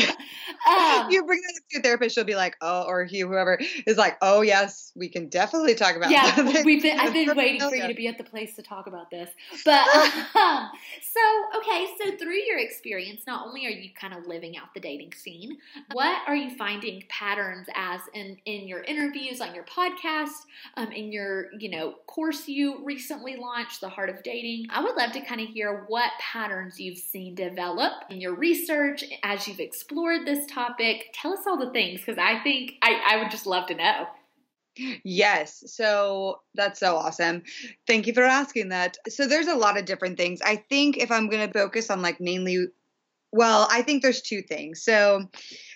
um, 0.70 1.10
you 1.10 1.26
bring 1.26 1.42
that 1.42 1.54
to 1.54 1.62
your 1.74 1.82
therapist, 1.82 2.16
she'll 2.16 2.24
be 2.24 2.36
like, 2.36 2.56
oh, 2.62 2.86
or 2.88 3.06
he, 3.06 3.20
whoever 3.20 3.60
is 3.86 3.98
like, 3.98 4.18
oh 4.22 4.42
yes, 4.42 4.92
we 4.96 5.10
can 5.10 5.28
definitely 5.28 5.76
talk 5.76 5.96
about. 5.96 6.12
Yeah, 6.12 6.64
we've 6.64 6.82
been, 6.82 7.00
I've 7.00 7.14
been 7.26 7.36
waiting 7.36 7.62
for 7.62 7.76
you 7.76 7.88
to 7.88 7.94
be 7.94 8.08
at 8.08 8.18
the 8.18 8.24
place 8.24 8.56
to 8.56 8.62
talk 8.62 8.88
about 8.88 9.10
this. 9.10 9.30
But 9.64 9.88
um, 10.36 10.70
so 11.02 11.22
okay, 11.58 11.88
so 12.02 12.18
through 12.18 12.40
your 12.48 12.60
experience, 12.60 13.22
not 13.28 13.46
only 13.48 13.66
are 13.66 13.70
you 13.70 13.90
kind 14.00 14.14
of 14.14 14.26
living 14.28 14.58
out 14.58 14.74
the 14.74 14.80
dating 14.80 15.14
scene, 15.14 15.58
what 15.92 16.20
are 16.28 16.36
you 16.36 16.56
finding 16.58 17.04
patterns 17.10 17.68
as 17.76 18.02
in 18.14 18.38
in 18.46 18.68
your 18.68 18.82
interviews 18.84 19.42
on 19.42 19.54
your 19.54 19.66
podcast, 19.66 20.46
um, 20.76 20.92
in 20.92 21.12
your 21.12 21.52
you 21.60 21.70
know 21.70 21.96
course 22.08 22.48
you 22.48 22.84
recently 22.84 23.36
launched, 23.36 23.82
the 23.82 23.90
Heart 23.90 24.10
of 24.10 24.24
Dating? 24.24 24.68
I 24.70 24.84
would 24.84 24.96
love 24.96 25.12
to 25.14 25.22
kind 25.22 25.42
of 25.42 25.48
hear 25.48 25.86
what 25.88 26.12
patterns 26.20 26.80
you've 26.80 26.98
seen 26.98 27.36
develop 27.36 27.94
in 28.10 28.22
your 28.22 28.36
research 28.36 29.04
as 29.24 29.48
you've 29.48 29.60
explored 29.60 30.26
this 30.26 30.46
topic. 30.48 31.14
Tell 31.14 31.34
us 31.34 31.40
all 31.48 31.58
the 31.58 31.72
things 31.72 32.02
because 32.02 32.18
I 32.18 32.42
think 32.44 32.74
I, 32.82 33.02
I 33.08 33.18
would 33.18 33.32
just 33.32 33.46
love 33.46 33.55
to 33.64 33.76
know. 33.76 34.08
Yes. 35.04 35.64
So 35.68 36.42
that's 36.54 36.80
so 36.80 36.98
awesome. 36.98 37.44
Thank 37.88 38.08
you 38.08 38.14
for 38.14 38.24
asking 38.24 38.70
that. 38.70 38.98
So 39.08 39.28
there's 39.28 39.48
a 39.48 39.56
lot 39.56 39.78
of 39.78 39.86
different 39.86 40.18
things. 40.18 40.42
I 40.42 40.58
think 40.58 40.98
if 40.98 41.12
I'm 41.12 41.30
going 41.30 41.48
to 41.48 41.54
focus 41.58 41.90
on 41.90 42.02
like 42.02 42.20
mainly, 42.20 42.68
well, 43.32 43.68
I 43.72 43.82
think 43.84 44.02
there's 44.02 44.22
two 44.22 44.42
things. 44.42 44.84
So 44.84 45.30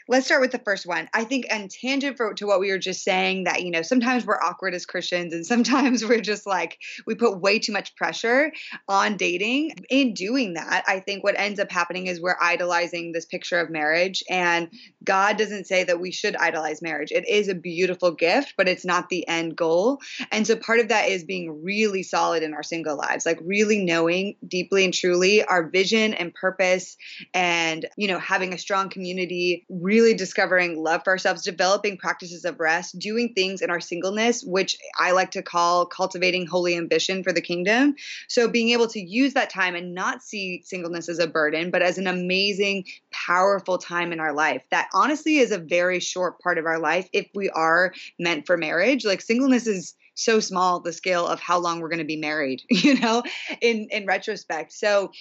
let's 0.09 0.25
start 0.25 0.41
with 0.41 0.51
the 0.51 0.59
first 0.59 0.87
one. 0.87 1.07
I 1.13 1.23
think, 1.23 1.45
and 1.51 1.69
tangent 1.69 2.17
for, 2.17 2.33
to 2.33 2.47
what 2.47 2.59
we 2.59 2.71
were 2.71 2.79
just 2.79 3.03
saying, 3.03 3.43
that, 3.43 3.61
you 3.61 3.69
know, 3.69 3.83
sometimes 3.83 4.25
we're 4.25 4.41
awkward 4.41 4.73
as 4.73 4.87
Christians 4.87 5.33
and 5.33 5.45
sometimes 5.45 6.03
we're 6.03 6.19
just 6.19 6.47
like, 6.47 6.79
we 7.05 7.13
put 7.13 7.39
way 7.39 7.59
too 7.59 7.71
much 7.71 7.95
pressure 7.95 8.51
on 8.87 9.17
dating. 9.17 9.75
In 9.89 10.15
doing 10.15 10.55
that, 10.55 10.83
I 10.87 10.99
think 10.99 11.23
what 11.23 11.39
ends 11.39 11.59
up 11.59 11.71
happening 11.71 12.07
is 12.07 12.19
we're 12.19 12.35
idolizing 12.41 13.11
this 13.11 13.25
picture 13.25 13.59
of 13.59 13.69
marriage. 13.69 14.23
And 14.29 14.69
God 15.03 15.37
doesn't 15.37 15.67
say 15.67 15.83
that 15.83 15.99
we 15.99 16.11
should 16.11 16.35
idolize 16.35 16.81
marriage. 16.81 17.11
It 17.11 17.29
is 17.29 17.47
a 17.47 17.55
beautiful 17.55 18.11
gift, 18.11 18.55
but 18.57 18.67
it's 18.67 18.85
not 18.85 19.09
the 19.09 19.27
end 19.27 19.55
goal. 19.55 19.99
And 20.31 20.47
so 20.47 20.55
part 20.55 20.79
of 20.79 20.87
that 20.87 21.09
is 21.09 21.23
being 21.23 21.63
really 21.63 22.01
solid 22.01 22.41
in 22.41 22.55
our 22.55 22.63
single 22.63 22.97
lives, 22.97 23.27
like 23.27 23.39
really 23.43 23.85
knowing 23.85 24.37
deeply 24.47 24.85
and 24.85 24.93
truly 24.93 25.43
our 25.43 25.69
vision 25.69 26.15
and 26.15 26.33
purpose 26.33 26.97
and, 27.35 27.85
you 27.95 28.07
know, 28.07 28.17
having 28.17 28.53
a 28.53 28.57
strong 28.57 28.89
community, 28.89 29.67
really 29.69 29.98
really 29.99 30.13
discovering 30.13 30.81
love 30.81 31.01
for 31.03 31.11
ourselves, 31.11 31.43
developing 31.43 31.97
practices 31.97 32.45
of 32.45 32.59
rest, 32.59 32.97
doing 32.97 33.33
things 33.33 33.61
in 33.61 33.69
our 33.69 33.81
singleness, 33.81 34.43
which 34.43 34.77
I 34.97 35.11
like 35.11 35.31
to 35.31 35.43
call 35.43 35.85
cultivating 35.85 36.47
holy 36.47 36.77
ambition 36.77 37.21
for 37.21 37.33
the 37.33 37.41
kingdom. 37.41 37.95
So 38.29 38.47
being 38.47 38.69
able 38.69 38.87
to 38.87 38.99
use 38.99 39.33
that 39.33 39.49
time 39.49 39.75
and 39.75 39.93
not 39.93 40.23
see 40.23 40.61
singleness 40.63 41.09
as 41.09 41.19
a 41.19 41.27
burden, 41.27 41.69
but 41.69 41.81
as 41.81 41.97
an 41.97 42.07
amazing, 42.07 42.85
powerful 43.11 43.77
time 43.77 44.13
in 44.13 44.21
our 44.21 44.33
life. 44.33 44.63
That 44.71 44.87
honestly 44.93 45.37
is 45.37 45.51
a 45.51 45.57
very 45.57 45.99
short 45.99 46.39
part 46.39 46.57
of 46.57 46.65
our 46.65 46.79
life 46.79 47.09
if 47.11 47.27
we 47.35 47.49
are 47.49 47.93
meant 48.17 48.45
for 48.45 48.55
marriage. 48.57 49.03
Like 49.03 49.21
singleness 49.21 49.67
is 49.67 49.95
so 50.15 50.39
small 50.39 50.79
the 50.79 50.93
scale 50.93 51.27
of 51.27 51.39
how 51.39 51.59
long 51.59 51.81
we're 51.81 51.89
going 51.89 51.99
to 51.99 52.05
be 52.05 52.17
married, 52.17 52.61
you 52.69 52.99
know, 52.99 53.23
in 53.61 53.89
in 53.91 54.05
retrospect. 54.05 54.71
So 54.71 55.11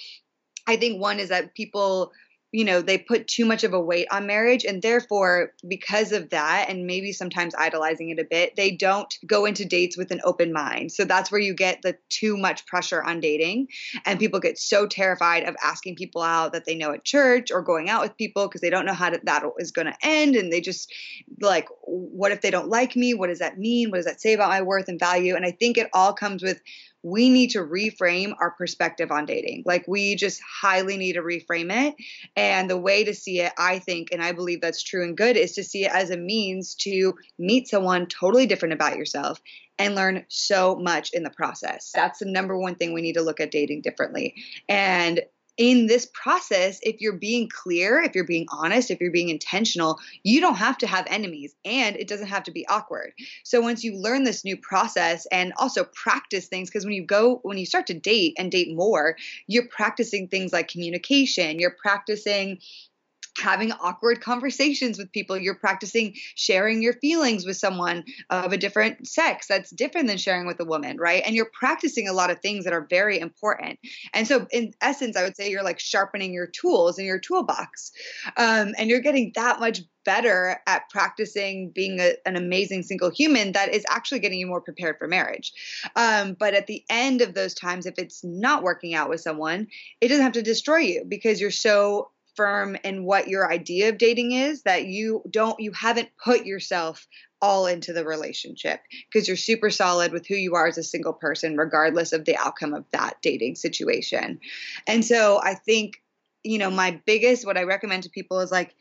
I 0.67 0.77
think 0.77 1.01
one 1.01 1.19
is 1.19 1.29
that 1.29 1.55
people 1.55 2.11
you 2.51 2.65
know 2.65 2.81
they 2.81 2.97
put 2.97 3.27
too 3.27 3.45
much 3.45 3.63
of 3.63 3.73
a 3.73 3.79
weight 3.79 4.07
on 4.11 4.25
marriage 4.25 4.65
and 4.65 4.81
therefore 4.81 5.53
because 5.67 6.11
of 6.11 6.29
that 6.29 6.67
and 6.69 6.87
maybe 6.87 7.11
sometimes 7.11 7.53
idolizing 7.55 8.09
it 8.09 8.19
a 8.19 8.23
bit 8.23 8.55
they 8.55 8.71
don't 8.71 9.17
go 9.25 9.45
into 9.45 9.65
dates 9.65 9.97
with 9.97 10.11
an 10.11 10.21
open 10.23 10.51
mind. 10.51 10.91
So 10.91 11.05
that's 11.05 11.31
where 11.31 11.41
you 11.41 11.53
get 11.53 11.81
the 11.81 11.97
too 12.09 12.37
much 12.37 12.65
pressure 12.65 13.03
on 13.03 13.19
dating 13.19 13.67
and 14.05 14.19
people 14.19 14.39
get 14.39 14.57
so 14.57 14.87
terrified 14.87 15.43
of 15.43 15.55
asking 15.63 15.95
people 15.95 16.21
out 16.21 16.53
that 16.53 16.65
they 16.65 16.75
know 16.75 16.91
at 16.91 17.03
church 17.03 17.51
or 17.51 17.61
going 17.61 17.89
out 17.89 18.01
with 18.01 18.17
people 18.17 18.47
because 18.47 18.61
they 18.61 18.69
don't 18.69 18.85
know 18.85 18.93
how 18.93 19.09
to, 19.09 19.19
that 19.23 19.43
is 19.59 19.71
going 19.71 19.87
to 19.87 19.95
end 20.01 20.35
and 20.35 20.51
they 20.51 20.61
just 20.61 20.91
like 21.41 21.67
what 21.83 22.31
if 22.31 22.41
they 22.41 22.51
don't 22.51 22.69
like 22.69 22.95
me? 22.95 23.13
What 23.13 23.27
does 23.27 23.39
that 23.39 23.59
mean? 23.59 23.91
What 23.91 23.97
does 23.97 24.05
that 24.05 24.21
say 24.21 24.33
about 24.33 24.49
my 24.49 24.61
worth 24.61 24.87
and 24.87 24.99
value? 24.99 25.35
And 25.35 25.45
i 25.45 25.51
think 25.51 25.77
it 25.77 25.89
all 25.93 26.13
comes 26.13 26.41
with 26.41 26.61
we 27.03 27.29
need 27.29 27.51
to 27.51 27.59
reframe 27.59 28.33
our 28.39 28.51
perspective 28.51 29.11
on 29.11 29.25
dating. 29.25 29.63
Like 29.65 29.85
we 29.87 30.15
just 30.15 30.41
highly 30.41 30.97
need 30.97 31.13
to 31.13 31.21
reframe 31.21 31.71
it. 31.71 31.95
And 32.35 32.69
the 32.69 32.77
way 32.77 33.03
to 33.03 33.13
see 33.13 33.39
it, 33.39 33.53
I 33.57 33.79
think, 33.79 34.09
and 34.11 34.21
I 34.21 34.31
believe 34.31 34.61
that's 34.61 34.83
true 34.83 35.03
and 35.03 35.15
good, 35.15 35.37
is 35.37 35.53
to 35.53 35.63
see 35.63 35.85
it 35.85 35.91
as 35.93 36.09
a 36.09 36.17
means 36.17 36.75
to 36.75 37.13
meet 37.37 37.67
someone 37.67 38.07
totally 38.07 38.45
different 38.45 38.73
about 38.73 38.97
yourself 38.97 39.39
and 39.77 39.95
learn 39.95 40.25
so 40.27 40.75
much 40.75 41.11
in 41.13 41.23
the 41.23 41.29
process. 41.29 41.91
That's 41.95 42.19
the 42.19 42.25
number 42.25 42.57
one 42.57 42.75
thing 42.75 42.93
we 42.93 43.01
need 43.01 43.13
to 43.13 43.21
look 43.21 43.39
at 43.39 43.51
dating 43.51 43.81
differently. 43.81 44.35
And 44.67 45.21
in 45.59 45.87
this 45.87 46.07
process, 46.13 46.79
if 46.83 47.01
you're 47.01 47.11
being 47.11 47.49
clear, 47.49 48.01
if 48.01 48.15
you're 48.15 48.23
being 48.23 48.47
honest, 48.49 48.89
if 48.89 49.01
you're 49.01 49.11
being 49.11 49.27
intentional, 49.27 49.99
you 50.23 50.39
don't 50.39 50.55
have 50.55 50.77
to 50.77 50.87
have 50.87 51.05
enemies 51.09 51.53
and 51.65 51.97
it 51.97 52.07
doesn't 52.07 52.27
have 52.27 52.43
to 52.43 52.51
be 52.51 52.65
awkward. 52.69 53.11
So 53.43 53.59
once 53.59 53.83
you 53.83 53.97
learn 53.97 54.23
this 54.23 54.45
new 54.45 54.55
process 54.55 55.27
and 55.33 55.51
also 55.57 55.83
practice 55.83 56.47
things, 56.47 56.69
because 56.69 56.85
when 56.85 56.93
you 56.93 57.05
go, 57.05 57.41
when 57.43 57.57
you 57.57 57.65
start 57.65 57.87
to 57.87 57.93
date 57.93 58.35
and 58.39 58.49
date 58.49 58.73
more, 58.73 59.17
you're 59.47 59.67
practicing 59.67 60.29
things 60.29 60.53
like 60.53 60.69
communication, 60.69 61.59
you're 61.59 61.75
practicing 61.77 62.59
having 63.37 63.71
awkward 63.71 64.21
conversations 64.21 64.97
with 64.97 65.11
people. 65.11 65.37
You're 65.37 65.55
practicing 65.55 66.15
sharing 66.35 66.81
your 66.81 66.93
feelings 66.93 67.45
with 67.45 67.57
someone 67.57 68.03
of 68.29 68.51
a 68.51 68.57
different 68.57 69.07
sex 69.07 69.47
that's 69.47 69.69
different 69.71 70.07
than 70.07 70.17
sharing 70.17 70.47
with 70.47 70.59
a 70.59 70.65
woman, 70.65 70.97
right? 70.97 71.23
And 71.25 71.35
you're 71.35 71.51
practicing 71.53 72.07
a 72.07 72.13
lot 72.13 72.29
of 72.29 72.39
things 72.39 72.65
that 72.65 72.73
are 72.73 72.87
very 72.89 73.19
important. 73.19 73.79
And 74.13 74.27
so, 74.27 74.47
in 74.51 74.73
essence, 74.81 75.15
I 75.15 75.23
would 75.23 75.35
say 75.35 75.49
you're 75.49 75.63
like 75.63 75.79
sharpening 75.79 76.33
your 76.33 76.47
tools 76.47 76.99
in 76.99 77.05
your 77.05 77.19
toolbox. 77.19 77.91
Um, 78.37 78.73
and 78.77 78.89
you're 78.89 79.01
getting 79.01 79.31
that 79.35 79.59
much 79.59 79.81
better 80.05 80.59
at 80.65 80.89
practicing 80.89 81.69
being 81.69 81.99
a, 81.99 82.13
an 82.25 82.35
amazing 82.35 82.83
single 82.83 83.11
human 83.11 83.51
that 83.51 83.73
is 83.73 83.85
actually 83.89 84.19
getting 84.19 84.39
you 84.39 84.47
more 84.47 84.61
prepared 84.61 84.97
for 84.97 85.07
marriage. 85.07 85.53
Um, 85.95 86.35
but 86.39 86.53
at 86.53 86.67
the 86.67 86.83
end 86.89 87.21
of 87.21 87.33
those 87.33 87.53
times, 87.53 87.85
if 87.85 87.95
it's 87.97 88.23
not 88.23 88.63
working 88.63 88.95
out 88.95 89.09
with 89.09 89.21
someone, 89.21 89.67
it 90.01 90.07
doesn't 90.07 90.23
have 90.23 90.33
to 90.33 90.41
destroy 90.41 90.77
you 90.77 91.05
because 91.07 91.39
you're 91.39 91.51
so 91.51 92.09
firm 92.39 92.77
in 92.85 93.03
what 93.03 93.27
your 93.27 93.51
idea 93.51 93.89
of 93.89 93.97
dating 93.97 94.31
is 94.31 94.61
that 94.61 94.85
you 94.85 95.21
don't 95.29 95.59
you 95.59 95.73
haven't 95.73 96.07
put 96.23 96.45
yourself 96.45 97.05
all 97.41 97.67
into 97.67 97.91
the 97.91 98.05
relationship 98.05 98.79
because 99.11 99.27
you're 99.27 99.35
super 99.35 99.69
solid 99.69 100.13
with 100.13 100.25
who 100.25 100.35
you 100.35 100.55
are 100.55 100.65
as 100.65 100.77
a 100.77 100.83
single 100.83 101.11
person 101.11 101.57
regardless 101.57 102.13
of 102.13 102.23
the 102.23 102.37
outcome 102.37 102.73
of 102.73 102.85
that 102.93 103.15
dating 103.21 103.55
situation. 103.55 104.39
And 104.87 105.03
so 105.03 105.37
I 105.43 105.55
think 105.55 106.01
you 106.41 106.59
know 106.59 106.71
my 106.71 107.01
biggest 107.05 107.45
what 107.45 107.57
I 107.57 107.63
recommend 107.63 108.03
to 108.03 108.09
people 108.09 108.39
is 108.39 108.51
like 108.51 108.73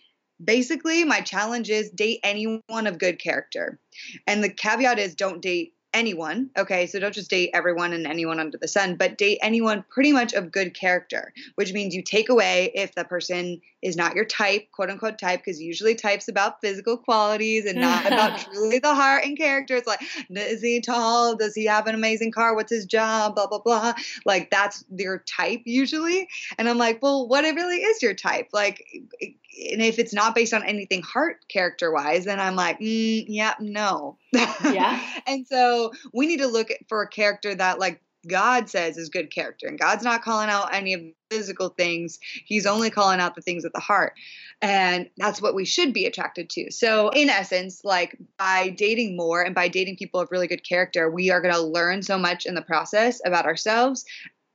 basically 0.43 1.03
my 1.03 1.21
challenge 1.21 1.69
is 1.69 1.91
date 1.91 2.21
anyone 2.23 2.87
of 2.87 3.01
good 3.01 3.19
character. 3.19 3.81
And 4.29 4.45
the 4.45 4.51
caveat 4.51 5.01
is 5.01 5.17
don't 5.17 5.43
date 5.43 5.75
anyone. 5.95 6.51
Okay, 6.57 6.87
so 6.87 6.99
don't 6.99 7.15
just 7.15 7.31
date 7.31 7.51
everyone 7.55 7.93
and 7.93 8.07
anyone 8.07 8.41
under 8.41 8.59
the 8.59 8.69
sun, 8.69 8.97
but 8.97 9.19
date 9.19 9.39
anyone 9.43 9.85
pretty 9.91 10.13
much 10.13 10.33
of 10.33 10.53
good 10.53 10.75
character, 10.75 11.33
which 11.55 11.73
means 11.73 11.95
you 11.95 12.03
take 12.03 12.29
away 12.29 12.71
if 12.75 12.95
the 12.95 13.05
person 13.05 13.61
is 13.83 13.97
not 13.97 14.15
your 14.15 14.25
type, 14.25 14.71
quote 14.73 14.91
unquote 14.91 15.19
type, 15.19 15.41
because 15.41 15.61
usually 15.61 15.95
types 15.95 16.29
about 16.29 16.61
physical 16.61 16.97
qualities 16.97 17.65
and 17.65 17.81
not 17.81 18.07
about 18.07 18.39
truly 18.53 18.79
the 18.79 18.95
heart 18.95 19.25
and 19.25 19.37
character. 19.37 19.77
It's 19.77 19.87
like, 19.87 20.01
is 20.31 20.61
he 20.61 20.81
tall? 20.81 21.37
Does 21.37 21.55
he 21.55 21.67
have 21.67 21.87
an 21.87 21.95
amazing 21.95 22.33
car? 22.33 22.55
What's 22.55 22.73
his 22.73 22.87
job? 22.87 23.35
Blah, 23.35 23.47
blah, 23.47 23.61
blah. 23.61 23.95
Like 24.25 24.51
that's 24.51 24.85
your 24.91 25.19
type 25.19 25.63
usually. 25.65 26.29
And 26.59 26.69
I'm 26.69 26.79
like, 26.79 27.03
well, 27.03 27.29
what 27.29 27.45
it 27.45 27.55
really 27.55 27.79
is 27.79 28.03
your 28.03 28.15
type? 28.15 28.49
Like, 28.53 28.85
and 29.21 29.83
if 29.83 29.99
it's 29.99 30.15
not 30.15 30.35
based 30.35 30.55
on 30.55 30.65
anything 30.65 31.03
heart 31.03 31.45
character 31.49 31.93
wise, 31.93 32.25
then 32.25 32.41
I'm 32.41 32.57
like, 32.57 32.79
mm, 32.81 33.25
yeah, 33.29 33.55
no. 33.61 34.19
Yeah. 34.33 35.01
and 35.27 35.47
so 35.47 35.93
we 36.13 36.27
need 36.27 36.39
to 36.39 36.47
look 36.47 36.69
for 36.89 37.03
a 37.03 37.09
character 37.09 37.55
that 37.55 37.79
like 37.79 38.01
God 38.29 38.69
says 38.69 38.97
is 38.97 39.09
good 39.09 39.31
character. 39.33 39.67
And 39.67 39.79
God's 39.79 40.05
not 40.05 40.23
calling 40.23 40.49
out 40.49 40.75
any 40.75 40.95
of 40.95 41.01
the 41.01 41.15
physical 41.31 41.71
things. 41.71 42.19
He's 42.45 42.67
only 42.67 42.91
calling 42.91 43.21
out 43.21 43.35
the 43.35 43.43
things 43.43 43.65
at 43.65 43.73
the 43.73 43.81
heart. 43.81 44.15
And 44.61 45.09
that's 45.17 45.41
what 45.41 45.55
we 45.55 45.65
should 45.65 45.93
be 45.93 46.07
attracted 46.07 46.51
to. 46.51 46.71
So, 46.71 47.11
in 47.11 47.31
essence, 47.31 47.83
like 47.85 48.17
by 48.39 48.71
dating 48.71 49.17
more 49.17 49.43
and 49.43 49.55
by 49.55 49.69
dating 49.69 49.97
people 49.97 50.21
of 50.21 50.31
really 50.31 50.47
good 50.47 50.67
character, 50.69 51.11
we 51.11 51.31
are 51.31 51.41
going 51.41 51.55
to 51.55 51.61
learn 51.61 52.03
so 52.03 52.19
much 52.19 52.47
in 52.47 52.55
the 52.55 52.63
process 52.63 53.21
about 53.25 53.47
ourselves 53.47 54.05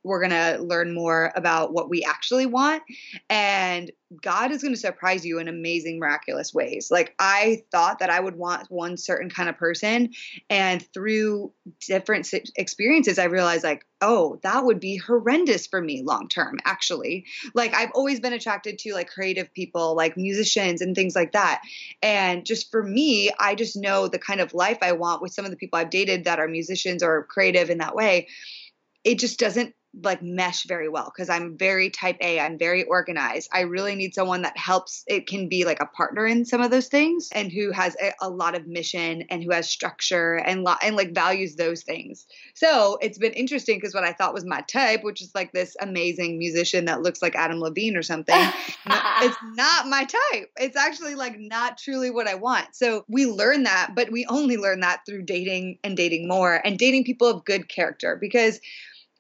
we're 0.04 0.28
going 0.28 0.32
to 0.32 0.62
learn 0.62 0.94
more 0.94 1.32
about 1.36 1.74
what 1.74 1.90
we 1.90 2.04
actually 2.04 2.46
want. 2.46 2.84
And 3.30 3.92
god 4.22 4.52
is 4.52 4.62
going 4.62 4.74
to 4.74 4.80
surprise 4.80 5.26
you 5.26 5.40
in 5.40 5.48
amazing 5.48 6.00
miraculous 6.00 6.54
ways. 6.54 6.90
Like 6.92 7.16
i 7.20 7.64
thought 7.72 8.00
that 8.00 8.10
i 8.10 8.20
would 8.20 8.36
want 8.36 8.70
one 8.70 8.98
certain 8.98 9.30
kind 9.30 9.50
of 9.50 9.58
person 9.58 10.12
and 10.50 10.86
through 10.94 11.52
different 11.88 12.30
experiences 12.56 13.18
i 13.18 13.26
realized 13.26 13.64
like 13.64 13.86
oh 14.02 14.40
that 14.44 14.66
would 14.66 14.80
be 14.80 14.98
horrendous 14.98 15.68
for 15.68 15.82
me 15.82 16.04
long 16.04 16.28
term 16.28 16.60
actually. 16.66 17.26
Like 17.54 17.74
i've 17.74 17.92
always 17.96 18.20
been 18.20 18.34
attracted 18.34 18.80
to 18.80 18.94
like 18.94 19.10
creative 19.10 19.54
people 19.54 19.96
like 19.96 20.18
musicians 20.18 20.82
and 20.82 20.96
things 20.96 21.16
like 21.16 21.32
that. 21.32 21.62
And 22.02 22.46
just 22.46 22.72
for 22.72 22.84
me 22.84 23.32
i 23.40 23.56
just 23.56 23.76
know 23.76 24.08
the 24.08 24.20
kind 24.20 24.42
of 24.42 24.54
life 24.54 24.80
i 24.82 24.92
want 24.92 25.22
with 25.22 25.34
some 25.34 25.46
of 25.46 25.52
the 25.52 25.58
people 25.58 25.80
i've 25.80 25.90
dated 25.90 26.26
that 26.26 26.40
are 26.40 26.48
musicians 26.48 27.04
or 27.04 27.24
creative 27.24 27.70
in 27.70 27.80
that 27.80 27.96
way. 27.96 28.28
It 29.04 29.20
just 29.20 29.38
doesn't 29.38 29.76
like 30.02 30.24
mesh 30.24 30.64
very 30.64 30.90
well 30.90 31.12
because 31.14 31.30
I'm 31.30 31.56
very 31.56 31.90
type 31.90 32.18
A. 32.20 32.40
I'm 32.40 32.58
very 32.58 32.84
organized. 32.84 33.50
I 33.54 33.62
really 33.62 33.96
need 33.96 34.16
someone 34.16 34.42
that 34.42 34.58
helps. 34.58 35.04
It 35.08 35.28
can 35.28 35.50
be 35.50 35.66
like 35.66 35.82
a 35.82 35.86
partner 35.86 36.26
in 36.26 36.46
some 36.46 36.62
of 36.62 36.72
those 36.72 36.88
things 36.88 37.30
and 37.32 37.52
who 37.52 37.72
has 37.72 37.96
a, 38.02 38.14
a 38.22 38.30
lot 38.30 38.56
of 38.56 38.66
mission 38.66 39.24
and 39.30 39.44
who 39.44 39.52
has 39.52 39.70
structure 39.70 40.36
and 40.36 40.64
lo- 40.64 40.76
and 40.82 40.96
like 40.96 41.14
values 41.14 41.56
those 41.56 41.84
things. 41.84 42.26
So 42.56 42.98
it's 43.02 43.20
been 43.20 43.34
interesting 43.34 43.78
because 43.78 43.94
what 43.94 44.04
I 44.04 44.14
thought 44.14 44.34
was 44.34 44.46
my 44.46 44.62
type, 44.62 45.04
which 45.04 45.22
is 45.22 45.32
like 45.36 45.52
this 45.52 45.76
amazing 45.80 46.40
musician 46.40 46.86
that 46.86 47.04
looks 47.04 47.22
like 47.22 47.36
Adam 47.36 47.60
Levine 47.60 47.96
or 47.96 48.04
something, 48.04 48.36
it's 48.88 49.38
not 49.56 49.88
my 49.88 50.06
type. 50.06 50.50
It's 50.58 50.78
actually 50.78 51.16
like 51.16 51.36
not 51.38 51.78
truly 51.78 52.10
what 52.10 52.28
I 52.28 52.36
want. 52.36 52.76
So 52.76 53.06
we 53.08 53.28
learn 53.28 53.64
that, 53.64 53.92
but 53.96 54.12
we 54.12 54.26
only 54.26 54.58
learn 54.58 54.80
that 54.80 55.02
through 55.06 55.24
dating 55.24 55.78
and 55.84 55.96
dating 55.96 56.28
more 56.28 56.62
and 56.66 56.80
dating 56.80 57.04
people 57.04 57.28
of 57.28 57.46
good 57.46 57.70
character 57.70 58.18
because 58.20 58.60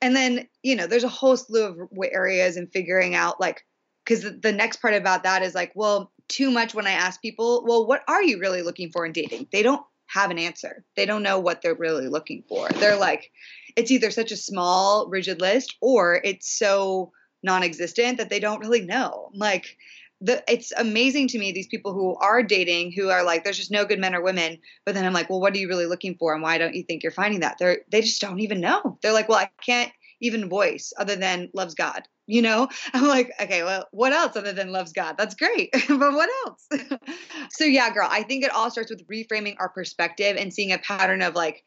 and 0.03 0.15
then 0.15 0.47
you 0.61 0.75
know 0.75 0.85
there's 0.85 1.05
a 1.05 1.09
whole 1.09 1.37
slew 1.37 1.63
of 1.63 1.77
areas 2.11 2.57
and 2.57 2.71
figuring 2.71 3.15
out 3.15 3.39
like 3.39 3.65
because 4.05 4.23
the 4.41 4.51
next 4.51 4.81
part 4.81 4.93
about 4.93 5.23
that 5.23 5.41
is 5.41 5.55
like 5.55 5.71
well 5.75 6.11
too 6.27 6.51
much 6.51 6.75
when 6.75 6.85
i 6.85 6.91
ask 6.91 7.21
people 7.21 7.63
well 7.65 7.87
what 7.87 8.03
are 8.07 8.21
you 8.21 8.39
really 8.39 8.61
looking 8.61 8.91
for 8.91 9.05
in 9.05 9.11
dating? 9.13 9.47
They 9.51 9.63
don't 9.63 9.81
have 10.07 10.29
an 10.29 10.37
answer. 10.37 10.83
They 10.95 11.05
don't 11.05 11.23
know 11.23 11.39
what 11.39 11.61
they're 11.61 11.73
really 11.73 12.07
looking 12.07 12.43
for. 12.47 12.69
They're 12.69 12.97
like 12.97 13.31
it's 13.75 13.89
either 13.89 14.11
such 14.11 14.31
a 14.31 14.37
small 14.37 15.07
rigid 15.09 15.41
list 15.41 15.75
or 15.81 16.21
it's 16.23 16.57
so 16.57 17.11
non-existent 17.41 18.17
that 18.17 18.29
they 18.29 18.39
don't 18.39 18.59
really 18.59 18.81
know. 18.81 19.29
Like 19.33 19.77
the, 20.23 20.41
it's 20.47 20.71
amazing 20.71 21.27
to 21.29 21.37
me 21.37 21.51
these 21.51 21.67
people 21.67 21.93
who 21.93 22.15
are 22.15 22.41
dating 22.41 22.93
who 22.93 23.09
are 23.09 23.23
like 23.23 23.43
there's 23.43 23.57
just 23.57 23.71
no 23.71 23.85
good 23.85 23.99
men 23.99 24.15
or 24.15 24.23
women. 24.23 24.57
But 24.85 24.95
then 24.95 25.05
i'm 25.05 25.13
like 25.13 25.29
well 25.29 25.41
what 25.41 25.53
are 25.53 25.57
you 25.57 25.67
really 25.67 25.85
looking 25.85 26.15
for 26.17 26.33
and 26.33 26.41
why 26.41 26.57
don't 26.57 26.75
you 26.75 26.83
think 26.83 27.03
you're 27.03 27.11
finding 27.11 27.41
that? 27.41 27.57
They're 27.59 27.79
they 27.91 28.01
just 28.01 28.21
don't 28.21 28.39
even 28.39 28.61
know. 28.61 28.97
They're 29.01 29.13
like 29.13 29.29
well 29.29 29.39
i 29.39 29.49
can't 29.63 29.91
even 30.21 30.47
voice 30.47 30.93
other 30.97 31.15
than 31.17 31.49
loves 31.53 31.75
god 31.75 32.03
you 32.25 32.41
know? 32.41 32.69
I'm 32.93 33.07
like 33.07 33.31
okay 33.41 33.63
well 33.63 33.87
what 33.91 34.13
else 34.13 34.37
other 34.37 34.53
than 34.53 34.71
loves 34.71 34.93
god? 34.93 35.17
That's 35.17 35.35
great 35.35 35.71
but 35.87 36.13
what 36.13 36.29
else? 36.45 36.67
So 37.51 37.65
yeah 37.65 37.93
girl 37.93 38.07
i 38.09 38.23
think 38.23 38.43
it 38.43 38.51
all 38.51 38.71
starts 38.71 38.89
with 38.89 39.07
reframing 39.07 39.57
our 39.59 39.69
perspective 39.69 40.37
and 40.37 40.53
seeing 40.53 40.71
a 40.71 40.79
pattern 40.79 41.21
of 41.21 41.35
like 41.35 41.63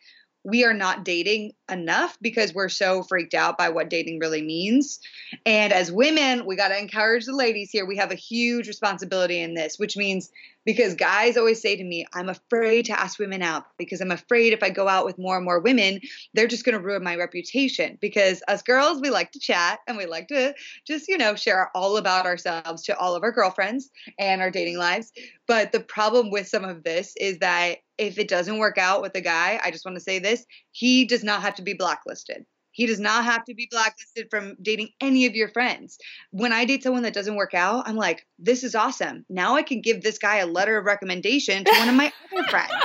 we 0.47 0.65
are 0.65 0.73
not 0.73 1.05
dating 1.05 1.53
enough 1.69 2.17
because 2.23 2.55
we're 2.55 2.69
so 2.69 3.03
freaked 3.03 3.35
out 3.35 3.59
by 3.59 3.69
what 3.69 3.91
dating 3.91 4.21
really 4.21 4.43
means. 4.43 5.01
And 5.45 5.73
as 5.73 5.91
women, 5.91 6.47
we 6.47 6.55
got 6.55 6.69
to 6.69 6.79
encourage 6.79 7.25
the 7.25 7.35
ladies 7.35 7.71
here. 7.73 7.85
We 7.85 7.97
have 7.97 8.13
a 8.13 8.17
huge 8.17 8.69
responsibility 8.69 9.41
in 9.41 9.55
this, 9.55 9.77
which 9.77 9.97
means 9.97 10.31
because 10.65 10.95
guys 10.95 11.37
always 11.37 11.61
say 11.61 11.75
to 11.75 11.83
me, 11.83 12.07
I'm 12.15 12.29
afraid 12.29 12.85
to 12.87 13.01
ask 13.01 13.19
women 13.19 13.43
out 13.43 13.65
because 13.77 14.01
I'm 14.01 14.13
afraid 14.13 14.53
if 14.53 14.63
I 14.63 14.71
go 14.71 14.87
out 14.87 15.05
with 15.05 15.19
more 15.19 15.37
and 15.37 15.45
more 15.45 15.59
women, 15.59 16.01
they're 16.35 16.47
just 16.47 16.65
going 16.65 16.79
to 16.79 16.85
ruin 16.85 17.03
my 17.03 17.17
reputation. 17.17 17.99
Because 18.01 18.41
us 18.47 18.63
girls, 18.63 19.01
we 19.01 19.11
like 19.11 19.33
to 19.33 19.41
chat 19.41 19.81
and 19.89 19.97
we 19.97 20.07
like 20.07 20.29
to 20.29 20.55
just, 20.87 21.09
you 21.09 21.19
know, 21.19 21.35
share 21.35 21.73
all 21.75 21.97
about 21.97 22.25
ourselves 22.25 22.85
to 22.85 22.97
all 22.97 23.17
of 23.17 23.25
our 23.25 23.33
girlfriends 23.33 23.91
and 24.17 24.41
our 24.41 24.51
dating 24.53 24.79
lives. 24.79 25.13
But 25.49 25.73
the 25.73 25.81
problem 25.81 26.31
with 26.31 26.47
some 26.47 26.65
of 26.65 26.85
this 26.85 27.15
is 27.17 27.39
that 27.39 27.79
if 27.99 28.19
it 28.19 28.29
doesn't 28.29 28.59
work 28.59 28.79
out 28.79 29.03
with 29.03 29.15
a 29.15 29.21
guy, 29.21 29.61
I 29.63 29.71
just 29.71 29.85
want 29.85 29.97
to 29.97 30.03
say 30.03 30.19
this, 30.19 30.45
he 30.73 31.05
does 31.05 31.25
not 31.25 31.43
have 31.43 31.55
to 31.57 31.63
be 31.63 31.75
blacklisted. 31.75 32.45
He 32.73 32.87
does 32.87 33.01
not 33.01 33.25
have 33.25 33.43
to 33.47 33.55
be 33.55 33.69
blacklisted 33.71 34.27
from 34.29 34.55
dating 34.61 34.91
any 35.01 35.25
of 35.25 35.35
your 35.35 35.49
friends. 35.49 35.97
When 36.31 36.53
I 36.53 36.67
date 36.67 36.83
someone 36.83 37.05
that 37.05 37.15
doesn't 37.15 37.37
work 37.37 37.55
out, 37.55 37.89
I'm 37.89 37.97
like, 37.97 38.27
this 38.39 38.63
is 38.63 38.75
awesome. 38.75 39.25
Now 39.31 39.57
I 39.57 39.63
can 39.63 39.81
give 39.81 40.03
this 40.03 40.19
guy 40.19 40.37
a 40.37 40.47
letter 40.47 40.77
of 40.77 40.85
recommendation 40.85 41.65
to 41.65 41.73
one 41.79 41.89
of 41.89 41.95
my 41.95 42.13
other 42.33 42.49
friends. 42.49 42.73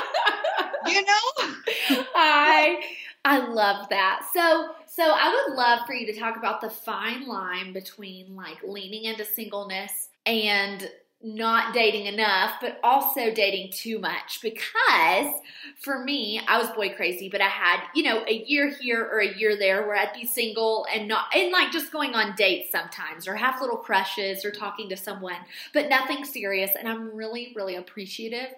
You 0.87 1.03
know? 1.03 2.03
I 2.15 2.81
I 3.23 3.47
love 3.47 3.87
that. 3.89 4.21
So 4.33 4.69
so 4.87 5.03
I 5.03 5.45
would 5.47 5.55
love 5.55 5.85
for 5.85 5.93
you 5.93 6.11
to 6.11 6.19
talk 6.19 6.37
about 6.37 6.59
the 6.59 6.71
fine 6.71 7.27
line 7.27 7.71
between 7.71 8.35
like 8.35 8.57
leaning 8.63 9.03
into 9.03 9.23
singleness 9.23 10.09
and 10.25 10.89
not 11.23 11.73
dating 11.73 12.07
enough, 12.07 12.55
but 12.61 12.79
also 12.83 13.31
dating 13.31 13.71
too 13.71 13.99
much. 13.99 14.39
Because 14.41 15.33
for 15.77 16.03
me, 16.03 16.41
I 16.47 16.57
was 16.59 16.69
boy 16.71 16.93
crazy, 16.95 17.29
but 17.29 17.41
I 17.41 17.47
had, 17.47 17.81
you 17.93 18.03
know, 18.03 18.23
a 18.27 18.43
year 18.47 18.69
here 18.69 19.03
or 19.03 19.19
a 19.19 19.37
year 19.37 19.55
there 19.55 19.85
where 19.87 19.95
I'd 19.95 20.13
be 20.13 20.25
single 20.25 20.85
and 20.93 21.07
not, 21.07 21.25
and 21.35 21.51
like 21.51 21.71
just 21.71 21.91
going 21.91 22.15
on 22.15 22.35
dates 22.35 22.71
sometimes 22.71 23.27
or 23.27 23.35
have 23.35 23.61
little 23.61 23.77
crushes 23.77 24.43
or 24.43 24.51
talking 24.51 24.89
to 24.89 24.97
someone, 24.97 25.37
but 25.73 25.89
nothing 25.89 26.25
serious. 26.25 26.71
And 26.77 26.87
I'm 26.87 27.15
really, 27.15 27.53
really 27.55 27.75
appreciative 27.75 28.49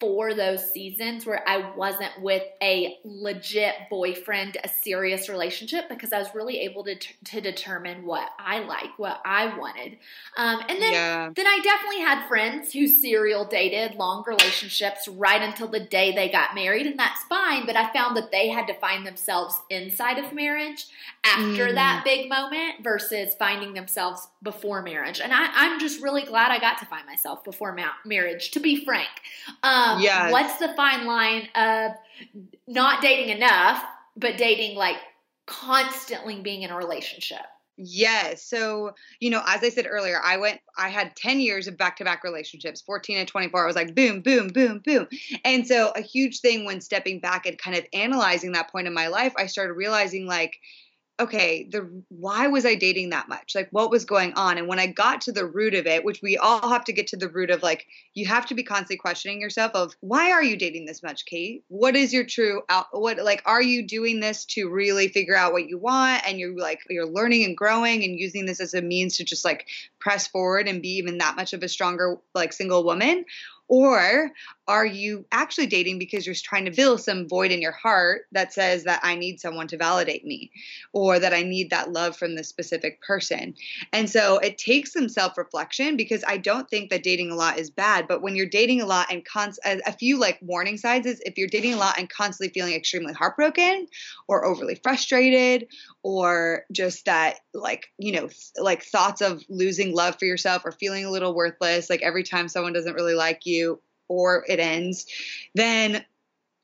for 0.00 0.32
those 0.32 0.72
seasons 0.72 1.26
where 1.26 1.46
I 1.46 1.72
wasn't 1.76 2.22
with 2.22 2.42
a 2.62 2.96
legit 3.04 3.74
boyfriend, 3.90 4.56
a 4.64 4.68
serious 4.68 5.28
relationship, 5.28 5.90
because 5.90 6.10
I 6.12 6.18
was 6.18 6.34
really 6.34 6.60
able 6.60 6.84
to, 6.84 6.96
to 6.96 7.40
determine 7.42 8.06
what 8.06 8.26
I 8.38 8.60
like, 8.60 8.98
what 8.98 9.20
I 9.26 9.56
wanted. 9.58 9.98
Um, 10.38 10.60
and 10.68 10.80
then, 10.80 10.92
yeah. 10.92 11.30
then 11.36 11.46
I 11.46 11.60
definitely 11.62 12.00
had 12.00 12.26
friends 12.28 12.72
who 12.72 12.86
serial 12.86 13.44
dated 13.44 13.96
long 13.96 14.24
relationships 14.26 15.06
right 15.06 15.42
until 15.42 15.68
the 15.68 15.80
day 15.80 16.14
they 16.14 16.30
got 16.30 16.54
married, 16.54 16.86
and 16.86 16.98
that's 16.98 17.22
fine. 17.24 17.66
But 17.66 17.76
I 17.76 17.92
found 17.92 18.16
that 18.16 18.32
they 18.32 18.48
had 18.48 18.66
to 18.68 18.74
find 18.74 19.06
themselves 19.06 19.54
inside 19.68 20.18
of 20.18 20.32
marriage 20.32 20.86
after 21.24 21.66
mm. 21.66 21.74
that 21.74 22.02
big 22.04 22.30
moment 22.30 22.82
versus 22.82 23.34
finding 23.34 23.74
themselves 23.74 24.28
before 24.42 24.80
marriage. 24.80 25.20
And 25.20 25.34
I, 25.34 25.66
am 25.66 25.78
just 25.78 26.02
really 26.02 26.22
glad 26.22 26.50
I 26.50 26.58
got 26.58 26.78
to 26.78 26.86
find 26.86 27.06
myself 27.06 27.44
before 27.44 27.74
ma- 27.74 27.92
marriage, 28.06 28.52
to 28.52 28.60
be 28.60 28.82
frank. 28.82 29.08
Um, 29.62 29.89
Um, 29.96 30.02
yes. 30.02 30.32
What's 30.32 30.56
the 30.58 30.72
fine 30.74 31.06
line 31.06 31.48
of 31.54 31.92
not 32.66 33.02
dating 33.02 33.36
enough, 33.36 33.82
but 34.16 34.36
dating 34.36 34.76
like 34.76 34.96
constantly 35.46 36.40
being 36.40 36.62
in 36.62 36.70
a 36.70 36.76
relationship? 36.76 37.46
Yes. 37.82 38.42
So, 38.42 38.94
you 39.20 39.30
know, 39.30 39.42
as 39.46 39.64
I 39.64 39.70
said 39.70 39.86
earlier, 39.88 40.20
I 40.22 40.36
went, 40.36 40.60
I 40.76 40.90
had 40.90 41.16
10 41.16 41.40
years 41.40 41.66
of 41.66 41.78
back 41.78 41.96
to 41.96 42.04
back 42.04 42.24
relationships, 42.24 42.82
14 42.82 43.16
and 43.16 43.28
24. 43.28 43.62
I 43.62 43.66
was 43.66 43.76
like, 43.76 43.94
boom, 43.94 44.20
boom, 44.20 44.48
boom, 44.48 44.82
boom. 44.84 45.08
And 45.46 45.66
so, 45.66 45.90
a 45.96 46.02
huge 46.02 46.40
thing 46.40 46.66
when 46.66 46.82
stepping 46.82 47.20
back 47.20 47.46
and 47.46 47.56
kind 47.56 47.76
of 47.76 47.86
analyzing 47.94 48.52
that 48.52 48.70
point 48.70 48.86
in 48.86 48.92
my 48.92 49.06
life, 49.06 49.32
I 49.38 49.46
started 49.46 49.74
realizing 49.74 50.26
like, 50.26 50.58
okay, 51.20 51.68
the 51.70 51.88
why 52.08 52.46
was 52.48 52.64
I 52.64 52.74
dating 52.74 53.10
that 53.10 53.28
much? 53.28 53.54
Like 53.54 53.68
what 53.70 53.90
was 53.90 54.04
going 54.04 54.32
on? 54.34 54.58
And 54.58 54.66
when 54.66 54.78
I 54.78 54.86
got 54.86 55.20
to 55.22 55.32
the 55.32 55.46
root 55.46 55.74
of 55.74 55.86
it, 55.86 56.04
which 56.04 56.22
we 56.22 56.38
all 56.38 56.68
have 56.70 56.84
to 56.84 56.92
get 56.92 57.08
to 57.08 57.16
the 57.16 57.28
root 57.28 57.50
of 57.50 57.62
like 57.62 57.86
you 58.14 58.26
have 58.26 58.46
to 58.46 58.54
be 58.54 58.62
constantly 58.62 58.96
questioning 58.96 59.40
yourself 59.40 59.72
of 59.74 59.94
why 60.00 60.30
are 60.32 60.42
you 60.42 60.56
dating 60.56 60.86
this 60.86 61.02
much, 61.02 61.24
Kait? 61.26 61.62
What 61.68 61.94
is 61.94 62.12
your 62.12 62.24
true 62.24 62.62
out 62.68 62.86
what 62.92 63.18
like 63.18 63.42
are 63.44 63.62
you 63.62 63.86
doing 63.86 64.20
this 64.20 64.44
to 64.46 64.70
really 64.70 65.08
figure 65.08 65.36
out 65.36 65.52
what 65.52 65.68
you 65.68 65.78
want 65.78 66.26
and 66.26 66.38
you're 66.38 66.56
like 66.56 66.80
you're 66.88 67.06
learning 67.06 67.44
and 67.44 67.56
growing 67.56 68.02
and 68.02 68.18
using 68.18 68.46
this 68.46 68.60
as 68.60 68.74
a 68.74 68.82
means 68.82 69.18
to 69.18 69.24
just 69.24 69.44
like 69.44 69.66
press 69.98 70.26
forward 70.26 70.66
and 70.66 70.82
be 70.82 70.96
even 70.96 71.18
that 71.18 71.36
much 71.36 71.52
of 71.52 71.62
a 71.62 71.68
stronger 71.68 72.16
like 72.34 72.52
single 72.52 72.82
woman? 72.82 73.24
Or 73.68 74.32
are 74.70 74.86
you 74.86 75.26
actually 75.32 75.66
dating 75.66 75.98
because 75.98 76.24
you're 76.24 76.34
trying 76.36 76.64
to 76.64 76.72
fill 76.72 76.96
some 76.96 77.28
void 77.28 77.50
in 77.50 77.60
your 77.60 77.72
heart 77.72 78.26
that 78.30 78.52
says 78.52 78.84
that 78.84 79.00
I 79.02 79.16
need 79.16 79.40
someone 79.40 79.66
to 79.66 79.76
validate 79.76 80.24
me 80.24 80.52
or 80.92 81.18
that 81.18 81.34
I 81.34 81.42
need 81.42 81.70
that 81.70 81.90
love 81.90 82.16
from 82.16 82.36
this 82.36 82.48
specific 82.48 83.02
person? 83.02 83.56
And 83.92 84.08
so 84.08 84.38
it 84.38 84.58
takes 84.58 84.92
some 84.92 85.08
self 85.08 85.36
reflection 85.36 85.96
because 85.96 86.22
I 86.24 86.36
don't 86.36 86.70
think 86.70 86.90
that 86.90 87.02
dating 87.02 87.32
a 87.32 87.34
lot 87.34 87.58
is 87.58 87.68
bad, 87.68 88.06
but 88.06 88.22
when 88.22 88.36
you're 88.36 88.46
dating 88.46 88.80
a 88.80 88.86
lot 88.86 89.08
and 89.10 89.24
const- 89.24 89.58
a 89.64 89.92
few 89.92 90.20
like 90.20 90.38
warning 90.40 90.76
signs 90.76 91.04
is 91.04 91.20
if 91.26 91.36
you're 91.36 91.48
dating 91.48 91.74
a 91.74 91.78
lot 91.78 91.98
and 91.98 92.08
constantly 92.08 92.52
feeling 92.52 92.74
extremely 92.74 93.12
heartbroken 93.12 93.88
or 94.28 94.44
overly 94.44 94.76
frustrated 94.76 95.66
or 96.04 96.62
just 96.70 97.06
that 97.06 97.38
like, 97.52 97.88
you 97.98 98.12
know, 98.12 98.28
like 98.56 98.84
thoughts 98.84 99.20
of 99.20 99.42
losing 99.48 99.92
love 99.92 100.16
for 100.16 100.26
yourself 100.26 100.62
or 100.64 100.70
feeling 100.70 101.04
a 101.04 101.10
little 101.10 101.34
worthless, 101.34 101.90
like 101.90 102.02
every 102.02 102.22
time 102.22 102.46
someone 102.46 102.72
doesn't 102.72 102.94
really 102.94 103.16
like 103.16 103.46
you 103.46 103.80
or 104.10 104.44
it 104.48 104.58
ends, 104.58 105.06
then 105.54 106.04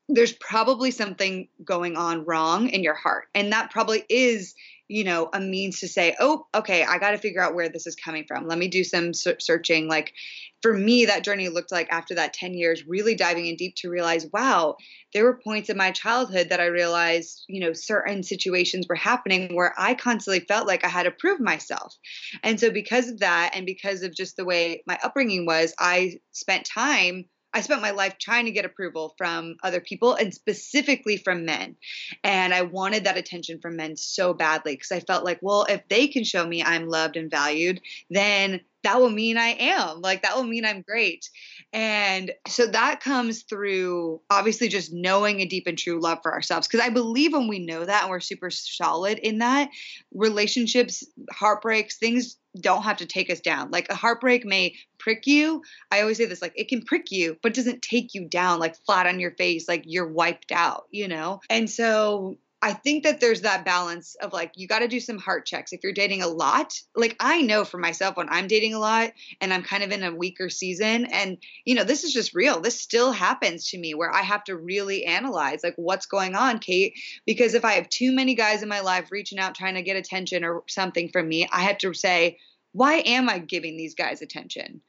there's 0.08 0.32
probably 0.32 0.90
something 0.90 1.48
going 1.64 1.96
on 1.96 2.24
wrong 2.24 2.68
in 2.68 2.82
your 2.82 2.94
heart. 2.94 3.26
And 3.34 3.52
that 3.52 3.72
probably 3.72 4.04
is, 4.08 4.54
you 4.88 5.02
know, 5.02 5.28
a 5.32 5.40
means 5.40 5.80
to 5.80 5.88
say, 5.88 6.14
oh, 6.20 6.46
okay, 6.54 6.84
I 6.84 6.98
got 6.98 7.10
to 7.10 7.18
figure 7.18 7.42
out 7.42 7.56
where 7.56 7.68
this 7.68 7.88
is 7.88 7.96
coming 7.96 8.24
from. 8.26 8.46
Let 8.46 8.58
me 8.58 8.68
do 8.68 8.84
some 8.84 9.12
searching. 9.12 9.88
Like 9.88 10.12
for 10.62 10.72
me, 10.72 11.06
that 11.06 11.24
journey 11.24 11.48
looked 11.48 11.72
like 11.72 11.88
after 11.90 12.14
that 12.14 12.34
10 12.34 12.54
years, 12.54 12.86
really 12.86 13.16
diving 13.16 13.46
in 13.46 13.56
deep 13.56 13.74
to 13.78 13.90
realize, 13.90 14.28
wow, 14.32 14.76
there 15.12 15.24
were 15.24 15.40
points 15.42 15.70
in 15.70 15.76
my 15.76 15.90
childhood 15.90 16.50
that 16.50 16.60
I 16.60 16.66
realized, 16.66 17.44
you 17.48 17.58
know, 17.58 17.72
certain 17.72 18.22
situations 18.22 18.86
were 18.88 18.94
happening 18.94 19.56
where 19.56 19.74
I 19.76 19.94
constantly 19.94 20.40
felt 20.40 20.68
like 20.68 20.84
I 20.84 20.88
had 20.88 21.02
to 21.02 21.10
prove 21.10 21.40
myself. 21.40 21.96
And 22.44 22.60
so, 22.60 22.70
because 22.70 23.08
of 23.08 23.18
that, 23.20 23.52
and 23.54 23.66
because 23.66 24.02
of 24.02 24.14
just 24.14 24.36
the 24.36 24.44
way 24.44 24.84
my 24.86 24.98
upbringing 25.02 25.46
was, 25.46 25.74
I 25.80 26.20
spent 26.30 26.64
time 26.64 27.24
I 27.56 27.62
spent 27.62 27.80
my 27.80 27.92
life 27.92 28.18
trying 28.18 28.44
to 28.44 28.50
get 28.50 28.66
approval 28.66 29.14
from 29.16 29.56
other 29.62 29.80
people 29.80 30.12
and 30.12 30.34
specifically 30.34 31.16
from 31.16 31.46
men. 31.46 31.76
And 32.22 32.52
I 32.52 32.60
wanted 32.62 33.04
that 33.04 33.16
attention 33.16 33.60
from 33.62 33.76
men 33.76 33.96
so 33.96 34.34
badly 34.34 34.74
because 34.74 34.92
I 34.92 35.00
felt 35.00 35.24
like, 35.24 35.38
well, 35.40 35.64
if 35.66 35.80
they 35.88 36.06
can 36.06 36.22
show 36.22 36.46
me 36.46 36.62
I'm 36.62 36.86
loved 36.86 37.16
and 37.16 37.30
valued, 37.30 37.80
then 38.10 38.60
that 38.82 39.00
will 39.00 39.08
mean 39.08 39.38
I 39.38 39.56
am. 39.58 40.02
Like 40.02 40.22
that 40.22 40.36
will 40.36 40.44
mean 40.44 40.66
I'm 40.66 40.82
great. 40.82 41.30
And 41.72 42.30
so 42.46 42.66
that 42.66 43.00
comes 43.00 43.42
through 43.42 44.20
obviously 44.28 44.68
just 44.68 44.92
knowing 44.92 45.40
a 45.40 45.46
deep 45.46 45.66
and 45.66 45.78
true 45.78 45.98
love 45.98 46.18
for 46.22 46.34
ourselves. 46.34 46.68
Because 46.68 46.86
I 46.86 46.90
believe 46.90 47.32
when 47.32 47.48
we 47.48 47.58
know 47.58 47.86
that 47.86 48.02
and 48.02 48.10
we're 48.10 48.20
super 48.20 48.50
solid 48.50 49.18
in 49.18 49.38
that, 49.38 49.70
relationships, 50.12 51.04
heartbreaks, 51.32 51.96
things 51.96 52.36
don't 52.60 52.82
have 52.82 52.98
to 52.98 53.06
take 53.06 53.30
us 53.30 53.40
down. 53.40 53.70
Like 53.70 53.88
a 53.90 53.94
heartbreak 53.94 54.44
may 54.44 54.74
prick 54.98 55.26
you. 55.26 55.62
I 55.90 56.00
always 56.00 56.16
say 56.16 56.26
this 56.26 56.42
like 56.42 56.54
it 56.56 56.68
can 56.68 56.82
prick 56.82 57.10
you, 57.10 57.36
but 57.42 57.54
doesn't 57.54 57.82
take 57.82 58.14
you 58.14 58.28
down 58.28 58.58
like 58.58 58.76
flat 58.84 59.06
on 59.06 59.20
your 59.20 59.32
face, 59.32 59.68
like 59.68 59.84
you're 59.86 60.08
wiped 60.08 60.52
out, 60.52 60.84
you 60.90 61.08
know? 61.08 61.40
And 61.50 61.68
so 61.68 62.38
I 62.66 62.72
think 62.72 63.04
that 63.04 63.20
there's 63.20 63.42
that 63.42 63.64
balance 63.64 64.16
of 64.16 64.32
like 64.32 64.50
you 64.56 64.66
got 64.66 64.80
to 64.80 64.88
do 64.88 64.98
some 64.98 65.18
heart 65.18 65.46
checks 65.46 65.72
if 65.72 65.84
you're 65.84 65.92
dating 65.92 66.22
a 66.22 66.26
lot. 66.26 66.72
Like 66.96 67.14
I 67.20 67.40
know 67.40 67.64
for 67.64 67.78
myself 67.78 68.16
when 68.16 68.28
I'm 68.28 68.48
dating 68.48 68.74
a 68.74 68.80
lot 68.80 69.12
and 69.40 69.54
I'm 69.54 69.62
kind 69.62 69.84
of 69.84 69.92
in 69.92 70.02
a 70.02 70.12
weaker 70.12 70.50
season 70.50 71.04
and 71.04 71.38
you 71.64 71.76
know 71.76 71.84
this 71.84 72.02
is 72.02 72.12
just 72.12 72.34
real. 72.34 72.60
This 72.60 72.80
still 72.80 73.12
happens 73.12 73.70
to 73.70 73.78
me 73.78 73.94
where 73.94 74.12
I 74.12 74.22
have 74.22 74.42
to 74.44 74.56
really 74.56 75.04
analyze 75.04 75.60
like 75.62 75.76
what's 75.76 76.06
going 76.06 76.34
on, 76.34 76.58
Kait, 76.58 76.94
because 77.24 77.54
if 77.54 77.64
I 77.64 77.74
have 77.74 77.88
too 77.88 78.12
many 78.12 78.34
guys 78.34 78.64
in 78.64 78.68
my 78.68 78.80
life 78.80 79.12
reaching 79.12 79.38
out 79.38 79.54
trying 79.54 79.76
to 79.76 79.82
get 79.82 79.96
attention 79.96 80.42
or 80.42 80.64
something 80.66 81.08
from 81.10 81.28
me, 81.28 81.46
I 81.52 81.62
have 81.62 81.78
to 81.78 81.94
say, 81.94 82.38
why 82.72 82.94
am 83.06 83.28
I 83.28 83.38
giving 83.38 83.76
these 83.76 83.94
guys 83.94 84.22
attention? 84.22 84.80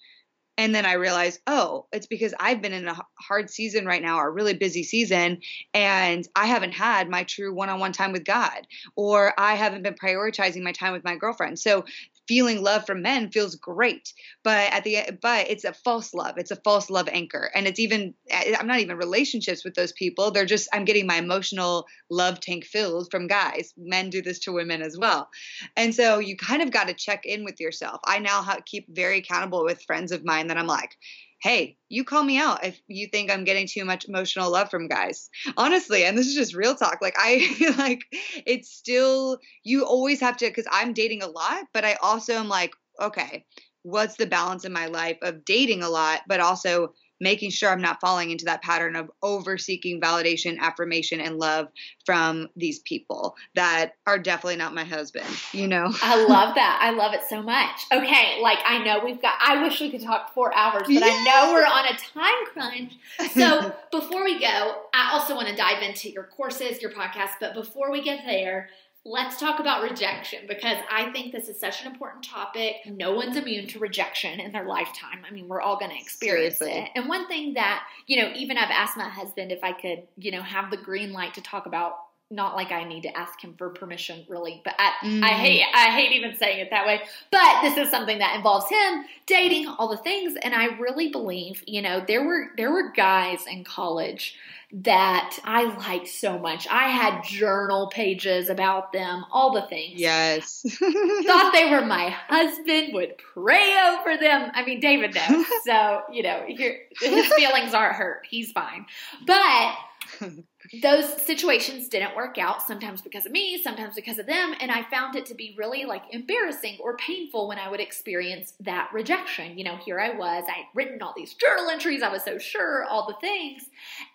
And 0.58 0.74
then 0.74 0.86
I 0.86 0.94
realized, 0.94 1.40
oh, 1.48 1.86
it's 1.92 2.08
because 2.08 2.34
I've 2.40 2.62
been 2.62 2.74
in 2.74 2.88
a 2.88 3.00
hard 3.20 3.50
season 3.50 3.86
right 3.86 4.02
now, 4.02 4.20
a 4.20 4.30
really 4.30 4.56
busy 4.56 4.84
season, 4.84 5.40
and 5.74 6.28
I 6.36 6.48
haven't 6.48 6.72
had 6.72 7.10
my 7.10 7.24
true 7.24 7.54
one 7.54 7.70
on 7.70 7.80
one 7.80 7.92
time 7.92 8.12
with 8.12 8.26
God, 8.26 8.66
or 8.96 9.34
I 9.38 9.56
haven't 9.56 9.84
been 9.84 9.94
prioritizing 9.94 10.64
my 10.64 10.72
time 10.72 10.94
with 10.94 11.04
my 11.04 11.16
girlfriend. 11.16 11.60
So 11.60 11.86
feeling 12.28 12.62
love 12.62 12.86
from 12.86 13.02
men 13.02 13.30
feels 13.32 13.56
great 13.56 14.14
but 14.44 14.72
at 14.72 14.84
the 14.84 14.98
but 15.22 15.50
it's 15.50 15.66
a 15.66 15.74
false 15.74 16.14
love. 16.14 16.36
It's 16.38 16.52
a 16.52 16.56
false 16.56 16.90
love 16.90 17.10
anchor. 17.12 17.52
And 17.54 17.68
it's 17.68 17.80
even 17.80 18.14
eh, 18.30 18.56
i'm 18.58 18.68
not 18.68 18.80
even 18.80 18.98
relationships 18.98 19.66
with 19.66 19.74
those 19.74 19.92
people. 19.92 20.32
They're 20.32 20.46
just 20.46 20.70
i'm 20.72 20.86
getting 20.86 21.06
my 21.06 21.18
emotional 21.18 21.86
love 22.10 22.40
tank 22.40 22.64
filled 22.66 23.10
from 23.12 23.28
guys. 23.28 23.74
Men 23.78 24.10
do 24.10 24.22
this 24.22 24.40
to 24.40 24.54
women 24.54 24.82
as 24.82 24.98
well. 24.98 25.30
And 25.76 25.94
so 25.94 26.20
you 26.20 26.38
kind 26.38 26.62
of 26.62 26.72
got 26.72 26.88
to 26.88 26.94
check 26.94 27.26
in 27.26 27.44
with 27.44 27.60
yourself. 27.60 28.00
I 28.06 28.20
now 28.20 28.46
keep 28.66 28.86
very 28.90 29.18
accountable 29.18 29.64
with 29.64 29.84
friends 29.84 30.12
of 30.12 30.24
mine 30.24 30.48
that 30.48 30.58
i'm 30.58 30.68
like 30.68 30.96
hey, 31.40 31.78
you 31.90 32.04
call 32.04 32.24
me 32.24 32.38
out 32.38 32.66
if 32.66 32.80
you 32.88 33.08
think 33.08 33.30
I'm 33.32 33.44
getting 33.44 33.68
too 33.68 33.86
much 33.86 34.08
emotional 34.08 34.52
love 34.52 34.72
from 34.72 34.88
guys. 34.88 35.30
Honestly, 35.56 36.04
and 36.04 36.18
this 36.18 36.28
is 36.28 36.36
just 36.36 36.56
real 36.56 36.76
talk. 36.76 37.00
Like 37.02 37.16
I 37.18 37.76
like 37.78 38.02
it's 38.46 38.72
still 38.72 39.40
you 39.64 39.86
always 39.86 40.20
have 40.22 40.38
to 40.38 40.52
cuz 40.52 40.66
I'm 40.72 40.94
dating 40.94 41.24
a 41.24 41.28
lot, 41.28 41.66
but 41.74 41.86
I 41.86 41.96
also 41.96 42.34
am 42.34 42.50
like, 42.50 42.74
okay, 43.00 43.46
what's 43.84 44.18
the 44.18 44.26
balance 44.26 44.66
in 44.66 44.74
my 44.74 44.88
life 44.88 45.18
of 45.22 45.46
dating 45.46 45.82
a 45.82 45.90
lot 45.90 46.22
but 46.28 46.42
also 46.42 46.94
making 47.20 47.50
sure 47.52 47.70
I'm 47.70 47.82
not 47.82 48.00
falling 48.00 48.32
into 48.32 48.46
that 48.46 48.62
pattern 48.62 48.96
of 48.96 49.10
over 49.22 49.58
seeking 49.58 50.00
validation, 50.00 50.60
affirmation, 50.60 51.20
and 51.20 51.38
love 51.38 51.68
from 52.06 52.48
these 52.56 52.80
people 52.80 53.36
that 53.56 53.94
are 54.06 54.20
definitely 54.20 54.58
not 54.58 54.74
my 54.74 54.84
husband, 54.84 55.28
you 55.52 55.68
know? 55.68 55.92
I 56.02 56.26
love 56.26 56.56
that. 56.56 56.80
I 56.82 56.92
love 56.92 57.14
it 57.14 57.22
so 57.28 57.42
much. 57.42 57.86
Okay, 57.92 58.40
like 58.42 58.60
I 58.66 58.84
know 58.84 59.04
we've 59.04 59.22
got, 59.22 59.36
I 59.40 59.62
wish 59.64 59.80
we 59.80 59.90
could 59.90 60.02
talk 60.02 60.34
four 60.34 60.56
hours, 60.56 60.88
but 60.88 61.04
I 61.04 61.24
know 61.24 61.54
we're 61.54 61.66
on 61.66 61.86
a 61.86 61.98
time 61.98 62.46
crunch. 62.54 62.94
So 63.34 63.74
before 63.92 64.24
we 64.24 64.40
go, 64.40 64.84
I 64.94 65.12
also 65.14 65.36
want 65.36 65.48
to 65.48 65.56
dive 65.56 65.82
into 65.82 66.10
your 66.10 66.24
courses, 66.24 66.82
your 66.82 66.92
podcast, 66.92 67.32
but 67.40 67.54
before 67.54 67.92
we 67.92 68.04
get 68.04 68.24
there, 68.26 68.70
let's 69.08 69.40
talk 69.40 69.60
about 69.62 69.82
rejection 69.82 70.40
because 70.48 70.78
I 70.92 71.12
think 71.12 71.32
this 71.32 71.48
is 71.48 71.58
such 71.58 71.82
an 71.82 71.92
important 71.92 72.26
topic. 72.26 72.76
No 72.86 73.14
one's 73.14 73.38
immune 73.38 73.66
to 73.68 73.80
rejection 73.80 74.40
in 74.42 74.52
their 74.52 74.66
lifetime. 74.66 75.24
I 75.28 75.32
mean, 75.32 75.48
we're 75.48 75.62
all 75.62 75.80
going 75.80 75.92
to 75.92 75.98
experience 75.98 76.58
Seriously. 76.58 76.84
it. 76.84 76.90
And 76.96 77.08
one 77.08 77.28
thing 77.28 77.54
that, 77.54 77.88
you 78.06 78.22
know, 78.22 78.32
even 78.36 78.58
I've 78.58 78.70
asked 78.70 78.98
my 78.98 79.08
husband 79.08 79.52
if 79.54 79.64
I 79.64 79.72
could, 79.72 80.04
you 80.18 80.32
know, 80.32 80.42
have 80.42 80.70
the 80.72 80.78
green 80.78 81.14
light 81.14 81.34
to 81.36 81.42
talk 81.42 81.66
about 81.66 81.94
not 82.30 82.56
like 82.56 82.72
I 82.72 82.84
need 82.84 83.04
to 83.04 83.18
ask 83.18 83.42
him 83.42 83.56
for 83.58 83.70
permission, 83.70 84.26
really. 84.28 84.62
But 84.64 84.76
I, 84.78 84.92
mm. 85.04 85.24
I 85.24 85.30
hate 85.30 85.64
I 85.74 85.92
hate 85.92 86.12
even 86.12 86.36
saying 86.36 86.60
it 86.60 86.70
that 86.72 86.86
way. 86.86 87.02
But 87.32 87.62
this 87.62 87.78
is 87.78 87.90
something 87.90 88.20
that 88.20 88.36
involves 88.36 88.70
him 88.70 89.06
dating 89.26 89.68
all 89.68 89.90
the 89.90 89.98
things, 89.98 90.38
and 90.42 90.54
I 90.54 90.78
really 90.78 91.10
believe, 91.10 91.64
you 91.66 91.82
know, 91.82 92.04
there 92.06 92.26
were 92.26 92.48
there 92.58 92.72
were 92.72 92.92
guys 92.92 93.46
in 93.48 93.64
college 93.64 94.36
that 94.72 95.40
I 95.46 95.64
liked 95.78 96.10
so 96.10 96.38
much. 96.38 96.68
I 96.70 96.90
had 96.90 97.24
journal 97.24 97.88
pages 97.88 98.50
about 98.50 98.92
them, 98.92 99.24
all 99.32 99.54
the 99.54 99.62
things. 99.62 99.98
Yes. 99.98 100.62
Thought 100.80 101.52
they 101.54 101.70
were 101.70 101.86
my 101.86 102.10
husband, 102.10 102.94
would 102.94 103.16
pray 103.34 103.78
over 103.88 104.18
them. 104.18 104.52
I 104.54 104.66
mean, 104.66 104.80
David 104.80 105.16
knows. 105.16 105.46
So, 105.66 106.02
you 106.12 106.24
know, 106.24 106.46
his 106.48 107.34
feelings 107.34 107.74
aren't 107.74 107.96
hurt. 107.96 108.26
He's 108.30 108.52
fine. 108.52 108.86
But 109.26 109.76
those 110.82 111.22
situations 111.22 111.88
didn't 111.88 112.16
work 112.16 112.38
out 112.38 112.62
sometimes 112.62 113.02
because 113.02 113.26
of 113.26 113.32
me 113.32 113.62
sometimes 113.62 113.96
because 113.96 114.20
of 114.20 114.26
them 114.26 114.54
and 114.60 114.72
i 114.72 114.84
found 114.84 115.16
it 115.16 115.26
to 115.26 115.34
be 115.34 115.56
really 115.58 115.86
like 115.86 116.04
embarrassing 116.12 116.78
or 116.82 116.98
painful 116.98 117.48
when 117.48 117.58
i 117.58 117.70
would 117.70 117.80
experience 117.80 118.54
that 118.60 118.90
rejection. 118.94 119.58
You 119.58 119.64
know 119.64 119.78
here 119.78 120.00
i 120.00 120.10
was 120.10 120.44
i 120.48 120.58
had 120.58 120.66
written 120.74 121.02
all 121.02 121.14
these 121.16 121.34
journal 121.34 121.70
entries 121.70 122.02
i 122.02 122.12
was 122.12 122.24
so 122.24 122.38
sure 122.38 122.84
all 122.86 123.08
the 123.08 123.16
things 123.20 123.64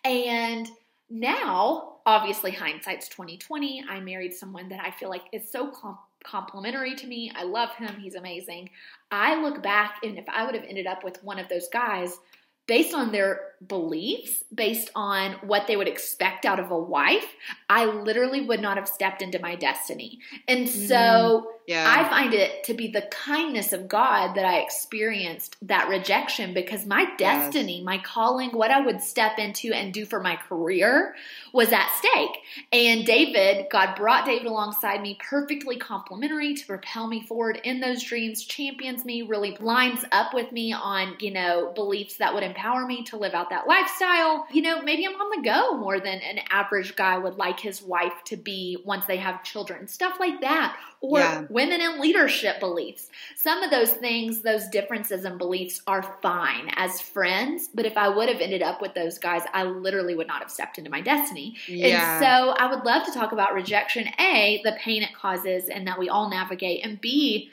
and 0.05 0.69
now 1.11 1.95
obviously 2.07 2.51
hindsight's 2.51 3.09
2020 3.09 3.85
i 3.89 4.01
married 4.01 4.33
someone 4.33 4.69
that 4.69 4.81
i 4.85 4.91
feel 4.91 5.09
like 5.09 5.25
is 5.33 5.51
so 5.51 5.71
com- 5.71 5.99
complimentary 6.25 6.95
to 6.95 7.07
me 7.07 7.33
i 7.35 7.43
love 7.43 7.71
him 7.75 7.95
he's 8.01 8.15
amazing. 8.15 8.69
I 9.11 9.43
look 9.43 9.63
back 9.63 9.97
and 10.03 10.19
if 10.19 10.25
i 10.29 10.45
would 10.45 10.55
have 10.55 10.65
ended 10.65 10.87
up 10.87 11.05
with 11.05 11.23
one 11.23 11.39
of 11.39 11.49
those 11.49 11.69
guys 11.69 12.19
based 12.67 12.95
on 12.95 13.13
their 13.13 13.41
beliefs, 13.67 14.45
based 14.55 14.91
on 14.95 15.33
what 15.43 15.67
they 15.67 15.77
would 15.77 15.89
expect 15.89 16.45
out 16.45 16.61
of 16.61 16.71
a 16.71 16.79
wife, 16.79 17.35
I 17.69 17.87
literally 17.87 18.43
would 18.43 18.61
not 18.61 18.77
have 18.77 18.89
stepped 18.89 19.23
into 19.23 19.39
my 19.39 19.55
destiny. 19.55 20.21
And 20.47 20.69
so 20.69 20.95
mm, 20.95 21.45
yeah. 21.67 21.87
I 21.89 22.09
find 22.09 22.35
it 22.35 22.65
to 22.65 22.75
be 22.75 22.89
the 22.89 23.03
kindness 23.03 23.73
of 23.73 23.87
God 23.87 24.35
that 24.35 24.45
I 24.45 24.59
experienced 24.59 25.57
that 25.63 25.89
rejection 25.89 26.55
because 26.55 26.87
my 26.87 27.07
destiny, 27.17 27.77
yes. 27.77 27.85
my 27.85 27.99
calling, 27.99 28.51
what 28.51 28.71
I 28.71 28.81
would 28.81 29.01
step 29.01 29.39
into 29.39 29.73
and 29.73 29.93
do 29.93 30.05
for 30.05 30.21
my 30.21 30.37
career 30.37 31.15
was 31.53 31.73
at 31.73 31.89
stake. 31.99 32.39
And 32.73 33.05
David, 33.07 33.67
God 33.71 33.95
brought 33.95 34.27
David 34.27 34.47
alongside 34.47 35.03
me, 35.03 35.19
perfectly 35.21 35.77
complimentary 35.77 36.55
to 36.55 36.67
propel 36.67 37.07
me 37.07 37.23
forward 37.23 37.61
in 37.63 37.81
those 37.81 38.03
dreams, 38.03 38.45
champions 38.45 39.05
me, 39.05 39.23
really 39.23 39.57
lines 39.61 40.05
up 40.11 40.35
with 40.35 40.51
me 40.51 40.73
on, 40.73 41.17
you 41.21 41.31
know, 41.31 41.73
beliefs 41.75 42.17
that 42.17 42.35
would 42.35 42.43
empower 42.43 42.87
me 42.87 43.05
to 43.05 43.17
live 43.17 43.35
out 43.35 43.51
that 43.51 43.69
lifestyle. 43.69 44.47
You 44.51 44.63
know, 44.63 44.83
maybe 44.83 45.07
I'm 45.07 45.15
on 45.15 45.43
the 45.43 45.49
go 45.49 45.77
more 45.77 46.01
than 46.01 46.19
an 46.19 46.41
average 46.51 46.97
guy 46.97 47.19
would 47.19 47.37
like 47.37 47.61
his 47.61 47.83
wife 47.83 48.15
to 48.27 48.37
be 48.37 48.79
once 48.85 49.07
they 49.07 49.19
have 49.19 49.45
children, 49.45 49.87
stuff 49.87 50.19
like 50.19 50.41
that. 50.41 50.77
Or 51.01 51.19
yeah. 51.19 51.45
Women 51.53 51.81
in 51.81 52.01
leadership 52.01 52.61
beliefs. 52.61 53.09
Some 53.37 53.63
of 53.63 53.71
those 53.71 53.91
things, 53.91 54.43
those 54.43 54.69
differences 54.69 55.25
in 55.25 55.39
beliefs 55.39 55.83
are 55.87 56.03
fine 56.23 56.71
as 56.77 57.01
friends, 57.01 57.69
but 57.75 57.87
if 57.87 57.97
I 57.97 58.09
would 58.09 58.29
have 58.29 58.41
ended 58.41 58.63
up 58.63 58.81
with 58.81 58.95
those 58.95 59.19
guys, 59.19 59.43
I 59.53 59.65
literally 59.65 60.15
would 60.15 60.27
not 60.27 60.41
have 60.41 60.51
stepped 60.51 60.79
into 60.79 60.91
my 60.91 61.01
destiny. 61.01 61.57
Yeah. 61.67 62.17
And 62.17 62.25
so 62.25 62.55
I 62.59 62.73
would 62.73 62.85
love 62.85 63.05
to 63.07 63.13
talk 63.13 63.33
about 63.33 63.55
rejection 63.55 64.09
A, 64.19 64.61
the 64.65 64.73
pain 64.79 65.03
it 65.03 65.15
causes 65.15 65.69
and 65.69 65.87
that 65.87 65.99
we 65.99 66.09
all 66.09 66.31
navigate, 66.31 66.85
and 66.85 67.01
B, 67.01 67.51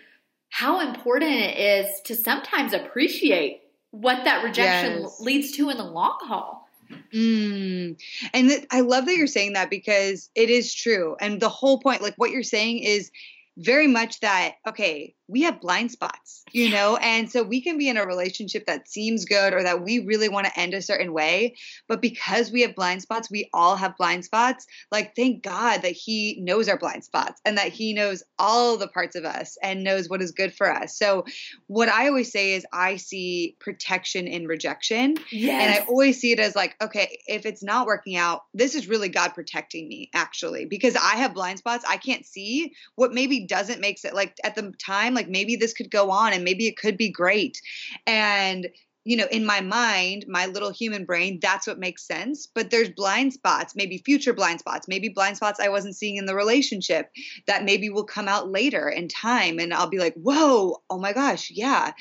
how 0.49 0.79
important 0.79 1.31
it 1.31 1.57
is 1.57 2.01
to 2.05 2.15
sometimes 2.15 2.73
appreciate 2.73 3.61
what 3.91 4.23
that 4.25 4.43
rejection 4.43 5.01
yes. 5.01 5.19
leads 5.19 5.51
to 5.53 5.69
in 5.69 5.77
the 5.77 5.83
long 5.83 6.17
haul. 6.21 6.67
Mm. 7.13 7.99
And 8.33 8.49
th- 8.49 8.65
I 8.71 8.81
love 8.81 9.05
that 9.05 9.15
you're 9.15 9.27
saying 9.27 9.53
that 9.53 9.69
because 9.69 10.29
it 10.35 10.49
is 10.49 10.73
true. 10.73 11.15
And 11.19 11.39
the 11.39 11.49
whole 11.49 11.79
point, 11.79 12.01
like 12.01 12.15
what 12.17 12.31
you're 12.31 12.43
saying, 12.43 12.79
is 12.79 13.11
very 13.59 13.87
much 13.87 14.19
that, 14.21 14.55
okay, 14.67 15.15
we 15.29 15.43
have 15.43 15.61
blind 15.61 15.91
spots, 15.91 16.43
you 16.51 16.69
know? 16.69 16.97
And 16.97 17.31
so 17.31 17.43
we 17.43 17.61
can 17.61 17.77
be 17.77 17.87
in 17.87 17.97
a 17.97 18.05
relationship 18.05 18.65
that 18.65 18.89
seems 18.89 19.25
good 19.25 19.53
or 19.53 19.61
that 19.61 19.83
we 19.83 19.99
really 19.99 20.27
want 20.27 20.47
to 20.47 20.59
end 20.59 20.73
a 20.73 20.81
certain 20.81 21.13
way. 21.13 21.55
But 21.87 22.01
because 22.01 22.51
we 22.51 22.63
have 22.63 22.75
blind 22.75 23.03
spots, 23.03 23.29
we 23.29 23.47
all 23.53 23.75
have 23.75 23.95
blind 23.95 24.25
spots. 24.25 24.65
Like, 24.91 25.15
thank 25.15 25.43
God 25.43 25.83
that 25.83 25.91
He 25.91 26.39
knows 26.41 26.67
our 26.67 26.79
blind 26.79 27.03
spots 27.03 27.39
and 27.45 27.59
that 27.59 27.71
He 27.71 27.93
knows 27.93 28.23
all 28.39 28.77
the 28.77 28.87
parts 28.87 29.15
of 29.15 29.23
us 29.23 29.57
and 29.61 29.83
knows 29.83 30.09
what 30.09 30.21
is 30.21 30.31
good 30.31 30.53
for 30.53 30.69
us. 30.69 30.97
So, 30.97 31.25
what 31.67 31.89
I 31.89 32.07
always 32.07 32.31
say 32.31 32.53
is, 32.53 32.65
I 32.73 32.95
see 32.95 33.55
protection 33.59 34.27
in 34.27 34.47
rejection. 34.47 35.15
Yes. 35.31 35.61
And 35.61 35.71
I 35.83 35.87
always 35.87 36.19
see 36.19 36.31
it 36.31 36.39
as 36.39 36.55
like, 36.55 36.75
okay, 36.81 37.19
if 37.27 37.45
it's 37.45 37.61
not 37.61 37.85
working 37.85 38.15
out, 38.15 38.45
this 38.55 38.73
is 38.73 38.87
really 38.87 39.09
God 39.09 39.35
protecting 39.35 39.87
me, 39.87 40.09
actually, 40.15 40.65
because 40.65 40.95
I 40.95 41.17
have 41.17 41.35
blind 41.35 41.59
spots. 41.59 41.85
I 41.87 41.97
can't 41.97 42.25
see 42.25 42.73
what 42.95 43.13
maybe 43.13 43.45
doesn't 43.45 43.79
make 43.79 43.99
sense. 43.99 44.15
Like, 44.15 44.35
at 44.43 44.55
the 44.55 44.73
time, 44.83 45.18
like 45.19 45.29
maybe 45.29 45.55
this 45.55 45.73
could 45.73 45.91
go 45.91 46.11
on 46.11 46.33
and 46.33 46.43
maybe 46.43 46.67
it 46.67 46.77
could 46.77 46.97
be 46.97 47.09
great. 47.09 47.61
And 48.07 48.67
you 49.05 49.17
know, 49.17 49.27
in 49.31 49.45
my 49.45 49.61
mind, 49.61 50.25
my 50.27 50.45
little 50.45 50.71
human 50.71 51.05
brain, 51.05 51.39
that's 51.41 51.65
what 51.65 51.79
makes 51.79 52.05
sense. 52.05 52.47
But 52.53 52.69
there's 52.69 52.89
blind 52.89 53.33
spots, 53.33 53.75
maybe 53.75 53.97
future 53.97 54.33
blind 54.33 54.59
spots, 54.59 54.87
maybe 54.87 55.09
blind 55.09 55.37
spots 55.37 55.59
I 55.59 55.69
wasn't 55.69 55.95
seeing 55.95 56.17
in 56.17 56.25
the 56.25 56.35
relationship 56.35 57.09
that 57.47 57.63
maybe 57.63 57.89
will 57.89 58.03
come 58.03 58.27
out 58.27 58.51
later 58.51 58.87
in 58.87 59.07
time. 59.07 59.57
And 59.57 59.73
I'll 59.73 59.89
be 59.89 59.99
like, 59.99 60.13
whoa, 60.15 60.83
oh 60.89 60.99
my 60.99 61.13
gosh, 61.13 61.49
yeah. 61.49 61.93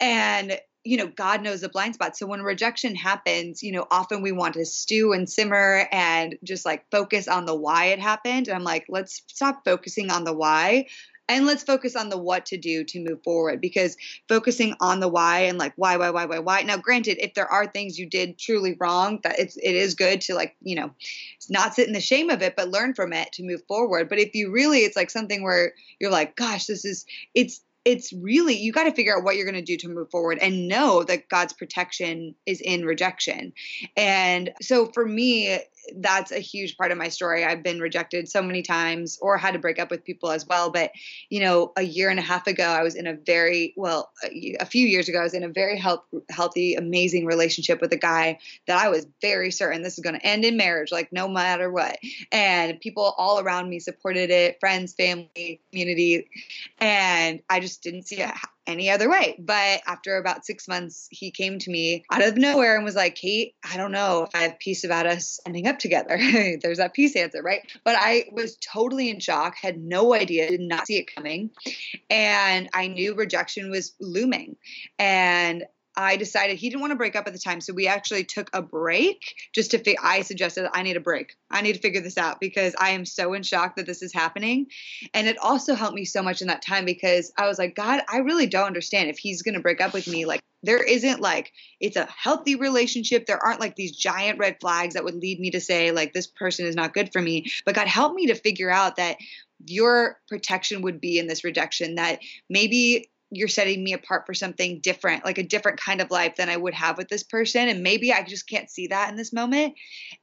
And 0.00 0.58
you 0.86 0.96
know, 0.96 1.08
God 1.08 1.42
knows 1.42 1.62
the 1.62 1.68
blind 1.68 1.94
spots. 1.94 2.20
So 2.20 2.26
when 2.26 2.42
rejection 2.42 2.94
happens, 2.94 3.60
you 3.60 3.72
know, 3.72 3.88
often 3.90 4.22
we 4.22 4.30
want 4.30 4.54
to 4.54 4.64
stew 4.64 5.12
and 5.12 5.28
simmer 5.28 5.88
and 5.90 6.36
just 6.44 6.64
like 6.64 6.88
focus 6.92 7.26
on 7.26 7.44
the 7.44 7.56
why 7.56 7.86
it 7.86 7.98
happened. 7.98 8.46
And 8.46 8.56
I'm 8.56 8.62
like, 8.62 8.86
let's 8.88 9.22
stop 9.26 9.62
focusing 9.64 10.12
on 10.12 10.22
the 10.22 10.32
why 10.32 10.86
and 11.28 11.46
let's 11.46 11.62
focus 11.62 11.96
on 11.96 12.08
the 12.08 12.18
what 12.18 12.46
to 12.46 12.56
do 12.56 12.84
to 12.84 13.02
move 13.02 13.22
forward 13.22 13.60
because 13.60 13.96
focusing 14.28 14.74
on 14.80 15.00
the 15.00 15.08
why 15.08 15.40
and 15.40 15.58
like 15.58 15.72
why 15.76 15.96
why 15.96 16.10
why 16.10 16.24
why 16.26 16.38
why 16.38 16.62
now 16.62 16.76
granted 16.76 17.18
if 17.22 17.34
there 17.34 17.48
are 17.48 17.66
things 17.66 17.98
you 17.98 18.06
did 18.08 18.38
truly 18.38 18.76
wrong 18.78 19.20
that 19.22 19.38
it's 19.38 19.56
it 19.56 19.74
is 19.74 19.94
good 19.94 20.20
to 20.20 20.34
like 20.34 20.56
you 20.60 20.76
know 20.76 20.90
not 21.48 21.74
sit 21.74 21.86
in 21.86 21.92
the 21.92 22.00
shame 22.00 22.30
of 22.30 22.42
it 22.42 22.54
but 22.56 22.70
learn 22.70 22.94
from 22.94 23.12
it 23.12 23.32
to 23.32 23.42
move 23.42 23.62
forward 23.66 24.08
but 24.08 24.18
if 24.18 24.34
you 24.34 24.50
really 24.50 24.80
it's 24.80 24.96
like 24.96 25.10
something 25.10 25.42
where 25.42 25.72
you're 26.00 26.10
like 26.10 26.36
gosh 26.36 26.66
this 26.66 26.84
is 26.84 27.04
it's 27.34 27.60
it's 27.86 28.12
really 28.12 28.56
you 28.56 28.72
got 28.72 28.84
to 28.84 28.92
figure 28.92 29.16
out 29.16 29.22
what 29.22 29.36
you're 29.36 29.44
going 29.44 29.54
to 29.54 29.62
do 29.62 29.76
to 29.76 29.88
move 29.88 30.10
forward 30.10 30.38
and 30.42 30.66
know 30.66 31.04
that 31.04 31.28
God's 31.28 31.52
protection 31.52 32.34
is 32.44 32.60
in 32.60 32.84
rejection. 32.84 33.52
And 33.96 34.52
so 34.60 34.86
for 34.86 35.06
me, 35.06 35.56
that's 35.96 36.32
a 36.32 36.38
huge 36.38 36.76
part 36.76 36.92
of 36.92 36.98
my 36.98 37.08
story. 37.08 37.44
I've 37.44 37.62
been 37.62 37.80
rejected 37.80 38.28
so 38.28 38.42
many 38.42 38.62
times 38.62 39.18
or 39.20 39.36
had 39.36 39.52
to 39.52 39.58
break 39.58 39.78
up 39.78 39.90
with 39.90 40.04
people 40.04 40.30
as 40.30 40.46
well. 40.46 40.70
But, 40.70 40.90
you 41.30 41.40
know, 41.40 41.72
a 41.76 41.82
year 41.82 42.10
and 42.10 42.18
a 42.18 42.22
half 42.22 42.46
ago, 42.46 42.64
I 42.64 42.82
was 42.82 42.94
in 42.94 43.06
a 43.06 43.14
very, 43.14 43.72
well, 43.76 44.10
a, 44.60 44.66
few 44.66 44.86
years 44.86 45.08
ago, 45.08 45.20
I 45.20 45.24
was 45.24 45.34
in 45.34 45.44
a 45.44 45.48
very 45.48 45.78
health, 45.78 46.04
healthy, 46.30 46.74
amazing 46.74 47.26
relationship 47.26 47.80
with 47.80 47.92
a 47.92 47.98
guy 47.98 48.38
that 48.66 48.82
I 48.82 48.88
was 48.88 49.06
very 49.20 49.50
certain 49.50 49.82
this 49.82 49.98
is 49.98 50.04
going 50.04 50.18
to 50.18 50.26
end 50.26 50.44
in 50.44 50.56
marriage, 50.56 50.90
like 50.90 51.12
no 51.12 51.28
matter 51.28 51.70
what. 51.70 51.98
And 52.32 52.80
people 52.80 53.14
all 53.16 53.40
around 53.40 53.68
me 53.68 53.78
supported 53.78 54.30
it 54.30 54.58
friends, 54.60 54.94
family, 54.94 55.60
community. 55.70 56.28
And 56.78 57.42
I 57.48 57.60
just 57.60 57.82
didn't 57.82 58.08
see 58.08 58.20
it 58.20 58.30
any 58.66 58.90
other 58.90 59.10
way. 59.10 59.36
But 59.38 59.80
after 59.86 60.16
about 60.16 60.44
six 60.44 60.68
months, 60.68 61.08
he 61.10 61.30
came 61.30 61.58
to 61.58 61.70
me 61.70 62.04
out 62.10 62.22
of 62.22 62.36
nowhere 62.36 62.76
and 62.76 62.84
was 62.84 62.94
like, 62.94 63.16
Kait, 63.16 63.54
I 63.68 63.76
don't 63.76 63.92
know 63.92 64.24
if 64.24 64.34
I 64.34 64.42
have 64.44 64.58
peace 64.58 64.84
about 64.84 65.06
us 65.06 65.40
ending 65.46 65.66
up 65.66 65.78
together. 65.78 66.18
There's 66.62 66.78
that 66.78 66.94
peace 66.94 67.16
answer, 67.16 67.42
right? 67.42 67.60
But 67.84 67.96
I 67.98 68.26
was 68.32 68.56
totally 68.56 69.10
in 69.10 69.20
shock, 69.20 69.56
had 69.56 69.78
no 69.78 70.14
idea, 70.14 70.48
did 70.50 70.60
not 70.60 70.86
see 70.86 70.98
it 70.98 71.14
coming. 71.14 71.50
And 72.10 72.68
I 72.72 72.88
knew 72.88 73.14
rejection 73.14 73.70
was 73.70 73.94
looming. 74.00 74.56
And 74.98 75.64
I 75.96 76.16
decided 76.16 76.58
he 76.58 76.68
didn't 76.68 76.82
want 76.82 76.90
to 76.90 76.96
break 76.96 77.16
up 77.16 77.26
at 77.26 77.32
the 77.32 77.38
time. 77.38 77.60
So 77.60 77.72
we 77.72 77.86
actually 77.86 78.24
took 78.24 78.50
a 78.52 78.60
break 78.60 79.34
just 79.54 79.70
to, 79.70 79.78
fi- 79.78 79.96
I 80.02 80.22
suggested 80.22 80.68
I 80.72 80.82
need 80.82 80.96
a 80.96 81.00
break. 81.00 81.36
I 81.50 81.62
need 81.62 81.74
to 81.74 81.80
figure 81.80 82.02
this 82.02 82.18
out 82.18 82.38
because 82.40 82.74
I 82.78 82.90
am 82.90 83.06
so 83.06 83.32
in 83.32 83.42
shock 83.42 83.76
that 83.76 83.86
this 83.86 84.02
is 84.02 84.12
happening. 84.12 84.66
And 85.14 85.26
it 85.26 85.38
also 85.38 85.74
helped 85.74 85.94
me 85.94 86.04
so 86.04 86.22
much 86.22 86.42
in 86.42 86.48
that 86.48 86.62
time 86.62 86.84
because 86.84 87.32
I 87.38 87.46
was 87.46 87.58
like, 87.58 87.74
God, 87.74 88.02
I 88.08 88.18
really 88.18 88.46
don't 88.46 88.66
understand 88.66 89.08
if 89.08 89.18
he's 89.18 89.42
going 89.42 89.54
to 89.54 89.60
break 89.60 89.80
up 89.80 89.94
with 89.94 90.06
me. 90.06 90.26
Like, 90.26 90.40
there 90.62 90.82
isn't 90.82 91.20
like, 91.20 91.52
it's 91.80 91.96
a 91.96 92.06
healthy 92.06 92.56
relationship. 92.56 93.26
There 93.26 93.42
aren't 93.42 93.60
like 93.60 93.76
these 93.76 93.96
giant 93.96 94.38
red 94.38 94.56
flags 94.60 94.94
that 94.94 95.04
would 95.04 95.14
lead 95.14 95.38
me 95.38 95.50
to 95.52 95.60
say, 95.60 95.92
like, 95.92 96.12
this 96.12 96.26
person 96.26 96.66
is 96.66 96.74
not 96.74 96.94
good 96.94 97.12
for 97.12 97.22
me. 97.22 97.46
But 97.64 97.74
God, 97.74 97.86
help 97.86 98.14
me 98.14 98.26
to 98.26 98.34
figure 98.34 98.70
out 98.70 98.96
that 98.96 99.16
your 99.64 100.20
protection 100.28 100.82
would 100.82 101.00
be 101.00 101.18
in 101.18 101.26
this 101.26 101.44
rejection 101.44 101.94
that 101.94 102.20
maybe 102.50 103.10
you're 103.30 103.48
setting 103.48 103.82
me 103.82 103.92
apart 103.92 104.24
for 104.26 104.34
something 104.34 104.80
different, 104.80 105.24
like 105.24 105.38
a 105.38 105.42
different 105.42 105.80
kind 105.80 106.00
of 106.00 106.10
life 106.10 106.36
than 106.36 106.48
I 106.48 106.56
would 106.56 106.74
have 106.74 106.96
with 106.96 107.08
this 107.08 107.22
person. 107.22 107.68
And 107.68 107.82
maybe 107.82 108.12
I 108.12 108.22
just 108.22 108.48
can't 108.48 108.70
see 108.70 108.88
that 108.88 109.10
in 109.10 109.16
this 109.16 109.32
moment. 109.32 109.74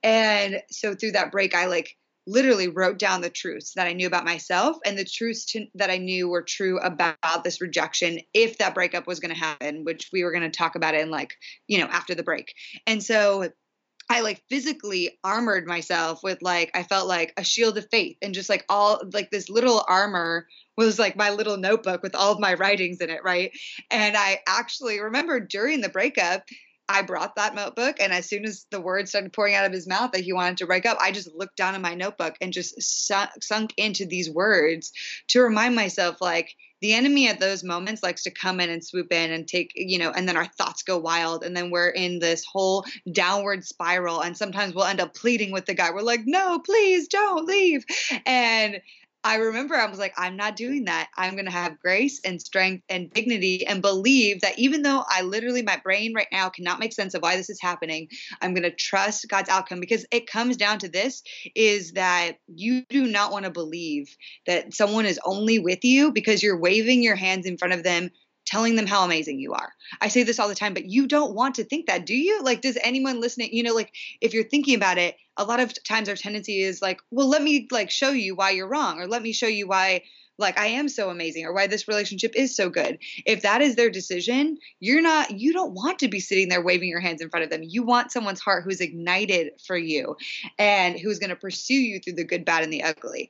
And 0.01 0.62
so 0.72 0.95
through 0.95 1.12
that 1.14 1.32
break, 1.32 1.54
I 1.54 1.66
like 1.66 1.97
literally 2.26 2.70
wrote 2.70 2.97
down 2.97 3.20
the 3.20 3.30
truths 3.30 3.74
that 3.76 3.86
I 3.86 3.91
knew 3.91 4.08
about 4.08 4.24
myself 4.24 4.78
and 4.86 4.97
the 4.97 5.04
truths 5.04 5.45
to, 5.47 5.66
that 5.76 5.89
I 5.89 5.97
knew 5.97 6.30
were 6.30 6.41
true 6.41 6.80
about 6.80 7.43
this 7.43 7.60
rejection 7.60 8.20
if 8.34 8.60
that 8.60 8.74
breakup 8.74 9.06
was 9.06 9.20
going 9.20 9.34
to 9.34 9.39
happen, 9.39 9.84
which 9.84 10.10
we 10.14 10.24
were 10.24 10.32
going 10.32 10.49
to 10.49 10.58
talk 10.58 10.76
about 10.76 10.95
in 10.95 11.12
like, 11.12 11.34
you 11.68 11.80
know, 11.80 11.88
after 11.88 12.16
the 12.16 12.24
break. 12.24 12.54
And 12.88 13.04
so 13.04 13.49
I 14.14 14.20
like 14.20 14.43
physically 14.47 15.18
armored 15.24 15.66
myself 15.66 16.22
with 16.22 16.38
like 16.43 16.70
I 16.76 16.84
felt 16.84 17.07
like 17.07 17.34
a 17.36 17.43
shield 17.43 17.80
of 17.80 17.88
faith 17.89 18.16
and 18.22 18.32
just 18.32 18.47
like 18.47 18.64
all 18.70 19.01
like 19.11 19.32
this 19.32 19.49
little 19.49 19.84
armor 19.88 20.45
was 20.78 20.99
like 20.99 21.16
my 21.16 21.32
little 21.32 21.57
notebook 21.57 22.03
with 22.03 22.14
all 22.14 22.32
of 22.32 22.39
my 22.39 22.53
writings 22.53 23.01
in 23.01 23.09
it, 23.09 23.24
right? 23.24 23.51
And 23.89 24.16
I 24.16 24.41
actually 24.47 24.99
remember 24.99 25.39
during 25.39 25.82
the 25.82 25.89
breakup, 25.89 26.43
I 26.89 27.01
brought 27.01 27.36
that 27.38 27.55
notebook, 27.55 27.97
and 27.99 28.11
as 28.11 28.25
soon 28.25 28.45
as 28.45 28.65
the 28.69 28.81
words 28.81 29.09
started 29.09 29.34
pouring 29.34 29.55
out 29.55 29.65
of 29.65 29.71
his 29.71 29.88
mouth 29.88 30.11
that 30.11 30.21
he 30.21 30.34
wanted 30.34 30.57
to 30.57 30.67
break 30.67 30.86
up, 30.86 30.97
I 30.99 31.11
just 31.11 31.34
looked 31.34 31.55
down 31.55 31.75
at 31.75 31.81
my 31.81 31.95
notebook 31.95 32.36
and 32.41 32.51
just 32.51 32.81
sunk 32.81 33.73
into 33.77 34.05
these 34.05 34.29
words 34.29 34.91
to 35.29 35.41
remind 35.41 35.75
myself, 35.75 36.17
like, 36.21 36.55
the 36.81 36.93
enemy 36.93 37.29
at 37.29 37.39
those 37.39 37.63
moments 37.63 38.03
likes 38.03 38.23
to 38.23 38.31
come 38.31 38.59
in 38.59 38.69
and 38.69 38.84
swoop 38.84 39.13
in 39.13 39.31
and 39.31 39.47
take, 39.47 39.71
you 39.73 39.97
know, 39.97 40.11
and 40.11 40.27
then 40.27 40.36
our 40.36 40.47
thoughts 40.47 40.84
go 40.84 40.97
wild. 40.97 41.45
And 41.45 41.55
then 41.55 41.71
we're 41.71 41.88
in 41.88 42.19
this 42.19 42.43
whole 42.43 42.84
downward 43.09 43.63
spiral. 43.63 44.19
And 44.19 44.36
sometimes 44.36 44.75
we'll 44.75 44.84
end 44.84 44.99
up 44.99 45.15
pleading 45.15 45.53
with 45.53 45.65
the 45.65 45.75
guy. 45.75 45.91
We're 45.91 46.01
like, 46.01 46.23
no, 46.25 46.59
please 46.59 47.07
don't 47.07 47.45
leave. 47.45 47.86
And 48.25 48.81
I 49.26 49.36
remember 49.36 49.76
I 49.76 49.86
was 49.86 49.99
like, 49.99 50.13
I'm 50.17 50.36
not 50.36 50.57
doing 50.57 50.86
that. 50.86 51.07
I'm 51.15 51.34
going 51.34 51.45
to 51.45 51.51
have 51.51 51.80
grace 51.80 52.19
and 52.26 52.41
strength 52.41 52.84
and 52.89 53.09
dignity 53.09 53.65
and 53.65 53.82
believe 53.82 54.41
that 54.41 54.59
even 54.59 54.82
though 54.82 55.03
I 55.07 55.21
literally, 55.21 55.61
my 55.61 55.78
brain 55.78 56.13
right 56.13 56.28
now 56.30 56.49
cannot 56.49 56.80
make 56.80 56.91
sense 56.91 57.13
of 57.13 57.21
why 57.21 57.38
this 57.38 57.49
is 57.49 57.61
happening, 57.61 58.09
I'm 58.41 58.53
going 58.53 58.63
to 58.63 58.76
trust 58.76 59.30
God's 59.30 59.49
outcome 59.49 59.80
because 59.80 60.05
it 60.11 60.28
comes 60.28 60.57
down 60.57 60.80
to 60.80 60.89
this 60.89 61.24
is 61.55 61.93
that 61.93 62.34
you 62.47 62.84
do 62.89 63.07
not 63.07 63.32
want 63.32 63.45
to 63.45 63.51
believe 63.51 64.13
that 64.45 64.74
someone 64.74 65.05
is 65.05 65.19
only 65.24 65.57
with 65.57 65.86
you 65.86 66.11
because 66.11 66.43
you're 66.43 66.59
waving 66.59 67.01
your 67.01 67.15
hands 67.15 67.45
in 67.45 67.57
front 67.57 67.74
of 67.74 67.84
them 67.84 68.09
telling 68.45 68.75
them 68.75 68.87
how 68.87 69.03
amazing 69.03 69.39
you 69.39 69.53
are. 69.53 69.73
I 70.01 70.07
say 70.09 70.23
this 70.23 70.39
all 70.39 70.49
the 70.49 70.55
time, 70.55 70.73
but 70.73 70.85
you 70.85 71.07
don't 71.07 71.33
want 71.33 71.55
to 71.55 71.63
think 71.63 71.87
that, 71.87 72.05
do 72.05 72.15
you? 72.15 72.41
Like, 72.41 72.61
does 72.61 72.77
anyone 72.81 73.21
listening, 73.21 73.49
you 73.53 73.63
know, 73.63 73.73
like 73.73 73.93
if 74.21 74.33
you're 74.33 74.43
thinking 74.43 74.75
about 74.75 74.97
it, 74.97 75.15
a 75.37 75.43
lot 75.43 75.59
of 75.59 75.81
times 75.83 76.09
our 76.09 76.15
tendency 76.15 76.61
is 76.61 76.81
like, 76.81 77.01
well, 77.11 77.27
let 77.27 77.41
me 77.41 77.67
like 77.71 77.89
show 77.89 78.09
you 78.09 78.35
why 78.35 78.51
you're 78.51 78.67
wrong, 78.67 78.99
or 78.99 79.07
let 79.07 79.21
me 79.21 79.33
show 79.33 79.47
you 79.47 79.67
why 79.67 80.03
like 80.37 80.57
I 80.57 80.67
am 80.67 80.89
so 80.89 81.09
amazing 81.09 81.45
or 81.45 81.53
why 81.53 81.67
this 81.67 81.87
relationship 81.87 82.33
is 82.35 82.55
so 82.55 82.69
good. 82.69 82.97
If 83.25 83.43
that 83.43 83.61
is 83.61 83.75
their 83.75 83.89
decision, 83.89 84.57
you're 84.79 85.01
not 85.01 85.31
you 85.31 85.53
don't 85.53 85.73
want 85.73 85.99
to 85.99 86.07
be 86.07 86.19
sitting 86.19 86.49
there 86.49 86.61
waving 86.61 86.89
your 86.89 86.99
hands 86.99 87.21
in 87.21 87.29
front 87.29 87.43
of 87.43 87.49
them. 87.49 87.61
You 87.63 87.83
want 87.83 88.11
someone's 88.11 88.39
heart 88.39 88.63
who's 88.63 88.81
ignited 88.81 89.53
for 89.65 89.77
you 89.77 90.17
and 90.57 90.99
who's 90.99 91.19
going 91.19 91.29
to 91.29 91.35
pursue 91.35 91.75
you 91.75 91.99
through 91.99 92.13
the 92.13 92.23
good, 92.23 92.45
bad 92.45 92.63
and 92.63 92.73
the 92.73 92.83
ugly. 92.83 93.29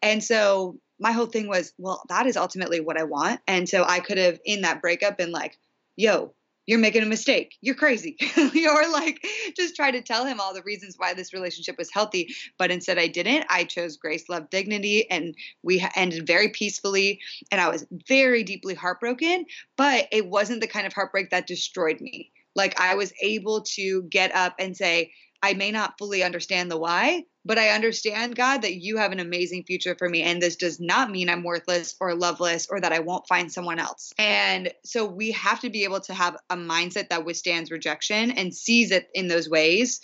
And 0.00 0.22
so 0.22 0.78
my 0.98 1.12
whole 1.12 1.26
thing 1.26 1.48
was, 1.48 1.72
well, 1.78 2.02
that 2.08 2.26
is 2.26 2.36
ultimately 2.36 2.80
what 2.80 2.98
I 2.98 3.04
want. 3.04 3.40
And 3.46 3.68
so 3.68 3.84
I 3.84 4.00
could 4.00 4.18
have 4.18 4.38
in 4.44 4.62
that 4.62 4.80
breakup 4.80 5.18
been 5.18 5.32
like, 5.32 5.58
yo, 5.96 6.34
you're 6.66 6.78
making 6.78 7.02
a 7.02 7.06
mistake. 7.06 7.56
You're 7.60 7.74
crazy. 7.74 8.16
or 8.38 8.88
like 8.88 9.24
just 9.56 9.76
try 9.76 9.90
to 9.90 10.00
tell 10.00 10.24
him 10.24 10.40
all 10.40 10.54
the 10.54 10.62
reasons 10.62 10.94
why 10.96 11.12
this 11.12 11.34
relationship 11.34 11.76
was 11.76 11.92
healthy. 11.92 12.34
But 12.58 12.70
instead, 12.70 12.98
I 12.98 13.06
didn't. 13.06 13.46
I 13.50 13.64
chose 13.64 13.96
grace, 13.96 14.28
love, 14.28 14.48
dignity, 14.50 15.10
and 15.10 15.34
we 15.62 15.86
ended 15.94 16.26
very 16.26 16.48
peacefully. 16.48 17.20
And 17.50 17.60
I 17.60 17.68
was 17.68 17.86
very 18.08 18.44
deeply 18.44 18.74
heartbroken, 18.74 19.44
but 19.76 20.08
it 20.10 20.26
wasn't 20.26 20.60
the 20.60 20.66
kind 20.66 20.86
of 20.86 20.94
heartbreak 20.94 21.30
that 21.30 21.46
destroyed 21.46 22.00
me. 22.00 22.32
Like 22.56 22.80
I 22.80 22.94
was 22.94 23.12
able 23.20 23.62
to 23.74 24.02
get 24.04 24.34
up 24.34 24.54
and 24.58 24.76
say, 24.76 25.12
I 25.42 25.54
may 25.54 25.70
not 25.70 25.98
fully 25.98 26.22
understand 26.22 26.70
the 26.70 26.78
why, 26.78 27.24
but 27.44 27.58
I 27.58 27.70
understand, 27.70 28.36
God, 28.36 28.62
that 28.62 28.74
you 28.74 28.96
have 28.96 29.12
an 29.12 29.20
amazing 29.20 29.64
future 29.64 29.94
for 29.98 30.08
me. 30.08 30.22
And 30.22 30.40
this 30.40 30.56
does 30.56 30.80
not 30.80 31.10
mean 31.10 31.28
I'm 31.28 31.42
worthless 31.42 31.94
or 32.00 32.14
loveless 32.14 32.66
or 32.70 32.80
that 32.80 32.92
I 32.92 33.00
won't 33.00 33.28
find 33.28 33.52
someone 33.52 33.78
else. 33.78 34.12
And 34.18 34.72
so 34.84 35.04
we 35.04 35.32
have 35.32 35.60
to 35.60 35.70
be 35.70 35.84
able 35.84 36.00
to 36.00 36.14
have 36.14 36.36
a 36.48 36.56
mindset 36.56 37.10
that 37.10 37.24
withstands 37.24 37.70
rejection 37.70 38.30
and 38.30 38.54
sees 38.54 38.90
it 38.90 39.08
in 39.14 39.28
those 39.28 39.48
ways 39.48 40.00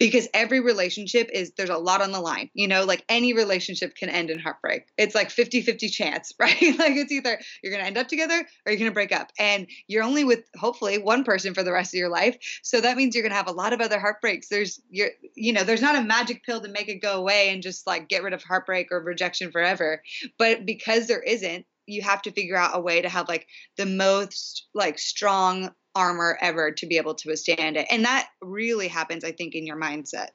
because 0.00 0.26
every 0.34 0.58
relationship 0.58 1.30
is 1.32 1.52
there's 1.56 1.70
a 1.70 1.78
lot 1.78 2.02
on 2.02 2.10
the 2.10 2.20
line 2.20 2.50
you 2.54 2.66
know 2.66 2.84
like 2.84 3.04
any 3.08 3.32
relationship 3.34 3.94
can 3.94 4.08
end 4.08 4.30
in 4.30 4.38
heartbreak. 4.38 4.86
It's 4.96 5.14
like 5.14 5.28
50-50 5.28 5.92
chance 5.92 6.32
right? 6.40 6.78
Like 6.78 6.96
it's 6.96 7.12
either 7.12 7.38
you're 7.62 7.72
going 7.72 7.82
to 7.82 7.86
end 7.86 7.98
up 7.98 8.08
together 8.08 8.34
or 8.34 8.72
you're 8.72 8.78
going 8.78 8.90
to 8.90 8.94
break 8.94 9.12
up 9.12 9.30
and 9.38 9.66
you're 9.86 10.02
only 10.02 10.24
with 10.24 10.44
hopefully 10.56 10.98
one 10.98 11.24
person 11.24 11.54
for 11.54 11.62
the 11.62 11.72
rest 11.72 11.94
of 11.94 11.98
your 11.98 12.08
life. 12.08 12.36
So 12.62 12.80
that 12.80 12.96
means 12.96 13.14
you're 13.14 13.22
going 13.22 13.30
to 13.30 13.36
have 13.36 13.48
a 13.48 13.52
lot 13.52 13.72
of 13.72 13.80
other 13.80 14.00
heartbreaks. 14.00 14.48
There's 14.48 14.80
you're 14.90 15.10
you 15.34 15.52
know 15.52 15.64
there's 15.64 15.82
not 15.82 15.96
a 15.96 16.02
magic 16.02 16.44
pill 16.44 16.60
to 16.60 16.68
make 16.68 16.88
it 16.88 17.02
go 17.02 17.18
away 17.18 17.50
and 17.50 17.62
just 17.62 17.86
like 17.86 18.08
get 18.08 18.22
rid 18.22 18.32
of 18.32 18.42
heartbreak 18.42 18.88
or 18.90 19.00
rejection 19.00 19.50
forever. 19.50 20.02
But 20.38 20.64
because 20.64 21.06
there 21.06 21.22
isn't 21.22 21.66
you 21.86 22.02
have 22.02 22.22
to 22.22 22.32
figure 22.32 22.56
out 22.56 22.76
a 22.76 22.80
way 22.80 23.02
to 23.02 23.08
have 23.08 23.28
like 23.28 23.46
the 23.76 23.86
most 23.86 24.66
like 24.74 24.98
strong 24.98 25.70
armor 25.94 26.38
ever 26.40 26.70
to 26.72 26.86
be 26.86 26.96
able 26.96 27.14
to 27.14 27.28
withstand 27.28 27.76
it. 27.76 27.86
And 27.90 28.04
that 28.04 28.28
really 28.40 28.88
happens, 28.88 29.24
I 29.24 29.32
think, 29.32 29.54
in 29.54 29.66
your 29.66 29.76
mindset. 29.76 30.28